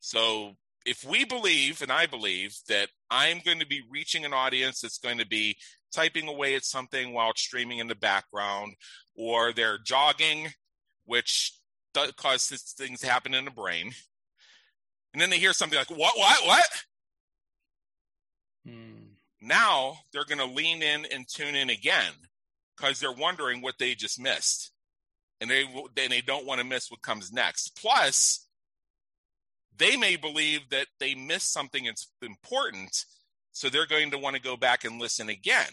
So 0.00 0.56
if 0.84 1.04
we 1.04 1.24
believe, 1.24 1.80
and 1.80 1.92
I 1.92 2.06
believe, 2.06 2.56
that 2.68 2.88
I'm 3.12 3.38
going 3.44 3.60
to 3.60 3.66
be 3.66 3.82
reaching 3.88 4.24
an 4.24 4.32
audience 4.32 4.80
that's 4.80 4.98
going 4.98 5.18
to 5.18 5.26
be 5.26 5.56
typing 5.94 6.26
away 6.26 6.56
at 6.56 6.64
something 6.64 7.14
while 7.14 7.30
streaming 7.36 7.78
in 7.78 7.86
the 7.86 7.94
background, 7.94 8.74
or 9.14 9.52
they're 9.52 9.78
jogging, 9.78 10.48
which 11.04 11.56
causes 12.16 12.74
things 12.76 12.98
to 13.02 13.06
happen 13.06 13.34
in 13.34 13.44
the 13.44 13.52
brain, 13.52 13.92
and 15.12 15.22
then 15.22 15.30
they 15.30 15.38
hear 15.38 15.52
something 15.52 15.78
like, 15.78 15.90
what, 15.90 16.18
what, 16.18 16.44
what? 16.44 16.68
Hmm. 18.66 19.12
Now 19.40 19.98
they're 20.12 20.24
going 20.24 20.38
to 20.38 20.56
lean 20.56 20.82
in 20.82 21.04
and 21.04 21.24
tune 21.28 21.54
in 21.54 21.70
again 21.70 22.14
because 22.76 22.98
they're 22.98 23.12
wondering 23.12 23.62
what 23.62 23.76
they 23.78 23.94
just 23.94 24.20
missed 24.20 24.72
and 25.42 25.50
they 25.50 25.64
then 25.96 26.08
they 26.08 26.20
don't 26.20 26.46
want 26.46 26.60
to 26.60 26.66
miss 26.66 26.90
what 26.90 27.02
comes 27.02 27.32
next. 27.32 27.76
Plus, 27.76 28.46
they 29.76 29.96
may 29.96 30.14
believe 30.14 30.60
that 30.70 30.86
they 31.00 31.16
missed 31.16 31.52
something 31.52 31.84
that's 31.84 32.08
important, 32.22 33.04
so 33.50 33.68
they're 33.68 33.86
going 33.86 34.12
to 34.12 34.18
want 34.18 34.36
to 34.36 34.40
go 34.40 34.56
back 34.56 34.84
and 34.84 35.00
listen 35.00 35.28
again. 35.28 35.72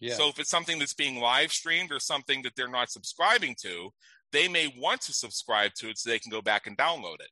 Yeah. 0.00 0.14
So 0.14 0.28
if 0.28 0.38
it's 0.38 0.50
something 0.50 0.78
that's 0.78 0.94
being 0.94 1.20
live 1.20 1.52
streamed 1.52 1.92
or 1.92 2.00
something 2.00 2.42
that 2.42 2.52
they're 2.56 2.66
not 2.66 2.90
subscribing 2.90 3.54
to, 3.62 3.90
they 4.32 4.48
may 4.48 4.74
want 4.78 5.02
to 5.02 5.12
subscribe 5.12 5.74
to 5.74 5.90
it 5.90 5.98
so 5.98 6.08
they 6.08 6.18
can 6.18 6.30
go 6.30 6.42
back 6.42 6.66
and 6.66 6.76
download 6.76 7.20
it. 7.20 7.30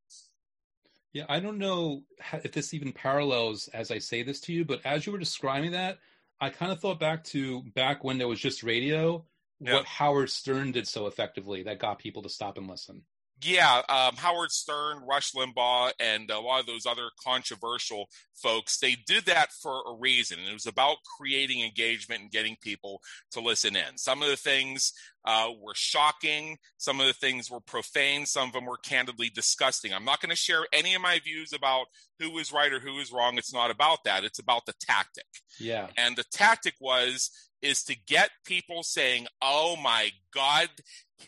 Yeah, 1.14 1.24
I 1.28 1.40
don't 1.40 1.58
know 1.58 2.02
if 2.44 2.52
this 2.52 2.74
even 2.74 2.92
parallels 2.92 3.68
as 3.68 3.90
I 3.90 3.98
say 3.98 4.22
this 4.22 4.40
to 4.42 4.52
you, 4.52 4.66
but 4.66 4.80
as 4.84 5.06
you 5.06 5.12
were 5.12 5.18
describing 5.18 5.72
that, 5.72 5.98
I 6.38 6.50
kind 6.50 6.70
of 6.70 6.80
thought 6.80 7.00
back 7.00 7.24
to 7.24 7.62
back 7.74 8.04
when 8.04 8.18
there 8.18 8.28
was 8.28 8.40
just 8.40 8.62
radio 8.62 9.24
yeah. 9.62 9.74
what 9.74 9.86
Howard 9.86 10.30
Stern 10.30 10.72
did 10.72 10.88
so 10.88 11.06
effectively 11.06 11.62
that 11.64 11.78
got 11.78 11.98
people 11.98 12.22
to 12.22 12.28
stop 12.28 12.58
and 12.58 12.68
listen. 12.68 13.02
Yeah, 13.44 13.82
um, 13.88 14.14
Howard 14.16 14.52
Stern, 14.52 15.02
Rush 15.04 15.32
Limbaugh, 15.32 15.92
and 15.98 16.30
a 16.30 16.38
lot 16.38 16.60
of 16.60 16.66
those 16.66 16.86
other 16.86 17.10
controversial 17.24 18.08
folks, 18.34 18.78
they 18.78 18.96
did 19.06 19.24
that 19.24 19.50
for 19.50 19.82
a 19.88 19.96
reason. 19.98 20.38
And 20.38 20.48
it 20.48 20.52
was 20.52 20.66
about 20.66 20.98
creating 21.18 21.60
engagement 21.60 22.22
and 22.22 22.30
getting 22.30 22.56
people 22.60 23.00
to 23.32 23.40
listen 23.40 23.74
in. 23.74 23.96
Some 23.98 24.22
of 24.22 24.28
the 24.28 24.36
things 24.36 24.92
uh, 25.24 25.48
were 25.60 25.74
shocking. 25.74 26.58
Some 26.78 27.00
of 27.00 27.08
the 27.08 27.12
things 27.12 27.50
were 27.50 27.60
profane. 27.60 28.26
Some 28.26 28.48
of 28.48 28.52
them 28.52 28.66
were 28.66 28.76
candidly 28.76 29.28
disgusting. 29.34 29.92
I'm 29.92 30.04
not 30.04 30.20
going 30.20 30.30
to 30.30 30.36
share 30.36 30.66
any 30.72 30.94
of 30.94 31.02
my 31.02 31.18
views 31.18 31.52
about 31.52 31.86
who 32.20 32.38
is 32.38 32.52
right 32.52 32.72
or 32.72 32.78
who 32.78 32.98
is 33.00 33.10
wrong. 33.10 33.38
It's 33.38 33.52
not 33.52 33.72
about 33.72 34.04
that. 34.04 34.22
It's 34.22 34.38
about 34.38 34.66
the 34.66 34.74
tactic. 34.80 35.26
Yeah. 35.58 35.88
And 35.96 36.14
the 36.14 36.24
tactic 36.30 36.74
was 36.80 37.30
is 37.62 37.84
to 37.84 37.94
get 37.94 38.30
people 38.44 38.82
saying, 38.82 39.28
"Oh 39.40 39.76
my 39.76 40.12
God, 40.32 40.68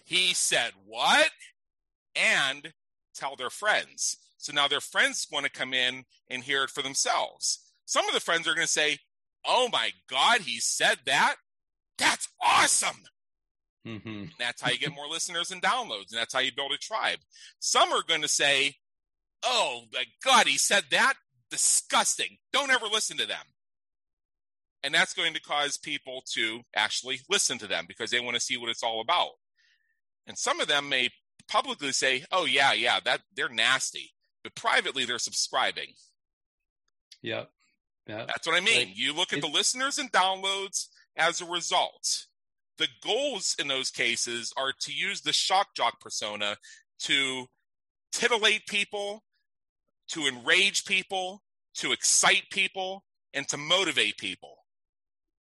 he 0.04 0.34
said 0.34 0.72
what?" 0.84 1.30
and 2.16 2.72
tell 3.14 3.36
their 3.36 3.50
friends. 3.50 4.16
So 4.38 4.52
now 4.52 4.68
their 4.68 4.80
friends 4.80 5.26
want 5.30 5.46
to 5.46 5.50
come 5.50 5.72
in 5.72 6.04
and 6.28 6.44
hear 6.44 6.64
it 6.64 6.70
for 6.70 6.82
themselves. 6.82 7.60
Some 7.86 8.06
of 8.08 8.14
the 8.14 8.20
friends 8.20 8.46
are 8.46 8.54
going 8.54 8.66
to 8.66 8.72
say, 8.72 8.98
"Oh 9.44 9.68
my 9.72 9.92
God, 10.08 10.42
he 10.42 10.60
said 10.60 10.98
that. 11.06 11.36
That's 11.98 12.28
awesome." 12.40 13.04
Mm-hmm. 13.86 14.24
That's 14.38 14.62
how 14.62 14.70
you 14.70 14.78
get 14.78 14.94
more 14.94 15.08
listeners 15.08 15.50
and 15.50 15.62
downloads, 15.62 16.10
and 16.10 16.18
that's 16.18 16.32
how 16.32 16.40
you 16.40 16.52
build 16.54 16.72
a 16.72 16.78
tribe. 16.78 17.18
Some 17.58 17.92
are 17.92 18.02
going 18.02 18.22
to 18.22 18.28
say, 18.28 18.76
"Oh 19.42 19.84
my 19.92 20.04
God, 20.22 20.46
he 20.46 20.58
said 20.58 20.84
that. 20.90 21.14
Disgusting. 21.50 22.38
Don't 22.52 22.70
ever 22.70 22.86
listen 22.86 23.16
to 23.18 23.26
them." 23.26 23.53
And 24.84 24.94
that's 24.94 25.14
going 25.14 25.32
to 25.32 25.40
cause 25.40 25.78
people 25.78 26.22
to 26.34 26.60
actually 26.76 27.20
listen 27.30 27.56
to 27.58 27.66
them 27.66 27.86
because 27.88 28.10
they 28.10 28.20
want 28.20 28.34
to 28.34 28.40
see 28.40 28.58
what 28.58 28.68
it's 28.68 28.82
all 28.82 29.00
about. 29.00 29.30
And 30.26 30.36
some 30.36 30.60
of 30.60 30.68
them 30.68 30.90
may 30.90 31.08
publicly 31.48 31.90
say, 31.92 32.24
"Oh 32.30 32.44
yeah, 32.44 32.74
yeah, 32.74 33.00
that 33.00 33.22
they're 33.34 33.48
nasty," 33.48 34.14
but 34.42 34.54
privately 34.54 35.06
they're 35.06 35.18
subscribing. 35.18 35.94
Yeah, 37.22 37.44
yeah. 38.06 38.26
That's 38.26 38.46
what 38.46 38.56
I 38.56 38.60
mean. 38.60 38.88
Like, 38.88 38.98
you 38.98 39.14
look 39.14 39.32
at 39.32 39.40
the 39.40 39.48
listeners 39.48 39.96
and 39.96 40.12
downloads 40.12 40.88
as 41.16 41.40
a 41.40 41.46
result. 41.46 42.26
The 42.76 42.88
goals 43.02 43.56
in 43.58 43.68
those 43.68 43.90
cases 43.90 44.52
are 44.56 44.72
to 44.80 44.92
use 44.92 45.22
the 45.22 45.32
shock 45.32 45.68
jock 45.74 45.98
persona 46.00 46.58
to 47.00 47.46
titillate 48.12 48.66
people, 48.66 49.24
to 50.08 50.26
enrage 50.26 50.84
people, 50.84 51.42
to 51.76 51.92
excite 51.92 52.50
people, 52.50 53.04
and 53.32 53.48
to 53.48 53.56
motivate 53.56 54.18
people 54.18 54.63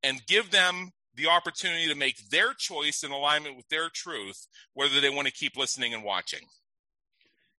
and 0.03 0.25
give 0.27 0.51
them 0.51 0.91
the 1.15 1.27
opportunity 1.27 1.87
to 1.87 1.95
make 1.95 2.29
their 2.29 2.53
choice 2.53 3.03
in 3.03 3.11
alignment 3.11 3.57
with 3.57 3.67
their 3.69 3.89
truth, 3.89 4.47
whether 4.73 4.99
they 4.99 5.09
want 5.09 5.27
to 5.27 5.33
keep 5.33 5.57
listening 5.57 5.93
and 5.93 6.03
watching. 6.03 6.41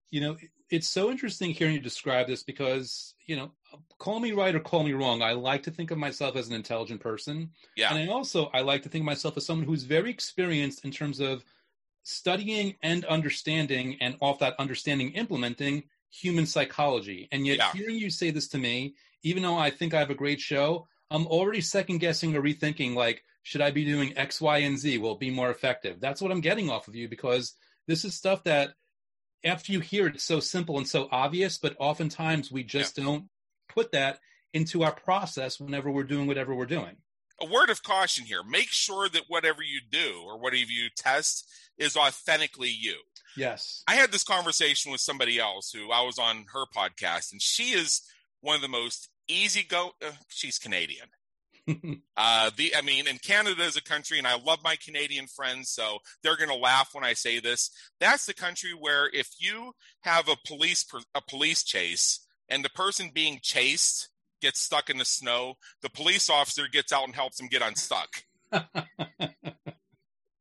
You 0.09 0.21
know, 0.21 0.37
it's 0.69 0.89
so 0.89 1.09
interesting 1.09 1.51
hearing 1.51 1.73
you 1.73 1.79
describe 1.79 2.27
this 2.27 2.43
because, 2.43 3.15
you 3.25 3.35
know, 3.35 3.51
call 3.97 4.19
me 4.19 4.31
right 4.31 4.53
or 4.53 4.59
call 4.59 4.83
me 4.83 4.93
wrong. 4.93 5.21
I 5.21 5.33
like 5.33 5.63
to 5.63 5.71
think 5.71 5.91
of 5.91 5.97
myself 5.97 6.35
as 6.35 6.47
an 6.47 6.53
intelligent 6.53 6.99
person. 6.99 7.51
Yeah. 7.75 7.93
And 7.93 7.97
I 7.97 8.13
also 8.13 8.49
I 8.53 8.61
like 8.61 8.83
to 8.83 8.89
think 8.89 9.03
of 9.03 9.07
myself 9.07 9.37
as 9.37 9.45
someone 9.45 9.65
who's 9.65 9.83
very 9.83 10.11
experienced 10.11 10.85
in 10.85 10.91
terms 10.91 11.19
of 11.19 11.43
studying 12.03 12.75
and 12.83 13.05
understanding 13.05 13.97
and 14.01 14.15
off 14.19 14.39
that 14.39 14.55
understanding 14.59 15.11
implementing 15.11 15.83
human 16.11 16.45
psychology. 16.45 17.27
And 17.31 17.47
yet 17.47 17.57
yeah. 17.57 17.71
hearing 17.71 17.97
you 17.97 18.09
say 18.09 18.29
this 18.29 18.47
to 18.49 18.57
me, 18.59 18.95
even 19.23 19.41
though 19.41 19.57
I 19.57 19.71
think 19.71 19.93
I 19.93 19.99
have 19.99 20.11
a 20.11 20.15
great 20.15 20.39
show, 20.39 20.87
I'm 21.13 21.27
already 21.27 21.61
second 21.61 21.99
guessing 21.99 22.35
or 22.35 22.41
rethinking 22.41 22.95
like, 22.95 23.23
should 23.43 23.61
I 23.61 23.69
be 23.71 23.85
doing 23.85 24.17
X, 24.17 24.41
Y, 24.41 24.57
and 24.59 24.77
Z? 24.77 24.97
Will 24.97 25.13
it 25.13 25.19
be 25.19 25.29
more 25.29 25.51
effective? 25.51 25.99
That's 25.99 26.21
what 26.21 26.31
I'm 26.31 26.41
getting 26.41 26.71
off 26.71 26.87
of 26.87 26.95
you 26.95 27.07
because 27.07 27.53
this 27.87 28.03
is 28.03 28.15
stuff 28.15 28.43
that 28.45 28.71
after 29.43 29.71
you 29.71 29.79
hear 29.79 30.07
it, 30.07 30.15
it's 30.15 30.23
so 30.23 30.39
simple 30.39 30.77
and 30.77 30.87
so 30.87 31.07
obvious, 31.11 31.59
but 31.59 31.75
oftentimes 31.79 32.51
we 32.51 32.63
just 32.63 32.97
yeah. 32.97 33.03
don't 33.03 33.25
put 33.69 33.91
that 33.91 34.19
into 34.53 34.83
our 34.83 34.93
process 34.93 35.59
whenever 35.59 35.91
we're 35.91 36.03
doing 36.03 36.25
whatever 36.25 36.55
we're 36.55 36.65
doing. 36.65 36.97
A 37.41 37.45
word 37.45 37.69
of 37.69 37.83
caution 37.83 38.25
here 38.25 38.41
make 38.43 38.69
sure 38.69 39.07
that 39.09 39.23
whatever 39.27 39.61
you 39.61 39.81
do 39.91 40.23
or 40.25 40.39
whatever 40.39 40.71
you 40.71 40.89
test 40.95 41.47
is 41.77 41.95
authentically 41.95 42.69
you. 42.69 42.95
Yes. 43.37 43.83
I 43.87 43.95
had 43.95 44.11
this 44.11 44.23
conversation 44.23 44.91
with 44.91 45.01
somebody 45.01 45.39
else 45.39 45.71
who 45.71 45.91
I 45.91 46.01
was 46.01 46.17
on 46.17 46.45
her 46.53 46.65
podcast, 46.75 47.31
and 47.31 47.41
she 47.41 47.71
is 47.71 48.01
one 48.41 48.55
of 48.55 48.61
the 48.61 48.67
most 48.67 49.09
easy 49.33 49.63
go. 49.63 49.91
Uh, 50.05 50.11
she's 50.29 50.57
Canadian. 50.57 51.07
uh, 52.17 52.51
the 52.57 52.75
I 52.75 52.81
mean, 52.81 53.07
and 53.07 53.21
Canada 53.21 53.63
is 53.63 53.77
a 53.77 53.83
country, 53.83 54.17
and 54.17 54.27
I 54.27 54.37
love 54.37 54.59
my 54.63 54.75
Canadian 54.83 55.27
friends, 55.27 55.69
so 55.69 55.99
they're 56.21 56.37
going 56.37 56.49
to 56.49 56.55
laugh 56.55 56.89
when 56.93 57.03
I 57.03 57.13
say 57.13 57.39
this. 57.39 57.71
That's 57.99 58.25
the 58.25 58.33
country 58.33 58.71
where 58.71 59.09
if 59.13 59.29
you 59.39 59.73
have 60.01 60.27
a 60.27 60.35
police 60.45 60.85
a 61.15 61.21
police 61.21 61.63
chase 61.63 62.19
and 62.49 62.63
the 62.63 62.69
person 62.69 63.11
being 63.13 63.39
chased 63.41 64.09
gets 64.41 64.59
stuck 64.59 64.89
in 64.89 64.97
the 64.97 65.05
snow, 65.05 65.55
the 65.81 65.89
police 65.89 66.29
officer 66.29 66.67
gets 66.71 66.91
out 66.91 67.05
and 67.05 67.15
helps 67.15 67.39
him 67.39 67.47
get 67.47 67.61
unstuck. 67.61 68.09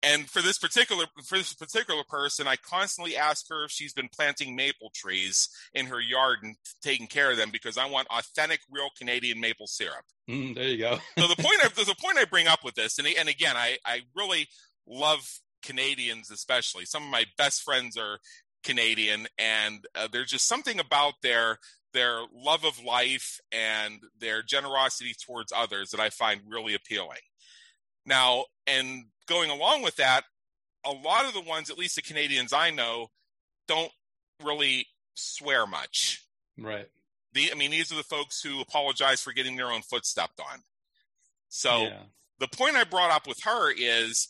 and 0.02 0.28
for 0.28 0.42
this 0.42 0.58
particular 0.58 1.06
for 1.24 1.38
this 1.38 1.54
particular 1.54 2.02
person, 2.08 2.48
I 2.48 2.56
constantly 2.56 3.16
ask 3.16 3.48
her 3.48 3.64
if 3.64 3.70
she's 3.70 3.92
been 3.92 4.08
planting 4.08 4.56
maple 4.56 4.90
trees 4.94 5.48
in 5.74 5.86
her 5.86 6.00
yard 6.00 6.38
and 6.42 6.56
taking 6.82 7.06
care 7.06 7.30
of 7.30 7.36
them 7.36 7.50
because 7.50 7.78
I 7.78 7.86
want 7.86 8.08
authentic, 8.10 8.60
real 8.70 8.88
Canadian 8.98 9.40
maple 9.40 9.66
syrup. 9.66 10.04
Mm, 10.28 10.54
there 10.54 10.64
you 10.64 10.78
go. 10.78 10.98
so 11.18 11.28
the 11.28 11.36
point 11.36 11.58
I, 11.64 11.68
the 11.68 11.96
point 12.00 12.18
I 12.18 12.24
bring 12.24 12.48
up 12.48 12.64
with 12.64 12.74
this, 12.74 12.98
and 12.98 13.06
and 13.06 13.28
again, 13.28 13.56
I 13.56 13.78
I 13.86 14.00
really 14.14 14.48
love 14.86 15.40
Canadians, 15.62 16.30
especially 16.30 16.84
some 16.84 17.04
of 17.04 17.10
my 17.10 17.24
best 17.38 17.62
friends 17.62 17.96
are 17.96 18.18
Canadian, 18.64 19.28
and 19.38 19.84
uh, 19.94 20.08
there's 20.12 20.30
just 20.30 20.48
something 20.48 20.80
about 20.80 21.14
their 21.22 21.58
their 21.92 22.22
love 22.34 22.64
of 22.64 22.82
life 22.82 23.38
and 23.52 24.00
their 24.18 24.42
generosity 24.42 25.14
towards 25.24 25.52
others 25.54 25.90
that 25.90 26.00
I 26.00 26.10
find 26.10 26.40
really 26.48 26.74
appealing. 26.74 27.18
Now, 28.06 28.46
and 28.66 29.04
going 29.26 29.50
along 29.50 29.82
with 29.82 29.96
that, 29.96 30.22
a 30.84 30.90
lot 30.90 31.26
of 31.26 31.34
the 31.34 31.42
ones, 31.42 31.70
at 31.70 31.78
least 31.78 31.96
the 31.96 32.02
Canadians 32.02 32.52
I 32.52 32.70
know, 32.70 33.08
don't 33.68 33.92
really 34.44 34.86
swear 35.14 35.66
much. 35.66 36.24
Right. 36.58 36.88
The, 37.32 37.50
I 37.50 37.54
mean, 37.54 37.70
these 37.70 37.92
are 37.92 37.96
the 37.96 38.02
folks 38.02 38.42
who 38.42 38.60
apologize 38.60 39.22
for 39.22 39.32
getting 39.32 39.56
their 39.56 39.70
own 39.70 39.82
foot 39.82 40.04
stepped 40.04 40.40
on. 40.40 40.60
So 41.48 41.82
yeah. 41.82 42.02
the 42.38 42.48
point 42.48 42.76
I 42.76 42.84
brought 42.84 43.10
up 43.10 43.26
with 43.26 43.42
her 43.44 43.72
is 43.72 44.28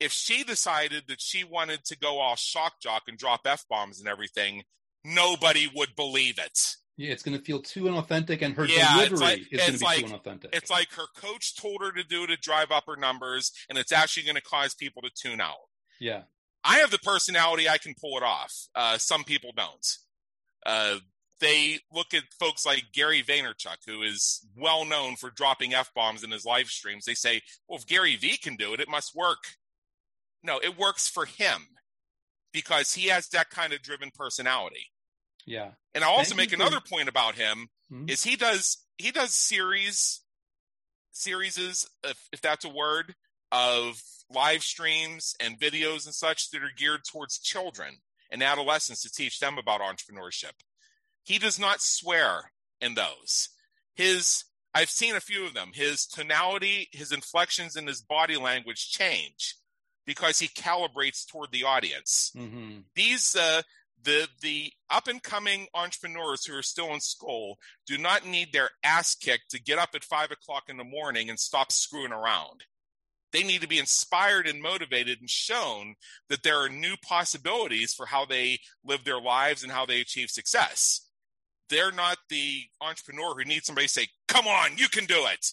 if 0.00 0.12
she 0.12 0.44
decided 0.44 1.04
that 1.08 1.20
she 1.20 1.44
wanted 1.44 1.84
to 1.86 1.98
go 1.98 2.18
all 2.18 2.36
shock 2.36 2.80
jock 2.80 3.04
and 3.08 3.18
drop 3.18 3.46
F 3.46 3.64
bombs 3.68 4.00
and 4.00 4.08
everything, 4.08 4.64
nobody 5.04 5.70
would 5.74 5.96
believe 5.96 6.38
it. 6.38 6.76
Yeah, 6.96 7.10
it's 7.10 7.24
going 7.24 7.36
to 7.36 7.42
feel 7.42 7.60
too 7.60 7.84
inauthentic, 7.84 8.40
and 8.42 8.54
her 8.54 8.66
yeah, 8.66 8.94
delivery 8.94 9.18
like, 9.18 9.40
is 9.50 9.60
going 9.60 9.72
to 9.72 9.78
be 9.78 9.84
like, 9.84 10.06
too 10.06 10.12
inauthentic. 10.12 10.48
It's 10.52 10.70
like 10.70 10.92
her 10.92 11.06
coach 11.16 11.56
told 11.56 11.82
her 11.82 11.90
to 11.90 12.04
do 12.04 12.26
to 12.26 12.36
drive 12.36 12.70
up 12.70 12.84
her 12.86 12.96
numbers, 12.96 13.50
and 13.68 13.76
it's 13.76 13.90
actually 13.90 14.22
going 14.24 14.36
to 14.36 14.42
cause 14.42 14.74
people 14.74 15.02
to 15.02 15.10
tune 15.10 15.40
out. 15.40 15.56
Yeah, 16.00 16.22
I 16.62 16.78
have 16.78 16.92
the 16.92 17.00
personality; 17.00 17.68
I 17.68 17.78
can 17.78 17.94
pull 18.00 18.16
it 18.16 18.22
off. 18.22 18.52
Uh, 18.74 18.98
some 18.98 19.24
people 19.24 19.50
don't. 19.56 19.86
Uh, 20.64 20.98
they 21.40 21.80
look 21.92 22.14
at 22.14 22.22
folks 22.38 22.64
like 22.64 22.84
Gary 22.92 23.22
Vaynerchuk, 23.22 23.78
who 23.86 24.02
is 24.02 24.46
well 24.56 24.84
known 24.84 25.16
for 25.16 25.30
dropping 25.30 25.74
f 25.74 25.90
bombs 25.94 26.22
in 26.22 26.30
his 26.30 26.44
live 26.44 26.68
streams. 26.68 27.04
They 27.04 27.14
say, 27.14 27.42
"Well, 27.68 27.78
if 27.78 27.86
Gary 27.86 28.14
V 28.14 28.36
can 28.36 28.54
do 28.54 28.72
it, 28.72 28.80
it 28.80 28.88
must 28.88 29.16
work." 29.16 29.56
No, 30.44 30.60
it 30.62 30.78
works 30.78 31.08
for 31.08 31.24
him 31.26 31.68
because 32.52 32.94
he 32.94 33.08
has 33.08 33.28
that 33.30 33.50
kind 33.50 33.72
of 33.72 33.82
driven 33.82 34.10
personality. 34.14 34.92
Yeah. 35.46 35.70
And 35.94 36.02
I'll 36.02 36.12
also 36.12 36.34
make 36.34 36.52
another 36.52 36.80
point 36.80 37.08
about 37.08 37.34
him 37.34 37.68
mm-hmm. 37.92 38.08
is 38.08 38.22
he 38.24 38.36
does 38.36 38.78
he 38.98 39.10
does 39.10 39.34
series 39.34 40.20
series 41.12 41.58
if, 41.58 42.28
if 42.32 42.40
that's 42.40 42.64
a 42.64 42.68
word 42.68 43.14
of 43.52 44.02
live 44.30 44.62
streams 44.62 45.34
and 45.40 45.58
videos 45.58 46.06
and 46.06 46.14
such 46.14 46.50
that 46.50 46.62
are 46.62 46.70
geared 46.76 47.04
towards 47.04 47.38
children 47.38 47.96
and 48.30 48.42
adolescents 48.42 49.02
to 49.02 49.12
teach 49.12 49.38
them 49.38 49.58
about 49.58 49.80
entrepreneurship. 49.80 50.52
He 51.22 51.38
does 51.38 51.58
not 51.58 51.80
swear 51.80 52.52
in 52.80 52.94
those. 52.94 53.50
His 53.94 54.44
I've 54.74 54.90
seen 54.90 55.14
a 55.14 55.20
few 55.20 55.46
of 55.46 55.54
them. 55.54 55.70
His 55.72 56.04
tonality, 56.04 56.88
his 56.90 57.12
inflections, 57.12 57.76
and 57.76 57.86
his 57.86 58.00
body 58.00 58.36
language 58.36 58.90
change 58.90 59.54
because 60.04 60.40
he 60.40 60.48
calibrates 60.48 61.24
toward 61.26 61.52
the 61.52 61.64
audience. 61.64 62.32
Mm-hmm. 62.36 62.80
These 62.96 63.36
uh, 63.36 63.62
the 64.04 64.28
the 64.42 64.72
up 64.90 65.08
and 65.08 65.22
coming 65.22 65.66
entrepreneurs 65.74 66.44
who 66.44 66.56
are 66.56 66.62
still 66.62 66.92
in 66.92 67.00
school 67.00 67.58
do 67.86 67.98
not 67.98 68.26
need 68.26 68.52
their 68.52 68.70
ass 68.82 69.14
kicked 69.14 69.50
to 69.50 69.62
get 69.62 69.78
up 69.78 69.90
at 69.94 70.04
five 70.04 70.30
o'clock 70.30 70.64
in 70.68 70.76
the 70.76 70.84
morning 70.84 71.28
and 71.28 71.38
stop 71.38 71.72
screwing 71.72 72.12
around. 72.12 72.64
They 73.32 73.42
need 73.42 73.62
to 73.62 73.68
be 73.68 73.80
inspired 73.80 74.46
and 74.46 74.62
motivated 74.62 75.18
and 75.20 75.28
shown 75.28 75.96
that 76.28 76.44
there 76.44 76.58
are 76.58 76.68
new 76.68 76.94
possibilities 77.02 77.92
for 77.92 78.06
how 78.06 78.24
they 78.24 78.60
live 78.84 79.04
their 79.04 79.20
lives 79.20 79.64
and 79.64 79.72
how 79.72 79.86
they 79.86 80.00
achieve 80.00 80.30
success. 80.30 81.08
They're 81.68 81.90
not 81.90 82.18
the 82.28 82.62
entrepreneur 82.80 83.34
who 83.34 83.44
needs 83.44 83.66
somebody 83.66 83.88
to 83.88 83.92
say, 83.92 84.08
Come 84.28 84.46
on, 84.46 84.76
you 84.76 84.88
can 84.88 85.06
do 85.06 85.26
it. 85.32 85.46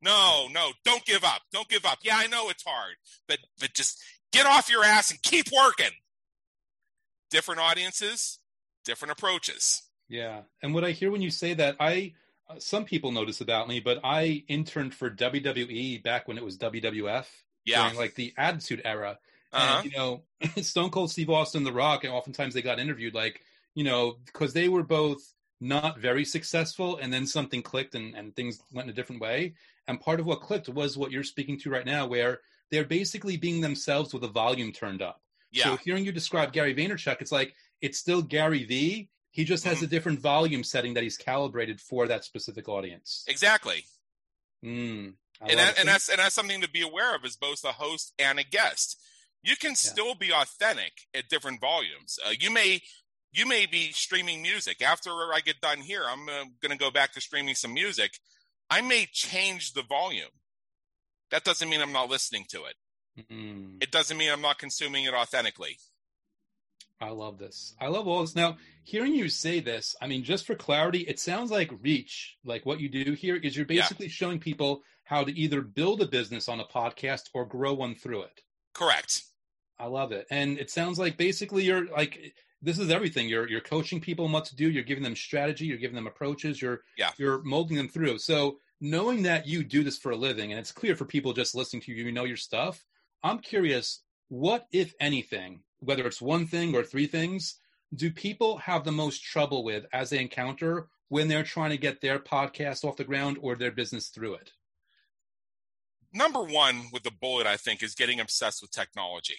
No, 0.00 0.48
no, 0.52 0.70
don't 0.84 1.04
give 1.04 1.24
up. 1.24 1.42
Don't 1.52 1.68
give 1.68 1.84
up. 1.84 1.98
Yeah, 2.02 2.16
I 2.16 2.26
know 2.28 2.48
it's 2.48 2.64
hard, 2.64 2.94
but 3.28 3.38
but 3.60 3.74
just 3.74 4.02
get 4.32 4.46
off 4.46 4.70
your 4.70 4.84
ass 4.84 5.10
and 5.10 5.20
keep 5.22 5.46
working 5.54 5.92
different 7.30 7.60
audiences, 7.60 8.38
different 8.84 9.12
approaches. 9.12 9.82
Yeah. 10.08 10.42
And 10.62 10.74
what 10.74 10.84
I 10.84 10.92
hear 10.92 11.10
when 11.10 11.22
you 11.22 11.30
say 11.30 11.54
that, 11.54 11.76
I 11.80 12.14
uh, 12.48 12.58
some 12.58 12.84
people 12.84 13.10
notice 13.12 13.40
about 13.40 13.68
me, 13.68 13.80
but 13.80 13.98
I 14.04 14.44
interned 14.48 14.94
for 14.94 15.10
WWE 15.10 16.02
back 16.02 16.28
when 16.28 16.38
it 16.38 16.44
was 16.44 16.58
WWF. 16.58 17.26
Yeah. 17.64 17.82
During 17.82 17.98
like 17.98 18.14
the 18.14 18.32
Attitude 18.38 18.82
Era. 18.84 19.18
Uh-huh. 19.52 19.80
And, 19.82 19.90
you 19.90 19.98
know, 19.98 20.22
Stone 20.62 20.90
Cold 20.90 21.10
Steve 21.10 21.30
Austin, 21.30 21.64
The 21.64 21.72
Rock, 21.72 22.04
and 22.04 22.12
oftentimes 22.12 22.54
they 22.54 22.62
got 22.62 22.78
interviewed, 22.78 23.14
like, 23.14 23.40
you 23.74 23.84
know, 23.84 24.16
because 24.26 24.52
they 24.52 24.68
were 24.68 24.82
both 24.82 25.32
not 25.60 25.98
very 25.98 26.24
successful 26.24 26.98
and 26.98 27.12
then 27.12 27.26
something 27.26 27.62
clicked 27.62 27.94
and, 27.94 28.14
and 28.14 28.36
things 28.36 28.60
went 28.72 28.86
in 28.86 28.92
a 28.92 28.94
different 28.94 29.22
way. 29.22 29.54
And 29.88 30.00
part 30.00 30.20
of 30.20 30.26
what 30.26 30.40
clicked 30.40 30.68
was 30.68 30.96
what 30.96 31.10
you're 31.10 31.24
speaking 31.24 31.58
to 31.60 31.70
right 31.70 31.86
now, 31.86 32.06
where 32.06 32.40
they're 32.70 32.84
basically 32.84 33.36
being 33.36 33.60
themselves 33.60 34.12
with 34.12 34.22
the 34.22 34.28
volume 34.28 34.72
turned 34.72 35.02
up. 35.02 35.20
Yeah. 35.50 35.64
So 35.64 35.76
hearing 35.76 36.04
you 36.04 36.12
describe 36.12 36.52
Gary 36.52 36.74
Vaynerchuk, 36.74 37.20
it's 37.20 37.32
like 37.32 37.54
it's 37.80 37.98
still 37.98 38.22
Gary 38.22 38.64
V. 38.64 39.08
He 39.30 39.44
just 39.44 39.64
has 39.64 39.76
mm-hmm. 39.76 39.84
a 39.84 39.88
different 39.88 40.20
volume 40.20 40.64
setting 40.64 40.94
that 40.94 41.02
he's 41.02 41.16
calibrated 41.18 41.80
for 41.80 42.06
that 42.08 42.24
specific 42.24 42.68
audience. 42.68 43.24
Exactly. 43.28 43.84
Mm, 44.64 45.12
and, 45.42 45.58
that, 45.58 45.78
and 45.78 45.88
that's 45.88 46.08
and 46.08 46.18
that's 46.18 46.34
something 46.34 46.62
to 46.62 46.70
be 46.70 46.80
aware 46.80 47.14
of 47.14 47.24
as 47.24 47.36
both 47.36 47.62
a 47.64 47.72
host 47.72 48.12
and 48.18 48.38
a 48.38 48.44
guest. 48.44 48.98
You 49.42 49.56
can 49.56 49.74
still 49.74 50.14
be 50.14 50.32
authentic 50.32 50.92
at 51.14 51.28
different 51.28 51.60
volumes. 51.60 52.18
Uh, 52.26 52.32
you 52.38 52.50
may 52.50 52.80
you 53.32 53.46
may 53.46 53.66
be 53.66 53.92
streaming 53.92 54.40
music 54.42 54.80
after 54.82 55.10
I 55.10 55.40
get 55.44 55.60
done 55.60 55.78
here. 55.78 56.04
I'm 56.08 56.28
uh, 56.28 56.44
going 56.62 56.72
to 56.72 56.78
go 56.78 56.90
back 56.90 57.12
to 57.12 57.20
streaming 57.20 57.54
some 57.54 57.74
music. 57.74 58.18
I 58.70 58.80
may 58.80 59.06
change 59.12 59.74
the 59.74 59.82
volume. 59.82 60.30
That 61.30 61.44
doesn't 61.44 61.68
mean 61.68 61.82
I'm 61.82 61.92
not 61.92 62.08
listening 62.08 62.46
to 62.48 62.64
it. 62.64 62.74
Mm-hmm. 63.18 63.78
It 63.80 63.90
doesn't 63.90 64.16
mean 64.16 64.30
I'm 64.30 64.42
not 64.42 64.58
consuming 64.58 65.04
it 65.04 65.14
authentically. 65.14 65.78
I 67.00 67.10
love 67.10 67.38
this. 67.38 67.74
I 67.80 67.88
love 67.88 68.08
all 68.08 68.22
this. 68.22 68.34
Now, 68.34 68.56
hearing 68.82 69.14
you 69.14 69.28
say 69.28 69.60
this, 69.60 69.94
I 70.00 70.06
mean, 70.06 70.24
just 70.24 70.46
for 70.46 70.54
clarity, 70.54 71.00
it 71.00 71.20
sounds 71.20 71.50
like 71.50 71.70
reach, 71.82 72.36
like 72.44 72.64
what 72.64 72.80
you 72.80 72.88
do 72.88 73.12
here 73.12 73.36
is 73.36 73.54
you're 73.54 73.66
basically 73.66 74.06
yeah. 74.06 74.12
showing 74.12 74.38
people 74.38 74.82
how 75.04 75.22
to 75.22 75.38
either 75.38 75.60
build 75.60 76.00
a 76.00 76.08
business 76.08 76.48
on 76.48 76.60
a 76.60 76.64
podcast 76.64 77.28
or 77.34 77.44
grow 77.44 77.74
one 77.74 77.94
through 77.94 78.22
it. 78.22 78.40
Correct. 78.72 79.22
I 79.78 79.86
love 79.86 80.12
it. 80.12 80.26
And 80.30 80.58
it 80.58 80.70
sounds 80.70 80.98
like 80.98 81.16
basically 81.16 81.64
you're 81.64 81.86
like 81.86 82.34
this 82.62 82.78
is 82.78 82.90
everything. 82.90 83.28
You're 83.28 83.48
you're 83.48 83.60
coaching 83.60 84.00
people 84.00 84.24
on 84.24 84.32
what 84.32 84.46
to 84.46 84.56
do, 84.56 84.70
you're 84.70 84.82
giving 84.82 85.04
them 85.04 85.14
strategy, 85.14 85.66
you're 85.66 85.78
giving 85.78 85.94
them 85.94 86.06
approaches, 86.06 86.60
you're 86.60 86.80
yeah. 86.96 87.10
you're 87.18 87.42
molding 87.42 87.76
them 87.76 87.88
through. 87.88 88.18
So 88.18 88.58
knowing 88.80 89.22
that 89.22 89.46
you 89.46 89.62
do 89.62 89.84
this 89.84 89.98
for 89.98 90.12
a 90.12 90.16
living 90.16 90.50
and 90.50 90.58
it's 90.58 90.72
clear 90.72 90.96
for 90.96 91.04
people 91.04 91.32
just 91.32 91.54
listening 91.54 91.82
to 91.82 91.92
you, 91.92 92.04
you 92.04 92.12
know 92.12 92.24
your 92.24 92.36
stuff 92.36 92.84
I'm 93.22 93.38
curious, 93.38 94.02
what, 94.28 94.66
if 94.72 94.94
anything, 95.00 95.62
whether 95.80 96.06
it's 96.06 96.22
one 96.22 96.46
thing 96.46 96.74
or 96.74 96.82
three 96.82 97.06
things, 97.06 97.58
do 97.94 98.10
people 98.10 98.58
have 98.58 98.84
the 98.84 98.92
most 98.92 99.22
trouble 99.22 99.64
with 99.64 99.86
as 99.92 100.10
they 100.10 100.20
encounter 100.20 100.88
when 101.08 101.28
they're 101.28 101.42
trying 101.42 101.70
to 101.70 101.76
get 101.76 102.00
their 102.00 102.18
podcast 102.18 102.84
off 102.84 102.96
the 102.96 103.04
ground 103.04 103.38
or 103.40 103.56
their 103.56 103.70
business 103.70 104.08
through 104.08 104.34
it? 104.34 104.52
Number 106.12 106.42
one 106.42 106.86
with 106.92 107.02
the 107.02 107.10
bullet, 107.10 107.46
I 107.46 107.56
think, 107.56 107.82
is 107.82 107.94
getting 107.94 108.20
obsessed 108.20 108.62
with 108.62 108.70
technology. 108.70 109.36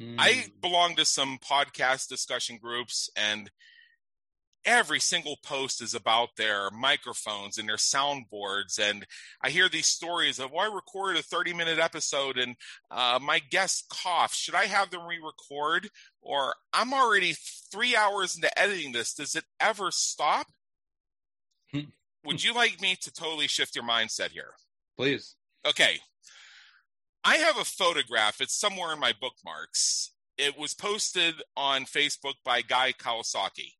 I 0.00 0.32
hmm. 0.32 0.60
belong 0.60 0.94
to 0.96 1.04
some 1.04 1.38
podcast 1.38 2.08
discussion 2.08 2.58
groups, 2.58 3.10
and 3.16 3.50
every 4.64 5.00
single 5.00 5.36
post 5.42 5.82
is 5.82 5.94
about 5.94 6.30
their 6.36 6.70
microphones 6.70 7.58
and 7.58 7.68
their 7.68 7.76
soundboards. 7.76 8.78
And 8.78 9.06
I 9.42 9.50
hear 9.50 9.68
these 9.68 9.86
stories 9.86 10.38
of, 10.38 10.52
well, 10.52 10.70
I 10.70 10.74
recorded 10.74 11.18
a 11.20 11.22
30 11.22 11.54
minute 11.54 11.78
episode 11.78 12.38
and 12.38 12.56
uh, 12.90 13.18
my 13.20 13.38
guest 13.38 13.86
coughed. 13.88 14.34
Should 14.34 14.54
I 14.54 14.66
have 14.66 14.90
them 14.90 15.06
re 15.06 15.18
record? 15.18 15.88
Or 16.20 16.54
I'm 16.72 16.92
already 16.92 17.34
three 17.72 17.96
hours 17.96 18.36
into 18.36 18.56
editing 18.58 18.92
this. 18.92 19.14
Does 19.14 19.34
it 19.34 19.44
ever 19.60 19.90
stop? 19.90 20.48
Hmm. 21.72 21.90
Would 22.24 22.44
you 22.44 22.54
like 22.54 22.80
me 22.80 22.96
to 23.00 23.12
totally 23.12 23.46
shift 23.46 23.74
your 23.74 23.84
mindset 23.84 24.30
here? 24.30 24.52
Please. 24.96 25.36
Okay. 25.66 25.98
I 27.24 27.36
have 27.36 27.58
a 27.58 27.64
photograph. 27.64 28.40
It's 28.40 28.58
somewhere 28.58 28.92
in 28.92 29.00
my 29.00 29.12
bookmarks. 29.18 30.12
It 30.36 30.58
was 30.58 30.74
posted 30.74 31.34
on 31.56 31.84
Facebook 31.84 32.34
by 32.44 32.62
Guy 32.62 32.92
Kawasaki. 32.92 33.72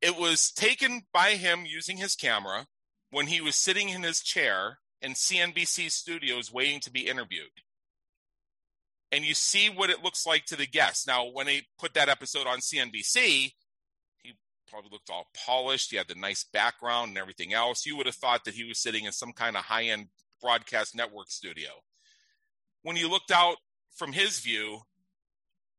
It 0.00 0.16
was 0.16 0.52
taken 0.52 1.02
by 1.12 1.30
him 1.30 1.64
using 1.66 1.96
his 1.96 2.14
camera 2.14 2.66
when 3.10 3.26
he 3.26 3.40
was 3.40 3.56
sitting 3.56 3.88
in 3.88 4.02
his 4.02 4.20
chair 4.20 4.78
in 5.00 5.12
CNBC 5.12 5.90
studios 5.90 6.52
waiting 6.52 6.80
to 6.80 6.90
be 6.90 7.08
interviewed. 7.08 7.50
And 9.10 9.24
you 9.24 9.34
see 9.34 9.70
what 9.70 9.90
it 9.90 10.04
looks 10.04 10.26
like 10.26 10.44
to 10.46 10.56
the 10.56 10.66
guests. 10.66 11.06
Now, 11.06 11.24
when 11.24 11.46
they 11.46 11.62
put 11.78 11.94
that 11.94 12.08
episode 12.08 12.46
on 12.46 12.58
CNBC, 12.58 13.52
he 14.22 14.34
probably 14.70 14.90
looked 14.92 15.10
all 15.10 15.28
polished. 15.46 15.90
He 15.90 15.96
had 15.96 16.08
the 16.08 16.14
nice 16.14 16.44
background 16.44 17.10
and 17.10 17.18
everything 17.18 17.54
else. 17.54 17.86
You 17.86 17.96
would 17.96 18.06
have 18.06 18.14
thought 18.14 18.44
that 18.44 18.54
he 18.54 18.64
was 18.64 18.78
sitting 18.78 19.04
in 19.04 19.12
some 19.12 19.32
kind 19.32 19.56
of 19.56 19.64
high 19.64 19.84
end 19.84 20.08
broadcast 20.40 20.94
network 20.94 21.30
studio. 21.30 21.70
When 22.82 22.96
you 22.96 23.08
looked 23.08 23.30
out 23.30 23.56
from 23.96 24.12
his 24.12 24.40
view, 24.40 24.80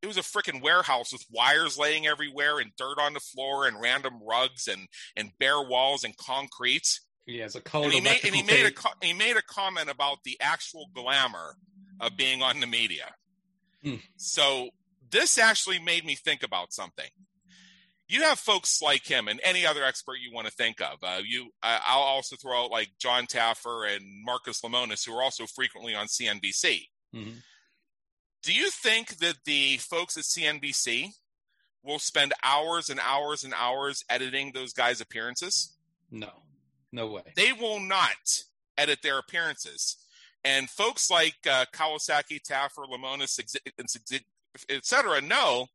it 0.01 0.07
was 0.07 0.17
a 0.17 0.21
freaking 0.21 0.62
warehouse 0.62 1.12
with 1.12 1.25
wires 1.29 1.77
laying 1.77 2.07
everywhere 2.07 2.59
and 2.59 2.71
dirt 2.77 2.99
on 2.99 3.13
the 3.13 3.19
floor 3.19 3.67
and 3.67 3.81
random 3.81 4.19
rugs 4.27 4.67
and 4.67 4.88
and 5.15 5.31
bare 5.39 5.62
walls 5.62 6.03
and 6.03 6.15
concrete. 6.17 6.99
Yeah, 7.25 7.45
it's 7.45 7.55
a 7.55 7.62
color. 7.62 7.85
And 7.85 7.93
he 7.93 8.01
made 8.01 8.19
and 8.23 8.35
he 8.35 8.43
made 8.43 8.65
a 8.65 9.05
he 9.05 9.13
made 9.13 9.38
a 9.38 9.41
comment 9.41 9.89
about 9.89 10.23
the 10.23 10.38
actual 10.41 10.89
glamour 10.93 11.55
of 11.99 12.15
being 12.17 12.41
on 12.41 12.59
the 12.59 12.67
media. 12.67 13.13
Hmm. 13.83 13.95
So 14.17 14.69
this 15.12 15.38
actually 15.38 15.79
made 15.79 16.05
me 16.05 16.15
think 16.15 16.43
about 16.43 16.73
something. 16.73 17.09
You 18.07 18.23
have 18.23 18.39
folks 18.39 18.81
like 18.81 19.05
him 19.05 19.27
and 19.27 19.39
any 19.43 19.67
other 19.67 19.83
expert 19.83 20.17
you 20.19 20.33
want 20.33 20.47
to 20.47 20.53
think 20.53 20.81
of. 20.81 20.97
Uh, 21.03 21.21
you, 21.23 21.51
I'll 21.62 21.99
also 21.99 22.35
throw 22.35 22.65
out 22.65 22.71
like 22.71 22.89
John 22.99 23.27
Taffer 23.27 23.95
and 23.95 24.03
Marcus 24.25 24.62
Lemonis, 24.62 25.05
who 25.05 25.13
are 25.13 25.21
also 25.21 25.45
frequently 25.45 25.93
on 25.93 26.07
CNBC. 26.07 26.88
Mm-hmm. 27.15 27.29
Do 28.41 28.54
you 28.54 28.69
think 28.69 29.17
that 29.17 29.36
the 29.45 29.78
folks 29.78 30.17
at 30.17 30.23
CNBC 30.23 31.10
will 31.84 31.99
spend 31.99 32.34
hours 32.43 32.89
and 32.89 32.99
hours 32.99 33.43
and 33.43 33.54
hours 33.54 34.04
editing 34.10 34.52
those 34.54 34.73
guys' 34.73 35.02
appearances? 35.02 35.75
No, 36.10 36.32
no 36.91 37.08
way. 37.08 37.21
They 37.36 37.54
will 37.54 37.80
not 37.80 38.43
edit 38.78 38.99
their 39.04 39.19
appearances. 39.19 39.97
And 40.43 40.69
folks 40.69 41.12
like 41.12 41.36
uh, 41.49 41.65
Kawasaki, 41.73 42.41
Taffer, 42.41 42.86
Lemonis, 42.89 43.39
etc., 44.69 45.21
know 45.21 45.67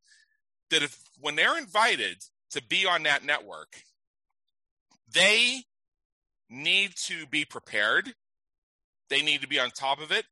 that 0.70 0.82
if 0.82 0.98
when 1.20 1.36
they're 1.36 1.58
invited 1.58 2.16
to 2.50 2.62
be 2.62 2.86
on 2.86 3.02
that 3.02 3.24
network, 3.24 3.76
they 5.12 5.64
need 6.48 6.94
to 6.96 7.26
be 7.26 7.44
prepared. 7.44 8.14
They 9.10 9.20
need 9.20 9.42
to 9.42 9.48
be 9.48 9.60
on 9.60 9.70
top 9.70 10.00
of 10.00 10.10
it 10.10 10.24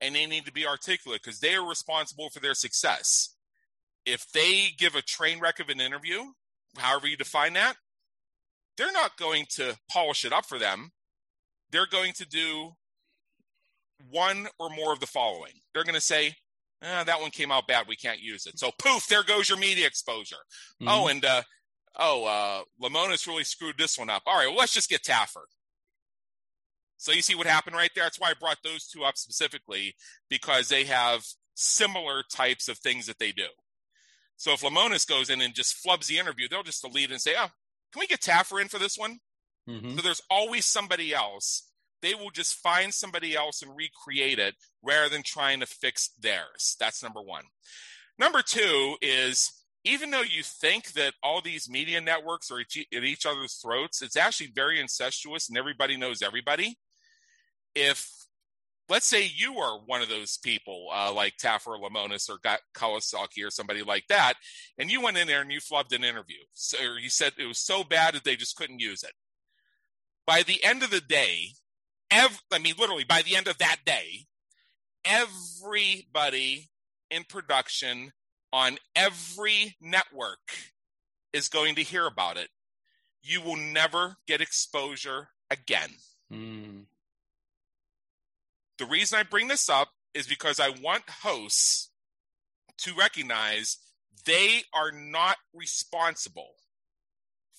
and 0.00 0.14
they 0.14 0.26
need 0.26 0.46
to 0.46 0.52
be 0.52 0.66
articulate 0.66 1.22
because 1.22 1.40
they 1.40 1.54
are 1.54 1.68
responsible 1.68 2.30
for 2.30 2.40
their 2.40 2.54
success. 2.54 3.36
If 4.06 4.30
they 4.32 4.68
give 4.78 4.94
a 4.94 5.02
train 5.02 5.40
wreck 5.40 5.60
of 5.60 5.68
an 5.68 5.80
interview, 5.80 6.22
however 6.76 7.06
you 7.06 7.16
define 7.16 7.52
that, 7.54 7.76
they're 8.76 8.92
not 8.92 9.16
going 9.18 9.46
to 9.50 9.76
polish 9.90 10.24
it 10.24 10.32
up 10.32 10.46
for 10.46 10.58
them. 10.58 10.90
They're 11.70 11.86
going 11.86 12.12
to 12.14 12.26
do 12.26 12.72
one 14.10 14.48
or 14.58 14.70
more 14.70 14.92
of 14.92 15.00
the 15.00 15.06
following. 15.06 15.52
They're 15.74 15.84
going 15.84 15.94
to 15.94 16.00
say, 16.00 16.34
eh, 16.82 17.04
that 17.04 17.20
one 17.20 17.30
came 17.30 17.52
out 17.52 17.66
bad. 17.66 17.86
We 17.86 17.96
can't 17.96 18.20
use 18.20 18.46
it. 18.46 18.58
So 18.58 18.70
poof, 18.78 19.06
there 19.06 19.22
goes 19.22 19.48
your 19.48 19.58
media 19.58 19.86
exposure. 19.86 20.36
Mm-hmm. 20.80 20.88
Oh, 20.88 21.08
and 21.08 21.24
uh, 21.24 21.42
oh, 21.98 22.24
uh, 22.24 22.62
Lemonis 22.82 23.26
really 23.26 23.44
screwed 23.44 23.76
this 23.76 23.98
one 23.98 24.10
up. 24.10 24.22
All 24.26 24.36
right, 24.36 24.48
well, 24.48 24.56
let's 24.56 24.72
just 24.72 24.88
get 24.88 25.02
Taffer. 25.02 25.44
So 27.00 27.12
you 27.12 27.22
see 27.22 27.34
what 27.34 27.46
happened 27.46 27.74
right 27.74 27.90
there? 27.94 28.04
That's 28.04 28.20
why 28.20 28.28
I 28.28 28.34
brought 28.38 28.58
those 28.62 28.86
two 28.86 29.04
up 29.04 29.16
specifically 29.16 29.94
because 30.28 30.68
they 30.68 30.84
have 30.84 31.24
similar 31.54 32.22
types 32.30 32.68
of 32.68 32.76
things 32.76 33.06
that 33.06 33.18
they 33.18 33.32
do. 33.32 33.46
So 34.36 34.52
if 34.52 34.60
Lemonis 34.60 35.08
goes 35.08 35.30
in 35.30 35.40
and 35.40 35.54
just 35.54 35.82
flubs 35.82 36.08
the 36.08 36.18
interview, 36.18 36.46
they'll 36.46 36.62
just 36.62 36.82
delete 36.82 37.10
and 37.10 37.20
say, 37.20 37.34
"Oh, 37.38 37.48
can 37.92 38.00
we 38.00 38.06
get 38.06 38.20
Taffer 38.20 38.60
in 38.60 38.68
for 38.68 38.78
this 38.78 38.98
one?" 38.98 39.18
Mm-hmm. 39.66 39.96
So 39.96 40.02
there's 40.02 40.20
always 40.30 40.66
somebody 40.66 41.14
else. 41.14 41.70
They 42.02 42.14
will 42.14 42.30
just 42.30 42.56
find 42.56 42.92
somebody 42.92 43.34
else 43.34 43.62
and 43.62 43.74
recreate 43.74 44.38
it 44.38 44.54
rather 44.82 45.08
than 45.08 45.22
trying 45.22 45.60
to 45.60 45.66
fix 45.66 46.10
theirs. 46.20 46.76
That's 46.78 47.02
number 47.02 47.22
one. 47.22 47.44
Number 48.18 48.42
two 48.42 48.96
is 49.00 49.50
even 49.84 50.10
though 50.10 50.20
you 50.20 50.42
think 50.42 50.92
that 50.92 51.14
all 51.22 51.40
these 51.40 51.68
media 51.70 52.02
networks 52.02 52.50
are 52.50 52.60
at 52.60 52.76
each 53.04 53.24
other's 53.24 53.54
throats, 53.54 54.02
it's 54.02 54.16
actually 54.16 54.50
very 54.54 54.78
incestuous 54.78 55.48
and 55.48 55.56
everybody 55.56 55.96
knows 55.96 56.20
everybody 56.20 56.76
if 57.74 58.10
let's 58.88 59.06
say 59.06 59.30
you 59.34 59.58
are 59.58 59.78
one 59.86 60.02
of 60.02 60.08
those 60.08 60.36
people 60.38 60.88
uh, 60.92 61.12
like 61.12 61.34
Taffer 61.36 61.68
or 61.68 61.78
Lemonis 61.78 62.28
or 62.28 62.38
Kawasaki 62.74 63.46
or 63.46 63.50
somebody 63.50 63.82
like 63.82 64.04
that, 64.08 64.34
and 64.78 64.90
you 64.90 65.00
went 65.00 65.16
in 65.16 65.26
there 65.26 65.40
and 65.40 65.52
you 65.52 65.60
flubbed 65.60 65.94
an 65.94 66.04
interview. 66.04 66.38
So 66.52 66.76
you 67.00 67.08
said 67.08 67.32
it 67.38 67.46
was 67.46 67.60
so 67.60 67.84
bad 67.84 68.14
that 68.14 68.24
they 68.24 68.36
just 68.36 68.56
couldn't 68.56 68.80
use 68.80 69.02
it. 69.02 69.12
By 70.26 70.42
the 70.42 70.62
end 70.64 70.82
of 70.82 70.90
the 70.90 71.00
day, 71.00 71.52
ev- 72.10 72.42
I 72.52 72.58
mean, 72.58 72.74
literally 72.78 73.04
by 73.04 73.22
the 73.22 73.36
end 73.36 73.48
of 73.48 73.58
that 73.58 73.78
day, 73.86 74.26
everybody 75.04 76.70
in 77.10 77.24
production 77.24 78.12
on 78.52 78.78
every 78.94 79.76
network 79.80 80.38
is 81.32 81.48
going 81.48 81.76
to 81.76 81.82
hear 81.82 82.06
about 82.06 82.36
it. 82.36 82.48
You 83.22 83.40
will 83.40 83.56
never 83.56 84.16
get 84.26 84.40
exposure 84.40 85.28
again. 85.50 85.90
Mm. 86.32 86.84
The 88.80 88.86
reason 88.86 89.18
I 89.18 89.24
bring 89.24 89.48
this 89.48 89.68
up 89.68 89.90
is 90.14 90.26
because 90.26 90.58
I 90.58 90.70
want 90.70 91.02
hosts 91.22 91.90
to 92.78 92.94
recognize 92.94 93.76
they 94.24 94.62
are 94.72 94.90
not 94.90 95.36
responsible 95.52 96.52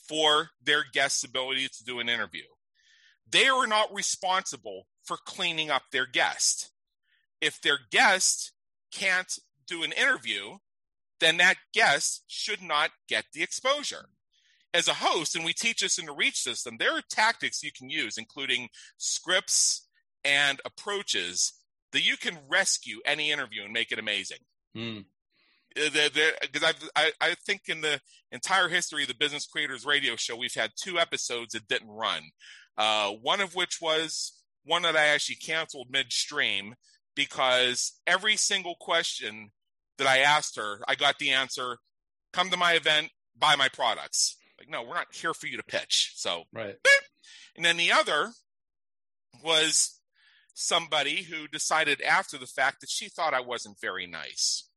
for 0.10 0.50
their 0.60 0.84
guest's 0.92 1.24
ability 1.24 1.68
to 1.68 1.84
do 1.84 2.00
an 2.00 2.10
interview. 2.10 2.46
They 3.30 3.46
are 3.46 3.68
not 3.68 3.94
responsible 3.94 4.88
for 5.04 5.16
cleaning 5.16 5.70
up 5.70 5.84
their 5.92 6.08
guest. 6.08 6.72
If 7.40 7.62
their 7.62 7.78
guest 7.92 8.54
can't 8.92 9.32
do 9.68 9.84
an 9.84 9.92
interview, 9.92 10.58
then 11.20 11.38
that 11.38 11.58
guest 11.72 12.24
should 12.26 12.64
not 12.64 12.90
get 13.08 13.26
the 13.32 13.44
exposure. 13.44 14.08
As 14.74 14.88
a 14.88 14.96
host, 14.96 15.36
and 15.36 15.46
we 15.46 15.54
teach 15.54 15.82
this 15.82 16.00
in 16.00 16.08
the 16.08 16.14
reach 16.14 16.40
system, 16.40 16.78
there 16.80 16.98
are 16.98 17.04
tactics 17.12 17.62
you 17.62 17.72
can 17.72 17.92
use, 17.92 18.18
including 18.18 18.70
scripts, 18.98 19.88
and 20.24 20.62
approaches 20.66 21.54
that 21.92 22.06
you 22.06 22.18
can 22.18 22.38
rescue 22.50 23.00
any 23.06 23.32
interview 23.32 23.64
and 23.64 23.74
make 23.74 23.92
it 23.92 24.00
amazing. 24.00 24.38
Mm. 24.76 25.06
Because 25.74 26.74
I, 26.96 27.12
I 27.22 27.36
think 27.46 27.62
in 27.68 27.82
the 27.82 28.00
entire 28.32 28.68
history 28.68 29.04
of 29.04 29.08
the 29.08 29.16
Business 29.16 29.46
Creators 29.46 29.86
Radio 29.86 30.16
Show, 30.16 30.36
we've 30.36 30.54
had 30.54 30.72
two 30.76 31.00
episodes 31.00 31.54
that 31.54 31.68
didn't 31.68 31.90
run. 31.90 32.24
Uh, 32.78 33.12
one 33.12 33.42
of 33.42 33.56
which 33.56 33.80
was 33.82 34.34
one 34.66 34.82
that 34.82 34.98
I 34.98 35.08
actually 35.08 35.36
canceled 35.36 35.88
midstream 35.90 36.76
because 37.16 37.94
every 38.06 38.36
single 38.36 38.76
question 38.80 39.52
that 39.98 40.08
I 40.08 40.20
asked 40.20 40.58
her, 40.58 40.82
I 40.88 40.96
got 40.96 41.20
the 41.20 41.32
answer: 41.32 41.78
"Come 42.34 42.50
to 42.50 42.58
my 42.58 42.74
event, 42.74 43.10
buy 43.38 43.56
my 43.56 43.70
products." 43.70 44.38
Like, 44.60 44.70
no, 44.70 44.84
we're 44.84 44.96
not 44.96 45.14
here 45.14 45.34
for 45.34 45.48
you 45.48 45.58
to 45.58 45.64
pitch. 45.64 46.14
So, 46.16 46.44
right. 46.54 46.76
And 47.56 47.66
then 47.66 47.78
the 47.78 47.92
other 47.92 48.32
was 49.44 50.01
somebody 50.54 51.24
who 51.24 51.48
decided 51.48 52.02
after 52.02 52.38
the 52.38 52.46
fact 52.46 52.82
that 52.82 52.90
she 52.90 53.10
thought 53.10 53.34
I 53.34 53.42
wasn't 53.42 53.80
very 53.80 54.08
nice. 54.08 54.68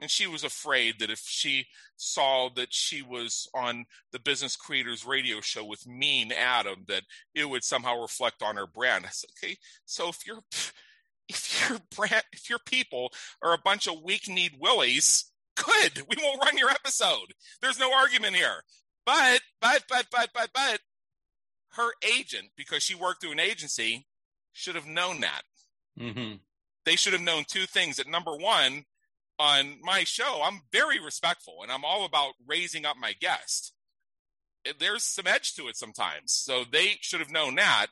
And 0.00 0.10
she 0.10 0.26
was 0.26 0.44
afraid 0.44 0.98
that 0.98 1.10
if 1.10 1.22
she 1.26 1.66
saw 1.96 2.48
that 2.56 2.72
she 2.72 3.02
was 3.02 3.48
on 3.54 3.84
the 4.12 4.18
Business 4.18 4.56
Creators 4.56 5.04
radio 5.04 5.40
show 5.42 5.64
with 5.64 5.86
Mean 5.86 6.32
Adam, 6.32 6.84
that 6.88 7.02
it 7.34 7.48
would 7.48 7.64
somehow 7.64 8.00
reflect 8.00 8.42
on 8.42 8.56
her 8.56 8.66
brand. 8.66 9.04
I 9.04 9.10
said, 9.10 9.30
okay, 9.42 9.58
so 9.84 10.08
if 10.08 10.26
your 10.26 10.38
if 11.28 11.68
your 11.68 11.78
brand 11.94 12.24
if 12.32 12.48
your 12.48 12.60
people 12.64 13.10
are 13.42 13.52
a 13.52 13.60
bunch 13.62 13.86
of 13.86 14.02
weak-kneed 14.02 14.52
willies, 14.58 15.30
good. 15.56 16.02
We 16.08 16.16
won't 16.22 16.42
run 16.42 16.56
your 16.56 16.70
episode. 16.70 17.34
There's 17.60 17.78
no 17.78 17.92
argument 17.92 18.36
here. 18.36 18.64
But 19.04 19.42
but 19.60 19.84
but 19.88 20.06
but 20.10 20.30
but 20.34 20.50
but 20.54 20.80
her 21.74 21.92
agent, 22.02 22.48
because 22.56 22.82
she 22.82 22.94
worked 22.94 23.22
through 23.22 23.32
an 23.32 23.40
agency, 23.40 24.06
should 24.52 24.74
have 24.74 24.86
known 24.86 25.20
that. 25.20 25.42
Mm-hmm. 25.98 26.36
They 26.84 26.96
should 26.96 27.12
have 27.12 27.22
known 27.22 27.44
two 27.46 27.66
things. 27.66 27.96
That 27.96 28.08
number 28.08 28.36
one, 28.36 28.84
on 29.38 29.78
my 29.82 30.04
show, 30.04 30.42
I'm 30.44 30.62
very 30.72 31.00
respectful 31.00 31.58
and 31.62 31.72
I'm 31.72 31.84
all 31.84 32.04
about 32.04 32.34
raising 32.46 32.84
up 32.84 32.96
my 32.98 33.14
guest. 33.20 33.72
There's 34.78 35.02
some 35.02 35.26
edge 35.26 35.54
to 35.54 35.68
it 35.68 35.76
sometimes. 35.76 36.32
So 36.32 36.64
they 36.70 36.96
should 37.00 37.20
have 37.20 37.30
known 37.30 37.54
that. 37.56 37.86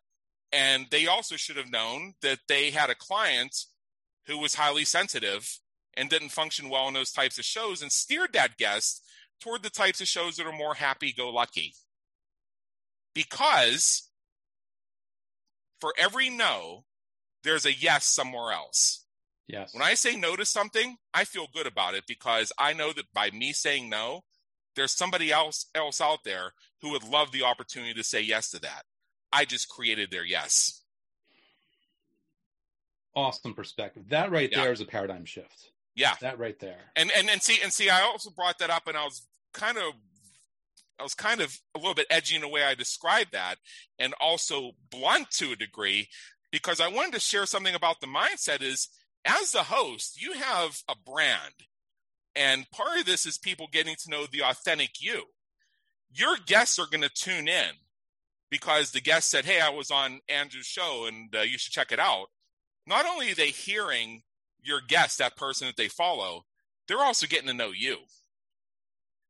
And 0.52 0.86
they 0.90 1.06
also 1.06 1.36
should 1.36 1.56
have 1.56 1.70
known 1.70 2.14
that 2.22 2.40
they 2.48 2.70
had 2.70 2.90
a 2.90 2.94
client 2.94 3.64
who 4.26 4.38
was 4.38 4.54
highly 4.54 4.84
sensitive 4.84 5.58
and 5.94 6.08
didn't 6.08 6.30
function 6.30 6.68
well 6.68 6.88
in 6.88 6.94
those 6.94 7.12
types 7.12 7.38
of 7.38 7.44
shows 7.44 7.82
and 7.82 7.90
steered 7.90 8.32
that 8.32 8.56
guest 8.56 9.02
toward 9.40 9.62
the 9.62 9.70
types 9.70 10.00
of 10.00 10.08
shows 10.08 10.36
that 10.36 10.46
are 10.46 10.52
more 10.52 10.74
happy 10.74 11.12
go 11.12 11.30
lucky. 11.30 11.74
Because 13.14 14.07
for 15.80 15.92
every 15.98 16.30
no, 16.30 16.84
there's 17.44 17.66
a 17.66 17.72
yes 17.72 18.04
somewhere 18.04 18.52
else. 18.52 19.04
Yes. 19.46 19.72
When 19.72 19.82
I 19.82 19.94
say 19.94 20.14
no 20.14 20.36
to 20.36 20.44
something, 20.44 20.96
I 21.14 21.24
feel 21.24 21.46
good 21.52 21.66
about 21.66 21.94
it 21.94 22.04
because 22.06 22.52
I 22.58 22.74
know 22.74 22.92
that 22.92 23.12
by 23.14 23.30
me 23.30 23.52
saying 23.52 23.88
no, 23.88 24.24
there's 24.76 24.92
somebody 24.92 25.32
else 25.32 25.66
else 25.74 26.00
out 26.00 26.20
there 26.24 26.52
who 26.82 26.90
would 26.90 27.02
love 27.02 27.32
the 27.32 27.42
opportunity 27.42 27.94
to 27.94 28.04
say 28.04 28.20
yes 28.20 28.50
to 28.50 28.60
that. 28.60 28.82
I 29.32 29.44
just 29.44 29.68
created 29.68 30.10
their 30.10 30.24
yes. 30.24 30.82
Awesome 33.16 33.54
perspective. 33.54 34.04
That 34.10 34.30
right 34.30 34.50
yeah. 34.52 34.62
there 34.62 34.72
is 34.72 34.80
a 34.80 34.86
paradigm 34.86 35.24
shift. 35.24 35.72
Yeah. 35.96 36.14
That 36.20 36.38
right 36.38 36.58
there. 36.60 36.78
And 36.94 37.10
and 37.16 37.28
and 37.28 37.42
see 37.42 37.58
and 37.62 37.72
see 37.72 37.88
I 37.88 38.02
also 38.02 38.30
brought 38.30 38.58
that 38.58 38.70
up 38.70 38.86
and 38.86 38.96
I 38.96 39.04
was 39.04 39.26
kind 39.52 39.78
of 39.78 39.94
I 40.98 41.02
was 41.02 41.14
kind 41.14 41.40
of 41.40 41.58
a 41.74 41.78
little 41.78 41.94
bit 41.94 42.06
edgy 42.10 42.34
in 42.34 42.42
the 42.42 42.48
way 42.48 42.62
I 42.64 42.74
described 42.74 43.32
that, 43.32 43.56
and 43.98 44.14
also 44.20 44.72
blunt 44.90 45.30
to 45.32 45.52
a 45.52 45.56
degree, 45.56 46.08
because 46.50 46.80
I 46.80 46.88
wanted 46.88 47.14
to 47.14 47.20
share 47.20 47.46
something 47.46 47.74
about 47.74 48.00
the 48.00 48.06
mindset. 48.06 48.62
Is 48.62 48.88
as 49.24 49.52
the 49.52 49.64
host, 49.64 50.20
you 50.20 50.32
have 50.32 50.82
a 50.88 50.94
brand. 50.94 51.54
And 52.34 52.70
part 52.70 53.00
of 53.00 53.06
this 53.06 53.26
is 53.26 53.36
people 53.36 53.68
getting 53.72 53.96
to 53.96 54.10
know 54.10 54.26
the 54.26 54.42
authentic 54.42 55.00
you. 55.00 55.24
Your 56.10 56.36
guests 56.46 56.78
are 56.78 56.86
going 56.86 57.02
to 57.02 57.08
tune 57.08 57.48
in 57.48 57.72
because 58.50 58.92
the 58.92 59.00
guest 59.00 59.30
said, 59.30 59.44
Hey, 59.44 59.60
I 59.60 59.70
was 59.70 59.90
on 59.90 60.20
Andrew's 60.28 60.66
show 60.66 61.06
and 61.06 61.34
uh, 61.34 61.40
you 61.40 61.58
should 61.58 61.72
check 61.72 61.92
it 61.92 61.98
out. 61.98 62.26
Not 62.86 63.06
only 63.06 63.32
are 63.32 63.34
they 63.34 63.48
hearing 63.48 64.22
your 64.62 64.80
guest, 64.80 65.18
that 65.18 65.36
person 65.36 65.66
that 65.66 65.76
they 65.76 65.88
follow, 65.88 66.44
they're 66.86 66.98
also 66.98 67.26
getting 67.26 67.48
to 67.48 67.54
know 67.54 67.70
you. 67.70 67.98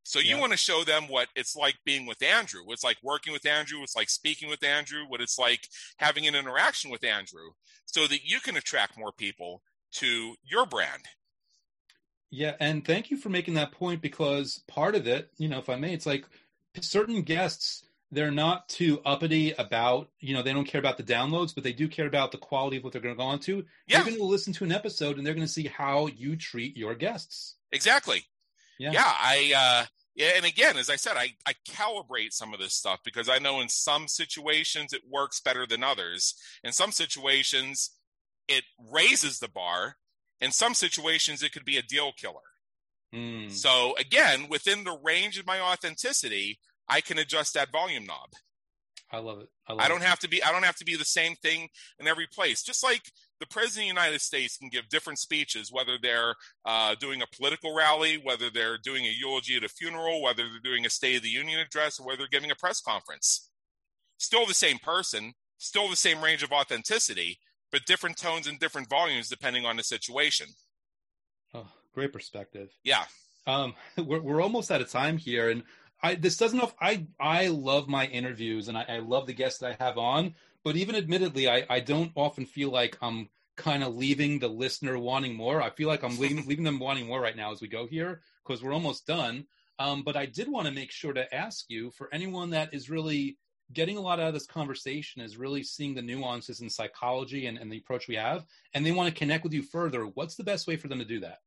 So 0.09 0.21
you 0.21 0.37
yeah. 0.37 0.41
want 0.41 0.53
to 0.53 0.59
show 0.59 0.85
them 0.85 1.05
what 1.07 1.29
it's 1.37 1.55
like 1.55 1.77
being 1.85 2.07
with 2.07 2.23
Andrew, 2.23 2.63
It's 2.69 2.83
like 2.83 2.97
working 3.03 3.31
with 3.35 3.45
Andrew, 3.45 3.83
It's 3.83 3.95
like 3.95 4.09
speaking 4.09 4.49
with 4.49 4.65
Andrew, 4.65 5.05
what 5.07 5.21
it's 5.21 5.39
like 5.39 5.69
having 5.99 6.27
an 6.27 6.35
interaction 6.35 6.91
with 6.91 7.05
Andrew, 7.05 7.51
so 7.85 8.07
that 8.07 8.25
you 8.25 8.41
can 8.41 8.57
attract 8.57 8.97
more 8.97 9.13
people 9.13 9.61
to 9.97 10.35
your 10.43 10.65
brand. 10.65 11.03
Yeah, 12.31 12.55
and 12.59 12.87
thank 12.87 13.11
you 13.11 13.19
for 13.19 13.29
making 13.29 13.53
that 13.55 13.73
point 13.73 14.01
because 14.01 14.63
part 14.67 14.95
of 14.95 15.07
it, 15.07 15.31
you 15.37 15.47
know, 15.47 15.59
if 15.59 15.69
I 15.69 15.77
may, 15.77 15.93
it's 15.93 16.07
like 16.07 16.25
certain 16.81 17.21
guests 17.21 17.85
they're 18.11 18.31
not 18.31 18.67
too 18.71 19.03
uppity 19.05 19.53
about, 19.59 20.09
you 20.21 20.33
know, 20.33 20.41
they 20.43 20.55
don't 20.55 20.65
care 20.65 20.79
about 20.79 20.97
the 20.97 21.03
downloads, 21.03 21.55
but 21.55 21.65
they 21.65 21.75
do 21.75 21.87
care 21.87 22.07
about 22.07 22.33
the 22.33 22.39
quality 22.39 22.79
of 22.79 22.85
what 22.85 22.95
they're 22.95 23.03
going 23.03 23.15
to 23.15 23.19
go 23.19 23.25
on 23.25 23.41
to. 23.41 23.63
Yeah. 23.87 23.99
They're 23.99 24.07
going 24.07 24.17
to 24.17 24.25
listen 24.25 24.55
to 24.55 24.65
an 24.65 24.73
episode 24.73 25.19
and 25.19 25.27
they're 25.27 25.35
going 25.35 25.47
to 25.47 25.53
see 25.53 25.67
how 25.67 26.07
you 26.07 26.35
treat 26.35 26.79
your 26.79 26.95
guests. 26.95 27.57
Exactly. 27.73 28.25
Yeah. 28.79 28.93
Yeah. 28.93 29.05
I, 29.05 29.53
uh, 29.55 29.87
yeah, 30.19 30.33
and 30.35 30.45
again, 30.45 30.77
as 30.77 30.91
I 30.91 30.97
said, 30.97 31.17
I, 31.17 31.35
I 31.47 31.53
calibrate 31.69 32.33
some 32.33 32.53
of 32.53 32.59
this 32.59 32.75
stuff 32.75 32.99
because 33.05 33.29
I 33.29 33.39
know 33.39 33.61
in 33.61 33.69
some 33.69 34.09
situations 34.09 34.93
it 34.93 35.03
works 35.09 35.41
better 35.41 35.65
than 35.65 35.85
others. 35.85 36.35
In 36.65 36.73
some 36.73 36.91
situations, 36.91 37.93
it 38.49 38.65
raises 38.91 39.39
the 39.39 39.49
bar. 39.49 39.95
In 40.41 40.51
some 40.51 40.75
situations, 40.75 41.45
it 41.45 41.53
could 41.53 41.65
be 41.65 41.77
a 41.77 41.83
deal 41.83 42.11
killer. 42.17 42.35
Mm. 43.15 43.53
So 43.53 43.95
again, 43.97 44.49
within 44.51 44.83
the 44.83 44.99
range 45.05 45.39
of 45.39 45.47
my 45.47 45.61
authenticity, 45.61 46.59
I 46.89 47.01
can 47.01 47.19
adjust 47.19 47.55
that 47.55 47.71
volume 47.71 48.05
knob. 48.05 48.31
I 49.13 49.19
love 49.19 49.39
it. 49.39 49.49
I, 49.69 49.73
love 49.75 49.83
I 49.83 49.89
don't 49.89 50.03
it. 50.03 50.07
have 50.07 50.19
to 50.19 50.29
be. 50.29 50.43
I 50.43 50.51
don't 50.51 50.65
have 50.65 50.77
to 50.77 50.85
be 50.85 50.97
the 50.97 51.05
same 51.05 51.37
thing 51.37 51.69
in 52.01 52.09
every 52.09 52.27
place. 52.27 52.63
Just 52.65 52.83
like 52.83 53.13
the 53.41 53.47
president 53.47 53.91
of 53.91 53.95
the 53.95 54.01
United 54.01 54.21
States 54.21 54.57
can 54.57 54.69
give 54.69 54.89
different 54.89 55.19
speeches, 55.19 55.73
whether 55.73 55.97
they're 56.01 56.35
uh, 56.65 56.95
doing 56.99 57.23
a 57.23 57.37
political 57.37 57.75
rally, 57.75 58.21
whether 58.23 58.51
they're 58.51 58.79
doing 58.79 59.05
a 59.05 59.15
eulogy 59.17 59.57
at 59.57 59.65
a 59.65 59.69
funeral, 59.69 60.23
whether 60.23 60.45
they're 60.45 60.73
doing 60.73 60.87
a 60.87 60.91
State 60.91 61.17
of 61.17 61.23
the 61.23 61.29
Union 61.29 61.61
address, 61.61 61.99
or 61.99 62.07
whether 62.07 62.19
they're 62.19 62.29
giving 62.29 62.51
a 62.51 62.57
press 62.57 62.81
conference. 62.81 63.51
Still 64.19 64.47
the 64.47 64.55
same 64.55 64.79
person, 64.79 65.35
still 65.59 65.89
the 65.89 65.97
same 65.97 66.23
range 66.23 66.43
of 66.43 66.53
authenticity, 66.53 67.39
but 67.71 67.87
different 67.87 68.17
tones 68.17 68.47
and 68.47 68.59
different 68.59 68.89
volumes 68.89 69.29
depending 69.29 69.65
on 69.65 69.77
the 69.77 69.83
situation. 69.83 70.49
Oh, 71.55 71.69
great 71.95 72.13
perspective. 72.13 72.71
Yeah. 72.83 73.05
Um, 73.47 73.75
we're, 73.97 74.21
we're 74.21 74.43
almost 74.43 74.71
out 74.71 74.81
of 74.81 74.91
time 74.91 75.17
here, 75.17 75.51
and 75.51 75.63
I 76.03 76.15
this 76.15 76.37
doesn't 76.37 76.59
know 76.59 76.71
I 76.81 77.07
I 77.19 77.49
love 77.49 77.89
my 77.89 78.07
interviews 78.07 78.69
and 78.69 78.79
I, 78.79 78.85
I 78.89 78.99
love 78.99 79.27
the 79.27 79.33
guests 79.33 79.61
that 79.61 79.77
I 79.79 79.85
have 79.85 79.99
on, 79.99 80.35
but 80.69 80.77
even 80.77 80.97
admittedly, 80.97 81.49
I 81.49 81.65
I 81.71 81.81
don't 81.81 82.13
often 82.15 82.45
feel 82.45 82.69
like 82.69 82.99
I'm 83.01 83.31
kind 83.57 83.83
of 83.83 83.97
leaving 83.97 84.39
the 84.39 84.49
listener 84.49 84.99
wanting 84.99 85.35
more. 85.35 85.63
I 85.63 85.71
feel 85.71 85.89
like 85.89 86.05
I'm 86.05 86.19
leaving 86.19 86.45
leaving 86.47 86.65
them 86.65 86.79
wanting 86.79 87.07
more 87.07 87.23
right 87.23 87.35
now 87.35 87.53
as 87.53 87.63
we 87.63 87.69
go 87.69 87.87
here 87.87 88.21
because 88.45 88.63
we're 88.63 88.75
almost 88.75 89.07
done. 89.07 89.47
Um, 89.79 90.03
but 90.03 90.15
I 90.15 90.27
did 90.27 90.47
want 90.47 90.67
to 90.67 90.73
make 90.75 90.91
sure 90.91 91.15
to 91.15 91.35
ask 91.35 91.65
you 91.71 91.91
for 91.93 92.13
anyone 92.13 92.51
that 92.51 92.75
is 92.75 92.91
really 92.91 93.39
getting 93.73 93.97
a 93.97 94.01
lot 94.03 94.21
out 94.21 94.29
of 94.29 94.35
this 94.35 94.45
conversation 94.45 95.23
is 95.23 95.39
really 95.39 95.63
seeing 95.63 95.95
the 95.95 96.03
nuances 96.03 96.61
in 96.61 96.69
psychology 96.69 97.47
and, 97.47 97.57
and 97.57 97.73
the 97.73 97.79
approach 97.79 98.07
we 98.07 98.17
have, 98.17 98.45
and 98.75 98.85
they 98.85 98.93
want 98.93 99.09
to 99.09 99.19
connect 99.19 99.45
with 99.45 99.55
you 99.55 99.63
further. 99.63 100.05
What's 100.05 100.35
the 100.35 100.45
best 100.45 100.67
way 100.67 100.77
for 100.77 100.89
them 100.89 100.99
to 100.99 101.05
do 101.07 101.21
that? 101.21 101.39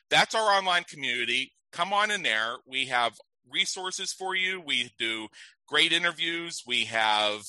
That's 0.10 0.36
our 0.36 0.52
online 0.52 0.84
community. 0.84 1.54
Come 1.72 1.94
on 1.94 2.12
in 2.12 2.24
there. 2.24 2.58
We 2.68 2.86
have 2.86 3.20
resources 3.52 4.14
for 4.14 4.36
you. 4.36 4.62
We 4.62 4.92
do 5.00 5.28
great 5.68 5.92
interviews. 5.92 6.64
We 6.66 6.86
have 6.86 7.42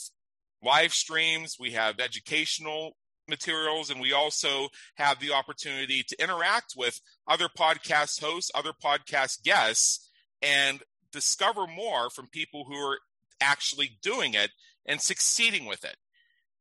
live 0.63 0.93
streams. 0.93 1.57
We 1.61 1.73
have 1.73 2.01
educational 2.01 2.97
materials. 3.29 3.91
And 3.91 4.01
we 4.01 4.13
also 4.13 4.69
have 4.95 5.21
the 5.21 5.33
opportunity 5.33 6.03
to 6.03 6.23
interact 6.23 6.75
with 6.77 7.01
other 7.29 7.49
podcast 7.49 8.21
hosts, 8.23 8.51
other 8.55 8.73
podcast 8.73 9.43
guests, 9.43 10.09
and 10.43 10.83
discover 11.13 11.67
more 11.67 12.11
from 12.11 12.27
people 12.27 12.65
who 12.67 12.77
are 12.77 12.99
actually 13.41 13.99
doing 14.03 14.35
it 14.35 14.51
and 14.87 15.01
succeeding 15.01 15.67
with 15.67 15.85
it. 15.85 15.97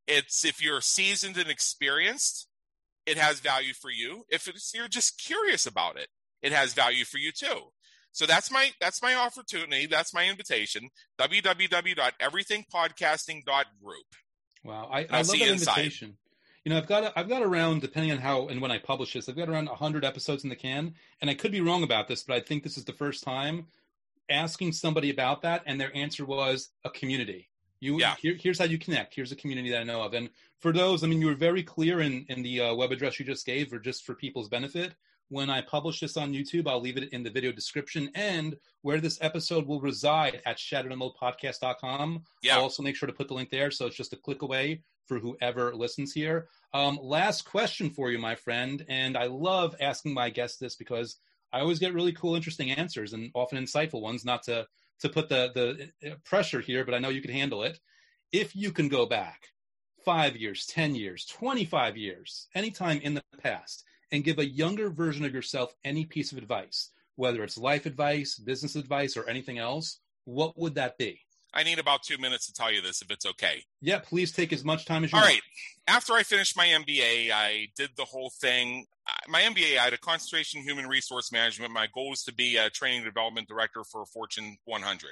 It's 0.07 0.43
if 0.43 0.61
you're 0.61 0.82
seasoned 0.82 1.38
and 1.38 1.49
experienced, 1.49 2.47
it 3.05 3.17
has 3.17 3.39
value 3.39 3.73
for 3.73 3.91
you. 3.91 4.25
If 4.29 4.49
you're 4.73 4.87
just 4.87 5.21
curious 5.21 5.65
about 5.65 5.97
it, 5.97 6.07
it 6.41 6.51
has 6.51 6.73
value 6.73 7.05
for 7.05 7.17
you 7.17 7.31
too. 7.31 7.71
So 8.11 8.25
that's 8.25 8.51
my 8.51 8.71
that's 8.79 9.01
my 9.01 9.15
opportunity. 9.15 9.87
That's 9.87 10.13
my 10.13 10.29
invitation. 10.29 10.89
www.everythingpodcasting.group. 11.19 14.05
Wow, 14.63 14.87
I, 14.91 15.07
I 15.09 15.17
love 15.17 15.27
that 15.27 15.41
invitation. 15.41 16.17
You 16.63 16.69
know, 16.69 16.77
I've 16.77 16.87
got 16.87 17.11
I've 17.17 17.27
got 17.27 17.41
around 17.41 17.81
depending 17.81 18.11
on 18.11 18.19
how 18.19 18.47
and 18.47 18.61
when 18.61 18.71
I 18.71 18.77
publish 18.77 19.13
this, 19.13 19.27
I've 19.27 19.35
got 19.35 19.49
around 19.49 19.67
hundred 19.67 20.05
episodes 20.05 20.43
in 20.43 20.49
the 20.49 20.55
can, 20.55 20.93
and 21.21 21.29
I 21.29 21.33
could 21.33 21.51
be 21.51 21.61
wrong 21.61 21.83
about 21.83 22.07
this, 22.07 22.23
but 22.23 22.35
I 22.35 22.39
think 22.39 22.63
this 22.63 22.77
is 22.77 22.85
the 22.85 22.93
first 22.93 23.23
time 23.23 23.67
asking 24.29 24.71
somebody 24.71 25.09
about 25.09 25.41
that, 25.41 25.63
and 25.65 25.81
their 25.81 25.95
answer 25.95 26.25
was 26.25 26.69
a 26.85 26.89
community. 26.89 27.49
You, 27.84 27.99
yeah. 27.99 28.15
Here, 28.15 28.36
here's 28.39 28.59
how 28.59 28.65
you 28.65 28.77
connect. 28.77 29.13
Here's 29.13 29.34
a 29.34 29.36
community 29.36 29.69
that 29.71 29.81
I 29.81 29.84
know 29.84 30.01
of. 30.01 30.13
And 30.13 30.29
for 30.59 30.71
those, 30.71 31.03
I 31.03 31.07
mean, 31.07 31.19
you 31.19 31.27
were 31.27 31.36
very 31.36 31.63
clear 31.63 31.99
in, 31.99 32.25
in 32.29 32.41
the 32.41 32.61
uh, 32.61 32.75
web 32.75 32.93
address 32.93 33.19
you 33.19 33.25
just 33.25 33.45
gave, 33.45 33.73
or 33.73 33.79
just 33.79 34.05
for 34.05 34.15
people's 34.15 34.47
benefit. 34.47 34.95
When 35.27 35.49
I 35.49 35.61
publish 35.61 35.99
this 35.99 36.15
on 36.15 36.31
YouTube, 36.31 36.67
I'll 36.67 36.79
leave 36.79 36.95
it 36.95 37.11
in 37.11 37.23
the 37.23 37.29
video 37.29 37.51
description 37.51 38.09
and 38.15 38.55
where 38.84 39.01
this 39.01 39.17
episode 39.21 39.67
will 39.67 39.81
reside 39.81 40.41
at 40.45 40.57
shatterthemoldpodcast.com. 40.57 42.23
Yeah. 42.41 42.55
I'll 42.55 42.63
also 42.63 42.84
make 42.84 42.95
sure 42.95 43.07
to 43.07 43.13
put 43.13 43.27
the 43.27 43.34
link 43.34 43.49
there. 43.49 43.69
So 43.69 43.88
it's 43.88 43.97
just 43.97 44.13
a 44.13 44.17
click 44.17 44.43
away 44.43 44.84
for 45.05 45.19
whoever 45.19 45.75
listens 45.75 46.13
here. 46.13 46.47
Um, 46.73 46.97
last 47.01 47.41
question 47.41 47.89
for 47.89 48.11
you, 48.11 48.17
my 48.17 48.36
friend. 48.36 48.86
And 48.88 49.17
I 49.17 49.25
love 49.25 49.75
asking 49.81 50.13
my 50.13 50.29
guests 50.29 50.57
this 50.57 50.75
because 50.75 51.17
I 51.51 51.59
always 51.59 51.79
get 51.79 51.93
really 51.93 52.13
cool, 52.13 52.36
interesting 52.36 52.71
answers 52.71 53.11
and 53.11 53.29
often 53.34 53.57
insightful 53.57 54.01
ones, 54.01 54.23
not 54.23 54.43
to 54.43 54.67
to 55.03 55.09
put 55.09 55.29
the 55.29 55.51
the 56.01 56.11
uh, 56.11 56.15
pressure 56.23 56.61
here, 56.61 56.83
but 56.83 56.93
I 56.93 56.99
know 56.99 57.09
you 57.09 57.21
can 57.21 57.31
handle 57.31 57.63
it. 57.63 57.79
If 58.31 58.55
you 58.55 58.71
can 58.71 58.87
go 58.87 59.05
back 59.05 59.49
five 60.03 60.35
years, 60.35 60.65
10 60.65 60.95
years, 60.95 61.25
25 61.25 61.97
years, 61.97 62.47
anytime 62.55 62.99
in 63.01 63.13
the 63.13 63.23
past, 63.41 63.83
and 64.11 64.23
give 64.23 64.39
a 64.39 64.45
younger 64.45 64.89
version 64.89 65.25
of 65.25 65.33
yourself 65.33 65.73
any 65.83 66.05
piece 66.05 66.31
of 66.31 66.37
advice, 66.37 66.89
whether 67.15 67.43
it's 67.43 67.57
life 67.57 67.85
advice, 67.85 68.35
business 68.35 68.75
advice, 68.75 69.15
or 69.15 69.27
anything 69.29 69.59
else, 69.59 69.99
what 70.25 70.57
would 70.57 70.75
that 70.75 70.97
be? 70.97 71.19
I 71.53 71.63
need 71.63 71.79
about 71.79 72.03
two 72.03 72.17
minutes 72.17 72.47
to 72.47 72.53
tell 72.53 72.71
you 72.71 72.81
this 72.81 73.01
if 73.01 73.11
it's 73.11 73.25
okay. 73.25 73.63
Yeah, 73.81 73.99
please 73.99 74.31
take 74.31 74.51
as 74.51 74.63
much 74.63 74.85
time 74.85 75.03
as 75.03 75.11
you 75.11 75.17
All 75.17 75.23
want. 75.23 75.33
right. 75.33 75.41
After 75.87 76.13
I 76.13 76.23
finished 76.23 76.57
my 76.57 76.65
MBA, 76.65 77.31
I 77.31 77.67
did 77.77 77.91
the 77.95 78.05
whole 78.05 78.31
thing. 78.41 78.85
My 79.27 79.41
MBA, 79.41 79.77
I 79.77 79.83
had 79.83 79.93
a 79.93 79.97
concentration 79.97 80.61
in 80.61 80.65
human 80.65 80.87
resource 80.87 81.31
management. 81.31 81.71
My 81.71 81.87
goal 81.93 82.09
was 82.09 82.23
to 82.23 82.33
be 82.33 82.57
a 82.57 82.69
training 82.69 83.03
development 83.03 83.47
director 83.47 83.83
for 83.83 84.05
Fortune 84.05 84.57
100. 84.65 85.11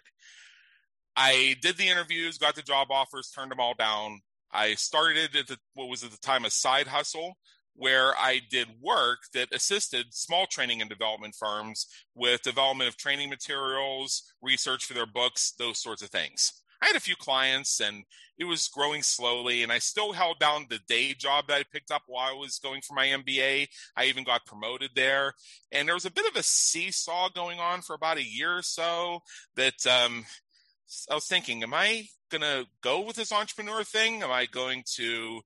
I 1.16 1.56
did 1.62 1.78
the 1.78 1.90
interviews, 1.90 2.38
got 2.38 2.56
the 2.56 2.62
job 2.62 2.88
offers, 2.90 3.30
turned 3.30 3.52
them 3.52 3.60
all 3.60 3.74
down. 3.78 4.22
I 4.52 4.76
started 4.76 5.36
at 5.36 5.48
the, 5.48 5.58
what 5.74 5.90
was 5.90 6.04
at 6.04 6.12
the 6.12 6.18
time 6.18 6.46
a 6.46 6.50
side 6.50 6.88
hustle 6.88 7.38
where 7.82 8.16
I 8.16 8.42
did 8.48 8.68
work 8.80 9.22
that 9.34 9.52
assisted 9.52 10.14
small 10.14 10.46
training 10.46 10.82
and 10.82 10.90
development 10.90 11.34
firms 11.34 11.88
with 12.14 12.44
development 12.44 12.88
of 12.88 12.96
training 12.96 13.32
materials, 13.32 14.22
research 14.40 14.86
for 14.86 14.94
their 14.94 15.08
books, 15.08 15.54
those 15.58 15.82
sorts 15.82 16.04
of 16.04 16.12
things. 16.12 16.62
I 16.80 16.86
had 16.86 16.96
a 16.96 17.00
few 17.00 17.16
clients 17.16 17.80
and 17.80 18.04
it 18.38 18.44
was 18.44 18.68
growing 18.68 19.02
slowly, 19.02 19.64
and 19.64 19.72
I 19.72 19.80
still 19.80 20.14
held 20.14 20.38
down 20.38 20.68
the 20.70 20.80
day 20.88 21.16
job 21.16 21.48
that 21.48 21.58
I 21.58 21.64
picked 21.74 21.90
up 21.90 22.04
while 22.06 22.30
I 22.30 22.34
was 22.34 22.60
going 22.60 22.82
for 22.82 22.94
my 22.94 23.08
MBA. 23.08 23.68
I 23.96 24.06
even 24.06 24.24
got 24.24 24.46
promoted 24.46 24.92
there. 24.96 25.34
And 25.72 25.88
there 25.88 25.96
was 25.96 26.06
a 26.06 26.12
bit 26.12 26.28
of 26.28 26.36
a 26.36 26.44
seesaw 26.44 27.30
going 27.30 27.60
on 27.60 27.82
for 27.82 27.96
about 27.96 28.18
a 28.18 28.24
year 28.24 28.58
or 28.58 28.64
so 28.64 29.22
that 29.56 29.88
um, 29.88 30.26
I 31.10 31.16
was 31.16 31.26
thinking, 31.26 31.64
am 31.64 31.74
I 31.74 32.10
going 32.30 32.42
to 32.42 32.68
go 32.84 33.02
with 33.02 33.16
this 33.16 33.32
entrepreneur 33.32 33.84
thing? 33.84 34.22
Am 34.22 34.32
I 34.32 34.46
going 34.46 34.84
to 34.98 35.42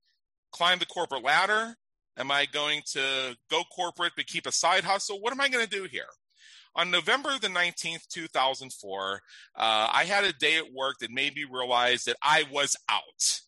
climb 0.52 0.78
the 0.78 0.86
corporate 0.86 1.24
ladder? 1.24 1.76
Am 2.18 2.30
I 2.30 2.46
going 2.46 2.82
to 2.92 3.36
go 3.50 3.62
corporate 3.64 4.12
but 4.16 4.26
keep 4.26 4.46
a 4.46 4.52
side 4.52 4.84
hustle? 4.84 5.20
What 5.20 5.32
am 5.32 5.40
I 5.40 5.48
going 5.48 5.64
to 5.64 5.70
do 5.70 5.84
here? 5.84 6.06
On 6.74 6.90
November 6.90 7.30
the 7.40 7.48
19th, 7.48 8.06
2004, 8.08 9.14
uh, 9.14 9.18
I 9.56 10.04
had 10.04 10.24
a 10.24 10.32
day 10.32 10.56
at 10.56 10.72
work 10.74 10.98
that 11.00 11.10
made 11.10 11.34
me 11.34 11.44
realize 11.50 12.04
that 12.04 12.16
I 12.22 12.44
was 12.52 12.76
out. 12.88 13.40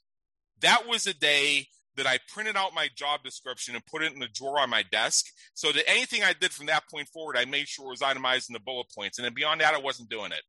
That 0.60 0.86
was 0.86 1.06
a 1.06 1.14
day 1.14 1.66
that 1.96 2.06
I 2.06 2.18
printed 2.32 2.56
out 2.56 2.74
my 2.74 2.88
job 2.94 3.22
description 3.22 3.74
and 3.74 3.84
put 3.84 4.02
it 4.02 4.14
in 4.14 4.20
the 4.20 4.28
drawer 4.28 4.60
on 4.60 4.70
my 4.70 4.82
desk 4.90 5.26
so 5.52 5.72
that 5.72 5.88
anything 5.88 6.22
I 6.22 6.32
did 6.32 6.52
from 6.52 6.66
that 6.66 6.88
point 6.90 7.08
forward, 7.08 7.36
I 7.36 7.44
made 7.44 7.68
sure 7.68 7.90
was 7.90 8.02
itemized 8.02 8.48
in 8.48 8.54
the 8.54 8.60
bullet 8.60 8.86
points. 8.94 9.18
And 9.18 9.24
then 9.24 9.34
beyond 9.34 9.60
that, 9.60 9.74
I 9.74 9.78
wasn't 9.78 10.08
doing 10.08 10.32
it 10.32 10.42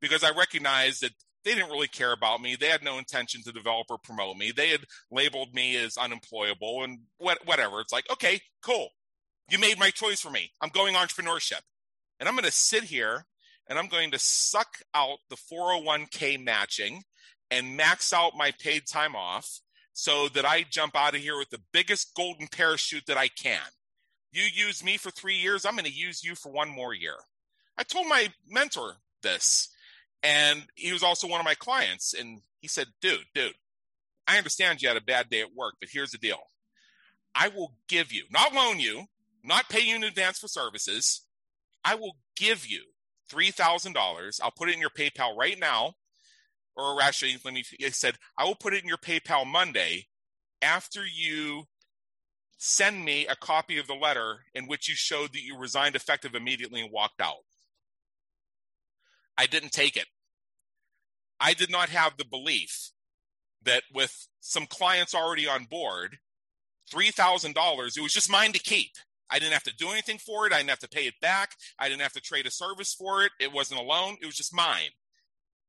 because 0.00 0.22
I 0.24 0.30
recognized 0.30 1.02
that 1.02 1.12
they 1.44 1.54
didn't 1.54 1.70
really 1.70 1.88
care 1.88 2.12
about 2.12 2.40
me. 2.40 2.56
They 2.56 2.68
had 2.68 2.82
no 2.82 2.98
intention 2.98 3.42
to 3.44 3.52
develop 3.52 3.86
or 3.90 3.98
promote 3.98 4.36
me. 4.36 4.52
They 4.52 4.68
had 4.70 4.84
labeled 5.10 5.54
me 5.54 5.76
as 5.76 5.96
unemployable 5.96 6.84
and 6.84 7.00
whatever. 7.18 7.80
It's 7.80 7.92
like, 7.92 8.10
okay, 8.10 8.40
cool. 8.62 8.88
You 9.50 9.58
made 9.58 9.78
my 9.78 9.90
choice 9.90 10.20
for 10.20 10.30
me. 10.30 10.52
I'm 10.60 10.68
going 10.70 10.94
entrepreneurship. 10.94 11.60
And 12.18 12.28
I'm 12.28 12.34
going 12.34 12.44
to 12.44 12.52
sit 12.52 12.84
here 12.84 13.24
and 13.68 13.78
I'm 13.78 13.88
going 13.88 14.10
to 14.10 14.18
suck 14.18 14.78
out 14.94 15.18
the 15.30 15.36
401k 15.36 16.42
matching 16.42 17.02
and 17.50 17.76
max 17.76 18.12
out 18.12 18.36
my 18.36 18.52
paid 18.60 18.86
time 18.86 19.16
off 19.16 19.60
so 19.92 20.28
that 20.28 20.44
I 20.44 20.64
jump 20.68 20.94
out 20.94 21.14
of 21.14 21.20
here 21.20 21.38
with 21.38 21.50
the 21.50 21.62
biggest 21.72 22.14
golden 22.14 22.46
parachute 22.46 23.06
that 23.06 23.16
I 23.16 23.28
can. 23.28 23.60
You 24.32 24.42
use 24.42 24.84
me 24.84 24.96
for 24.96 25.10
three 25.10 25.36
years, 25.36 25.64
I'm 25.64 25.74
going 25.74 25.84
to 25.84 25.90
use 25.90 26.22
you 26.22 26.34
for 26.34 26.52
one 26.52 26.68
more 26.68 26.94
year. 26.94 27.16
I 27.76 27.82
told 27.82 28.06
my 28.06 28.28
mentor 28.48 28.94
this, 29.22 29.68
and 30.22 30.62
he 30.74 30.92
was 30.92 31.02
also 31.02 31.28
one 31.28 31.40
of 31.40 31.44
my 31.44 31.54
clients. 31.54 32.14
And 32.14 32.40
he 32.60 32.68
said, 32.68 32.88
Dude, 33.00 33.26
dude, 33.34 33.54
I 34.26 34.38
understand 34.38 34.82
you 34.82 34.88
had 34.88 34.96
a 34.96 35.02
bad 35.02 35.30
day 35.30 35.40
at 35.40 35.54
work, 35.54 35.74
but 35.80 35.90
here's 35.92 36.10
the 36.10 36.18
deal 36.18 36.40
I 37.34 37.48
will 37.48 37.72
give 37.88 38.12
you, 38.12 38.24
not 38.30 38.54
loan 38.54 38.80
you, 38.80 39.04
not 39.42 39.68
pay 39.68 39.80
you 39.80 39.96
in 39.96 40.04
advance 40.04 40.38
for 40.38 40.48
services. 40.48 41.22
I 41.84 41.94
will 41.94 42.16
give 42.36 42.66
you 42.66 42.82
$3,000. 43.32 44.40
I'll 44.42 44.50
put 44.50 44.68
it 44.68 44.74
in 44.74 44.80
your 44.80 44.90
PayPal 44.90 45.36
right 45.36 45.58
now 45.58 45.94
or 46.76 47.02
actually, 47.02 47.36
let 47.44 47.54
me, 47.54 47.64
I 47.84 47.90
said, 47.90 48.16
I 48.38 48.44
will 48.44 48.54
put 48.54 48.74
it 48.74 48.82
in 48.82 48.88
your 48.88 48.98
PayPal 48.98 49.46
Monday 49.46 50.06
after 50.62 51.04
you 51.04 51.64
send 52.58 53.04
me 53.04 53.26
a 53.26 53.36
copy 53.36 53.78
of 53.78 53.86
the 53.86 53.94
letter 53.94 54.40
in 54.54 54.66
which 54.66 54.88
you 54.88 54.94
showed 54.94 55.32
that 55.32 55.42
you 55.42 55.56
resigned 55.58 55.96
effective 55.96 56.34
immediately 56.34 56.80
and 56.80 56.92
walked 56.92 57.20
out. 57.20 57.44
I 59.40 59.46
didn't 59.46 59.72
take 59.72 59.96
it. 59.96 60.04
I 61.40 61.54
did 61.54 61.70
not 61.70 61.88
have 61.88 62.18
the 62.18 62.26
belief 62.26 62.90
that 63.64 63.84
with 63.94 64.28
some 64.40 64.66
clients 64.66 65.14
already 65.14 65.48
on 65.48 65.64
board, 65.64 66.18
$3,000, 66.92 67.96
it 67.96 68.02
was 68.02 68.12
just 68.12 68.30
mine 68.30 68.52
to 68.52 68.58
keep. 68.58 68.90
I 69.30 69.38
didn't 69.38 69.54
have 69.54 69.62
to 69.62 69.74
do 69.74 69.88
anything 69.90 70.18
for 70.18 70.46
it. 70.46 70.52
I 70.52 70.58
didn't 70.58 70.68
have 70.68 70.80
to 70.80 70.88
pay 70.90 71.06
it 71.06 71.14
back. 71.22 71.52
I 71.78 71.88
didn't 71.88 72.02
have 72.02 72.12
to 72.12 72.20
trade 72.20 72.46
a 72.46 72.50
service 72.50 72.92
for 72.92 73.22
it. 73.22 73.32
It 73.40 73.50
wasn't 73.50 73.80
a 73.80 73.82
loan. 73.82 74.18
It 74.20 74.26
was 74.26 74.36
just 74.36 74.54
mine 74.54 74.90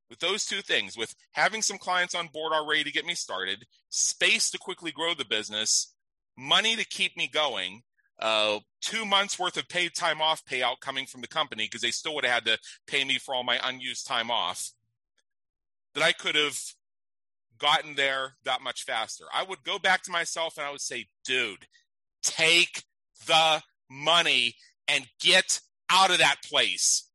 with 0.10 0.20
those 0.20 0.44
two 0.44 0.62
things, 0.62 0.98
with 0.98 1.16
having 1.32 1.62
some 1.62 1.78
clients 1.78 2.14
on 2.14 2.28
board 2.28 2.52
already 2.52 2.84
to 2.84 2.92
get 2.92 3.06
me 3.06 3.16
started, 3.16 3.66
space 3.90 4.52
to 4.52 4.58
quickly 4.58 4.92
grow 4.92 5.14
the 5.14 5.24
business, 5.24 5.94
money 6.38 6.76
to 6.76 6.84
keep 6.84 7.16
me 7.16 7.30
going, 7.34 7.84
uh, 8.22 8.60
two 8.82 9.06
months 9.06 9.40
worth 9.40 9.58
of 9.58 9.68
paid 9.68 9.96
time 9.96 10.22
off 10.22 10.46
payout 10.46 10.80
coming 10.80 11.06
from 11.06 11.22
the 11.22 11.28
company 11.28 11.66
because 11.66 11.82
they 11.82 11.92
still 11.92 12.16
would 12.16 12.26
have 12.26 12.34
had 12.34 12.46
to 12.46 12.60
pay 12.88 13.04
me 13.04 13.18
for 13.18 13.34
all 13.34 13.44
my 13.44 13.60
unused 13.64 14.06
time 14.08 14.30
off, 14.30 14.72
that 15.96 16.04
I 16.04 16.12
could 16.12 16.36
have 16.36 16.60
gotten 17.58 17.96
there 17.96 18.36
that 18.44 18.62
much 18.62 18.84
faster. 18.84 19.26
I 19.34 19.44
would 19.44 19.64
go 19.64 19.80
back 19.80 20.04
to 20.04 20.12
myself 20.12 20.58
and 20.58 20.66
I 20.66 20.72
would 20.72 20.82
say, 20.82 21.08
dude, 21.26 21.68
take 22.24 22.84
the 23.28 23.62
money 23.90 24.56
and 24.88 25.08
get 25.20 25.60
out 25.90 26.12
of 26.12 26.20
that 26.20 26.38
place. 26.44 27.08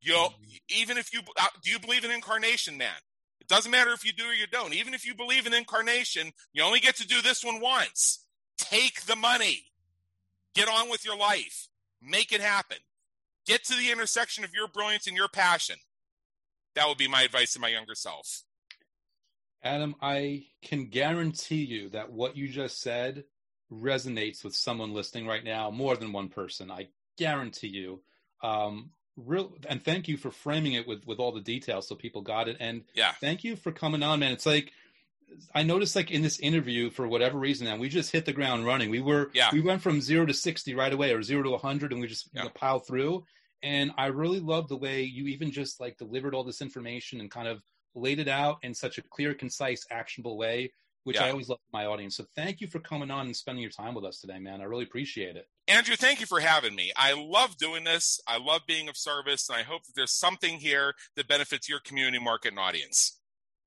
You 0.00 0.12
know, 0.12 0.28
even 0.68 0.96
if 0.96 1.12
you 1.12 1.20
uh, 1.38 1.46
do 1.62 1.70
you 1.70 1.78
believe 1.78 2.04
in 2.04 2.10
incarnation, 2.10 2.78
man? 2.78 2.96
It 3.40 3.48
doesn't 3.48 3.70
matter 3.70 3.92
if 3.92 4.04
you 4.04 4.12
do 4.12 4.24
or 4.24 4.32
you 4.32 4.46
don't. 4.46 4.74
Even 4.74 4.94
if 4.94 5.04
you 5.04 5.14
believe 5.14 5.46
in 5.46 5.52
incarnation, 5.52 6.30
you 6.52 6.62
only 6.62 6.80
get 6.80 6.96
to 6.96 7.06
do 7.06 7.20
this 7.20 7.44
one 7.44 7.60
once. 7.60 8.24
Take 8.56 9.02
the 9.02 9.16
money. 9.16 9.69
Get 10.54 10.68
on 10.68 10.90
with 10.90 11.04
your 11.04 11.16
life. 11.16 11.68
Make 12.02 12.32
it 12.32 12.40
happen. 12.40 12.78
Get 13.46 13.64
to 13.64 13.76
the 13.76 13.90
intersection 13.90 14.44
of 14.44 14.54
your 14.54 14.68
brilliance 14.68 15.06
and 15.06 15.16
your 15.16 15.28
passion. 15.28 15.76
That 16.74 16.88
would 16.88 16.98
be 16.98 17.08
my 17.08 17.22
advice 17.22 17.52
to 17.54 17.60
my 17.60 17.68
younger 17.68 17.94
self. 17.94 18.42
Adam, 19.62 19.94
I 20.00 20.44
can 20.62 20.86
guarantee 20.86 21.64
you 21.64 21.90
that 21.90 22.12
what 22.12 22.36
you 22.36 22.48
just 22.48 22.80
said 22.80 23.24
resonates 23.70 24.42
with 24.42 24.54
someone 24.54 24.94
listening 24.94 25.26
right 25.26 25.44
now, 25.44 25.70
more 25.70 25.96
than 25.96 26.12
one 26.12 26.28
person. 26.28 26.70
I 26.70 26.88
guarantee 27.18 27.68
you. 27.68 28.00
Um, 28.42 28.90
real 29.16 29.52
and 29.68 29.82
thank 29.82 30.08
you 30.08 30.16
for 30.16 30.30
framing 30.30 30.74
it 30.74 30.86
with 30.86 31.06
with 31.06 31.18
all 31.18 31.32
the 31.32 31.40
details 31.40 31.86
so 31.86 31.94
people 31.94 32.22
got 32.22 32.48
it 32.48 32.56
and 32.60 32.82
yeah 32.94 33.12
thank 33.20 33.44
you 33.44 33.56
for 33.56 33.72
coming 33.72 34.02
on 34.02 34.20
man 34.20 34.32
it's 34.32 34.46
like 34.46 34.72
i 35.54 35.62
noticed 35.62 35.96
like 35.96 36.10
in 36.10 36.22
this 36.22 36.38
interview 36.40 36.90
for 36.90 37.06
whatever 37.06 37.38
reason 37.38 37.66
and 37.66 37.80
we 37.80 37.88
just 37.88 38.12
hit 38.12 38.24
the 38.24 38.32
ground 38.32 38.64
running 38.64 38.90
we 38.90 39.00
were 39.00 39.30
yeah 39.34 39.50
we 39.52 39.60
went 39.60 39.82
from 39.82 40.00
zero 40.00 40.26
to 40.26 40.34
60 40.34 40.74
right 40.74 40.92
away 40.92 41.12
or 41.12 41.22
zero 41.22 41.42
to 41.42 41.50
100 41.50 41.92
and 41.92 42.00
we 42.00 42.06
just 42.06 42.28
yeah. 42.32 42.42
you 42.42 42.48
know, 42.48 42.52
piled 42.54 42.86
through 42.86 43.24
and 43.62 43.90
i 43.96 44.06
really 44.06 44.40
love 44.40 44.68
the 44.68 44.76
way 44.76 45.02
you 45.02 45.26
even 45.26 45.50
just 45.50 45.80
like 45.80 45.96
delivered 45.98 46.34
all 46.34 46.44
this 46.44 46.62
information 46.62 47.20
and 47.20 47.30
kind 47.30 47.48
of 47.48 47.62
laid 47.94 48.18
it 48.18 48.28
out 48.28 48.58
in 48.62 48.74
such 48.74 48.98
a 48.98 49.02
clear 49.02 49.34
concise 49.34 49.86
actionable 49.90 50.36
way 50.36 50.70
which 51.04 51.16
yeah. 51.16 51.26
I 51.26 51.30
always 51.30 51.48
love 51.48 51.58
my 51.72 51.86
audience. 51.86 52.16
So 52.16 52.24
thank 52.36 52.60
you 52.60 52.66
for 52.66 52.78
coming 52.78 53.10
on 53.10 53.26
and 53.26 53.36
spending 53.36 53.62
your 53.62 53.70
time 53.70 53.94
with 53.94 54.04
us 54.04 54.20
today, 54.20 54.38
man. 54.38 54.60
I 54.60 54.64
really 54.64 54.84
appreciate 54.84 55.36
it. 55.36 55.46
Andrew, 55.66 55.96
thank 55.96 56.20
you 56.20 56.26
for 56.26 56.40
having 56.40 56.74
me. 56.74 56.92
I 56.96 57.14
love 57.14 57.56
doing 57.56 57.84
this. 57.84 58.20
I 58.26 58.38
love 58.38 58.62
being 58.66 58.88
of 58.88 58.96
service, 58.96 59.48
and 59.48 59.58
I 59.58 59.62
hope 59.62 59.84
that 59.84 59.92
there's 59.94 60.12
something 60.12 60.58
here 60.58 60.94
that 61.16 61.28
benefits 61.28 61.68
your 61.68 61.80
community, 61.80 62.18
market, 62.18 62.48
and 62.48 62.58
audience. 62.58 63.19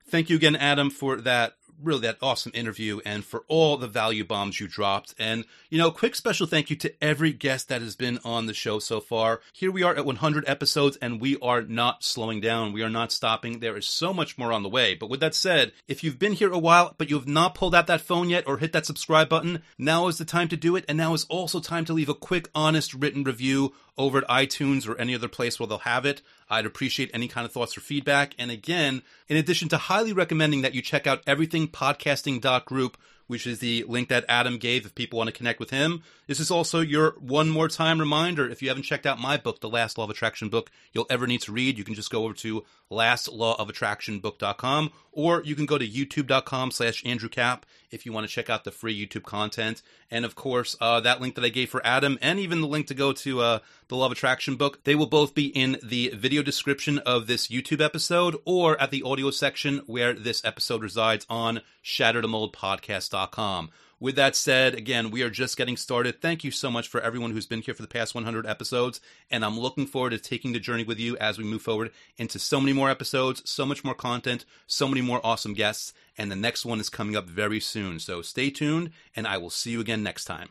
Thank 0.07 0.29
you 0.29 0.35
again, 0.35 0.55
Adam, 0.55 0.89
for 0.89 1.17
that 1.21 1.55
really 1.83 2.01
that 2.01 2.17
awesome 2.21 2.51
interview 2.55 2.99
and 3.05 3.23
for 3.23 3.43
all 3.47 3.77
the 3.77 3.87
value 3.87 4.23
bombs 4.23 4.59
you 4.59 4.67
dropped. 4.67 5.13
And, 5.19 5.45
you 5.69 5.77
know, 5.77 5.91
quick 5.91 6.15
special 6.15 6.47
thank 6.47 6.69
you 6.69 6.75
to 6.77 7.03
every 7.03 7.33
guest 7.33 7.69
that 7.69 7.81
has 7.81 7.95
been 7.95 8.19
on 8.23 8.45
the 8.45 8.53
show 8.53 8.79
so 8.79 8.99
far. 8.99 9.41
Here 9.53 9.71
we 9.71 9.83
are 9.83 9.95
at 9.95 10.05
100 10.05 10.45
episodes 10.47 10.97
and 10.97 11.19
we 11.19 11.37
are 11.39 11.61
not 11.61 12.03
slowing 12.03 12.41
down. 12.41 12.73
We 12.73 12.83
are 12.83 12.89
not 12.89 13.11
stopping. 13.11 13.59
There 13.59 13.77
is 13.77 13.85
so 13.85 14.13
much 14.13 14.37
more 14.37 14.51
on 14.51 14.63
the 14.63 14.69
way. 14.69 14.95
But 14.95 15.09
with 15.09 15.19
that 15.19 15.35
said, 15.35 15.73
if 15.87 16.03
you've 16.03 16.19
been 16.19 16.33
here 16.33 16.51
a 16.51 16.59
while, 16.59 16.95
but 16.97 17.09
you 17.09 17.17
have 17.17 17.27
not 17.27 17.55
pulled 17.55 17.75
out 17.75 17.87
that 17.87 18.01
phone 18.01 18.29
yet 18.29 18.47
or 18.47 18.57
hit 18.57 18.73
that 18.73 18.85
subscribe 18.85 19.29
button, 19.29 19.63
now 19.77 20.07
is 20.07 20.17
the 20.17 20.25
time 20.25 20.47
to 20.49 20.57
do 20.57 20.75
it. 20.75 20.85
And 20.87 20.97
now 20.97 21.13
is 21.13 21.25
also 21.25 21.59
time 21.59 21.85
to 21.85 21.93
leave 21.93 22.09
a 22.09 22.13
quick, 22.13 22.49
honest 22.55 22.93
written 22.93 23.23
review 23.23 23.73
over 23.97 24.19
at 24.19 24.27
iTunes 24.27 24.87
or 24.87 24.97
any 24.97 25.13
other 25.13 25.27
place 25.27 25.59
where 25.59 25.67
they'll 25.67 25.79
have 25.79 26.05
it. 26.05 26.21
I'd 26.49 26.65
appreciate 26.65 27.11
any 27.13 27.27
kind 27.27 27.45
of 27.45 27.51
thoughts 27.51 27.77
or 27.77 27.81
feedback. 27.81 28.33
And 28.37 28.51
again, 28.51 29.03
in 29.27 29.37
addition 29.37 29.69
to 29.69 29.77
highly 29.77 30.13
recommending 30.13 30.61
that 30.61 30.73
you 30.73 30.81
check 30.81 31.07
out 31.07 31.25
everythingpodcasting.group, 31.25 32.97
which 33.27 33.47
is 33.47 33.59
the 33.59 33.85
link 33.87 34.09
that 34.09 34.25
Adam 34.27 34.57
gave 34.57 34.85
if 34.85 34.95
people 34.95 35.17
want 35.17 35.27
to 35.27 35.35
connect 35.35 35.59
with 35.59 35.69
him. 35.69 36.03
This 36.27 36.39
is 36.39 36.51
also 36.51 36.81
your 36.81 37.11
one 37.19 37.49
more 37.49 37.67
time 37.67 37.99
reminder. 37.99 38.49
If 38.49 38.61
you 38.61 38.67
haven't 38.67 38.83
checked 38.83 39.05
out 39.05 39.19
my 39.19 39.37
book, 39.37 39.61
The 39.61 39.69
Last 39.69 39.97
Law 39.97 40.03
of 40.03 40.09
Attraction 40.09 40.49
book, 40.49 40.69
you'll 40.91 41.07
ever 41.09 41.25
need 41.25 41.41
to 41.41 41.51
read, 41.51 41.77
you 41.77 41.83
can 41.83 41.95
just 41.95 42.11
go 42.11 42.25
over 42.25 42.33
to 42.35 42.63
lastlawofattractionbook.com 42.91 44.91
or 45.11 45.41
you 45.43 45.55
can 45.55 45.65
go 45.65 45.77
to 45.77 45.87
youtube.com 45.87 46.71
slash 46.71 47.05
Andrew 47.05 47.29
Cap 47.29 47.65
if 47.91 48.05
you 48.05 48.13
want 48.13 48.27
to 48.27 48.33
check 48.33 48.49
out 48.49 48.63
the 48.63 48.71
free 48.71 48.95
YouTube 48.95 49.23
content. 49.23 49.81
And 50.11 50.25
of 50.25 50.35
course, 50.35 50.75
uh, 50.81 50.99
that 51.01 51.21
link 51.21 51.35
that 51.35 51.45
I 51.45 51.49
gave 51.49 51.69
for 51.69 51.85
Adam 51.85 52.17
and 52.21 52.39
even 52.39 52.61
the 52.61 52.67
link 52.67 52.87
to 52.87 52.93
go 52.93 53.13
to 53.13 53.41
uh, 53.41 53.59
the 53.93 53.97
Law 53.99 54.07
of 54.07 54.11
Attraction 54.11 54.55
book, 54.55 54.83
they 54.85 54.95
will 54.95 55.05
both 55.05 55.35
be 55.35 55.45
in 55.45 55.77
the 55.83 56.09
video 56.15 56.41
description 56.41 56.97
of 56.99 57.27
this 57.27 57.49
YouTube 57.49 57.79
episode 57.79 58.35
or 58.43 58.79
at 58.81 58.89
the 58.89 59.03
audio 59.03 59.29
section 59.29 59.83
where 59.85 60.13
this 60.13 60.43
episode 60.43 60.81
resides 60.81 61.27
on 61.29 61.61
shatterthemoldpodcast.com. 61.83 63.69
With 63.99 64.15
that 64.15 64.35
said, 64.35 64.73
again, 64.73 65.11
we 65.11 65.21
are 65.21 65.29
just 65.29 65.57
getting 65.57 65.77
started. 65.77 66.19
Thank 66.19 66.43
you 66.43 66.49
so 66.49 66.71
much 66.71 66.87
for 66.87 67.01
everyone 67.01 67.31
who's 67.33 67.45
been 67.45 67.61
here 67.61 67.75
for 67.75 67.83
the 67.83 67.87
past 67.87 68.15
100 68.15 68.47
episodes. 68.47 68.99
And 69.29 69.45
I'm 69.45 69.59
looking 69.59 69.85
forward 69.85 70.09
to 70.09 70.17
taking 70.17 70.53
the 70.53 70.59
journey 70.59 70.83
with 70.83 70.99
you 70.99 71.15
as 71.19 71.37
we 71.37 71.43
move 71.43 71.61
forward 71.61 71.91
into 72.17 72.39
so 72.39 72.59
many 72.59 72.73
more 72.73 72.89
episodes, 72.89 73.47
so 73.47 73.63
much 73.63 73.83
more 73.83 73.93
content, 73.93 74.43
so 74.65 74.87
many 74.87 75.01
more 75.01 75.21
awesome 75.23 75.53
guests. 75.53 75.93
And 76.17 76.31
the 76.31 76.35
next 76.35 76.65
one 76.65 76.79
is 76.79 76.89
coming 76.89 77.15
up 77.15 77.27
very 77.27 77.59
soon. 77.59 77.99
So 77.99 78.23
stay 78.23 78.49
tuned, 78.49 78.89
and 79.15 79.27
I 79.27 79.37
will 79.37 79.51
see 79.51 79.69
you 79.69 79.81
again 79.81 80.01
next 80.01 80.25
time. 80.25 80.49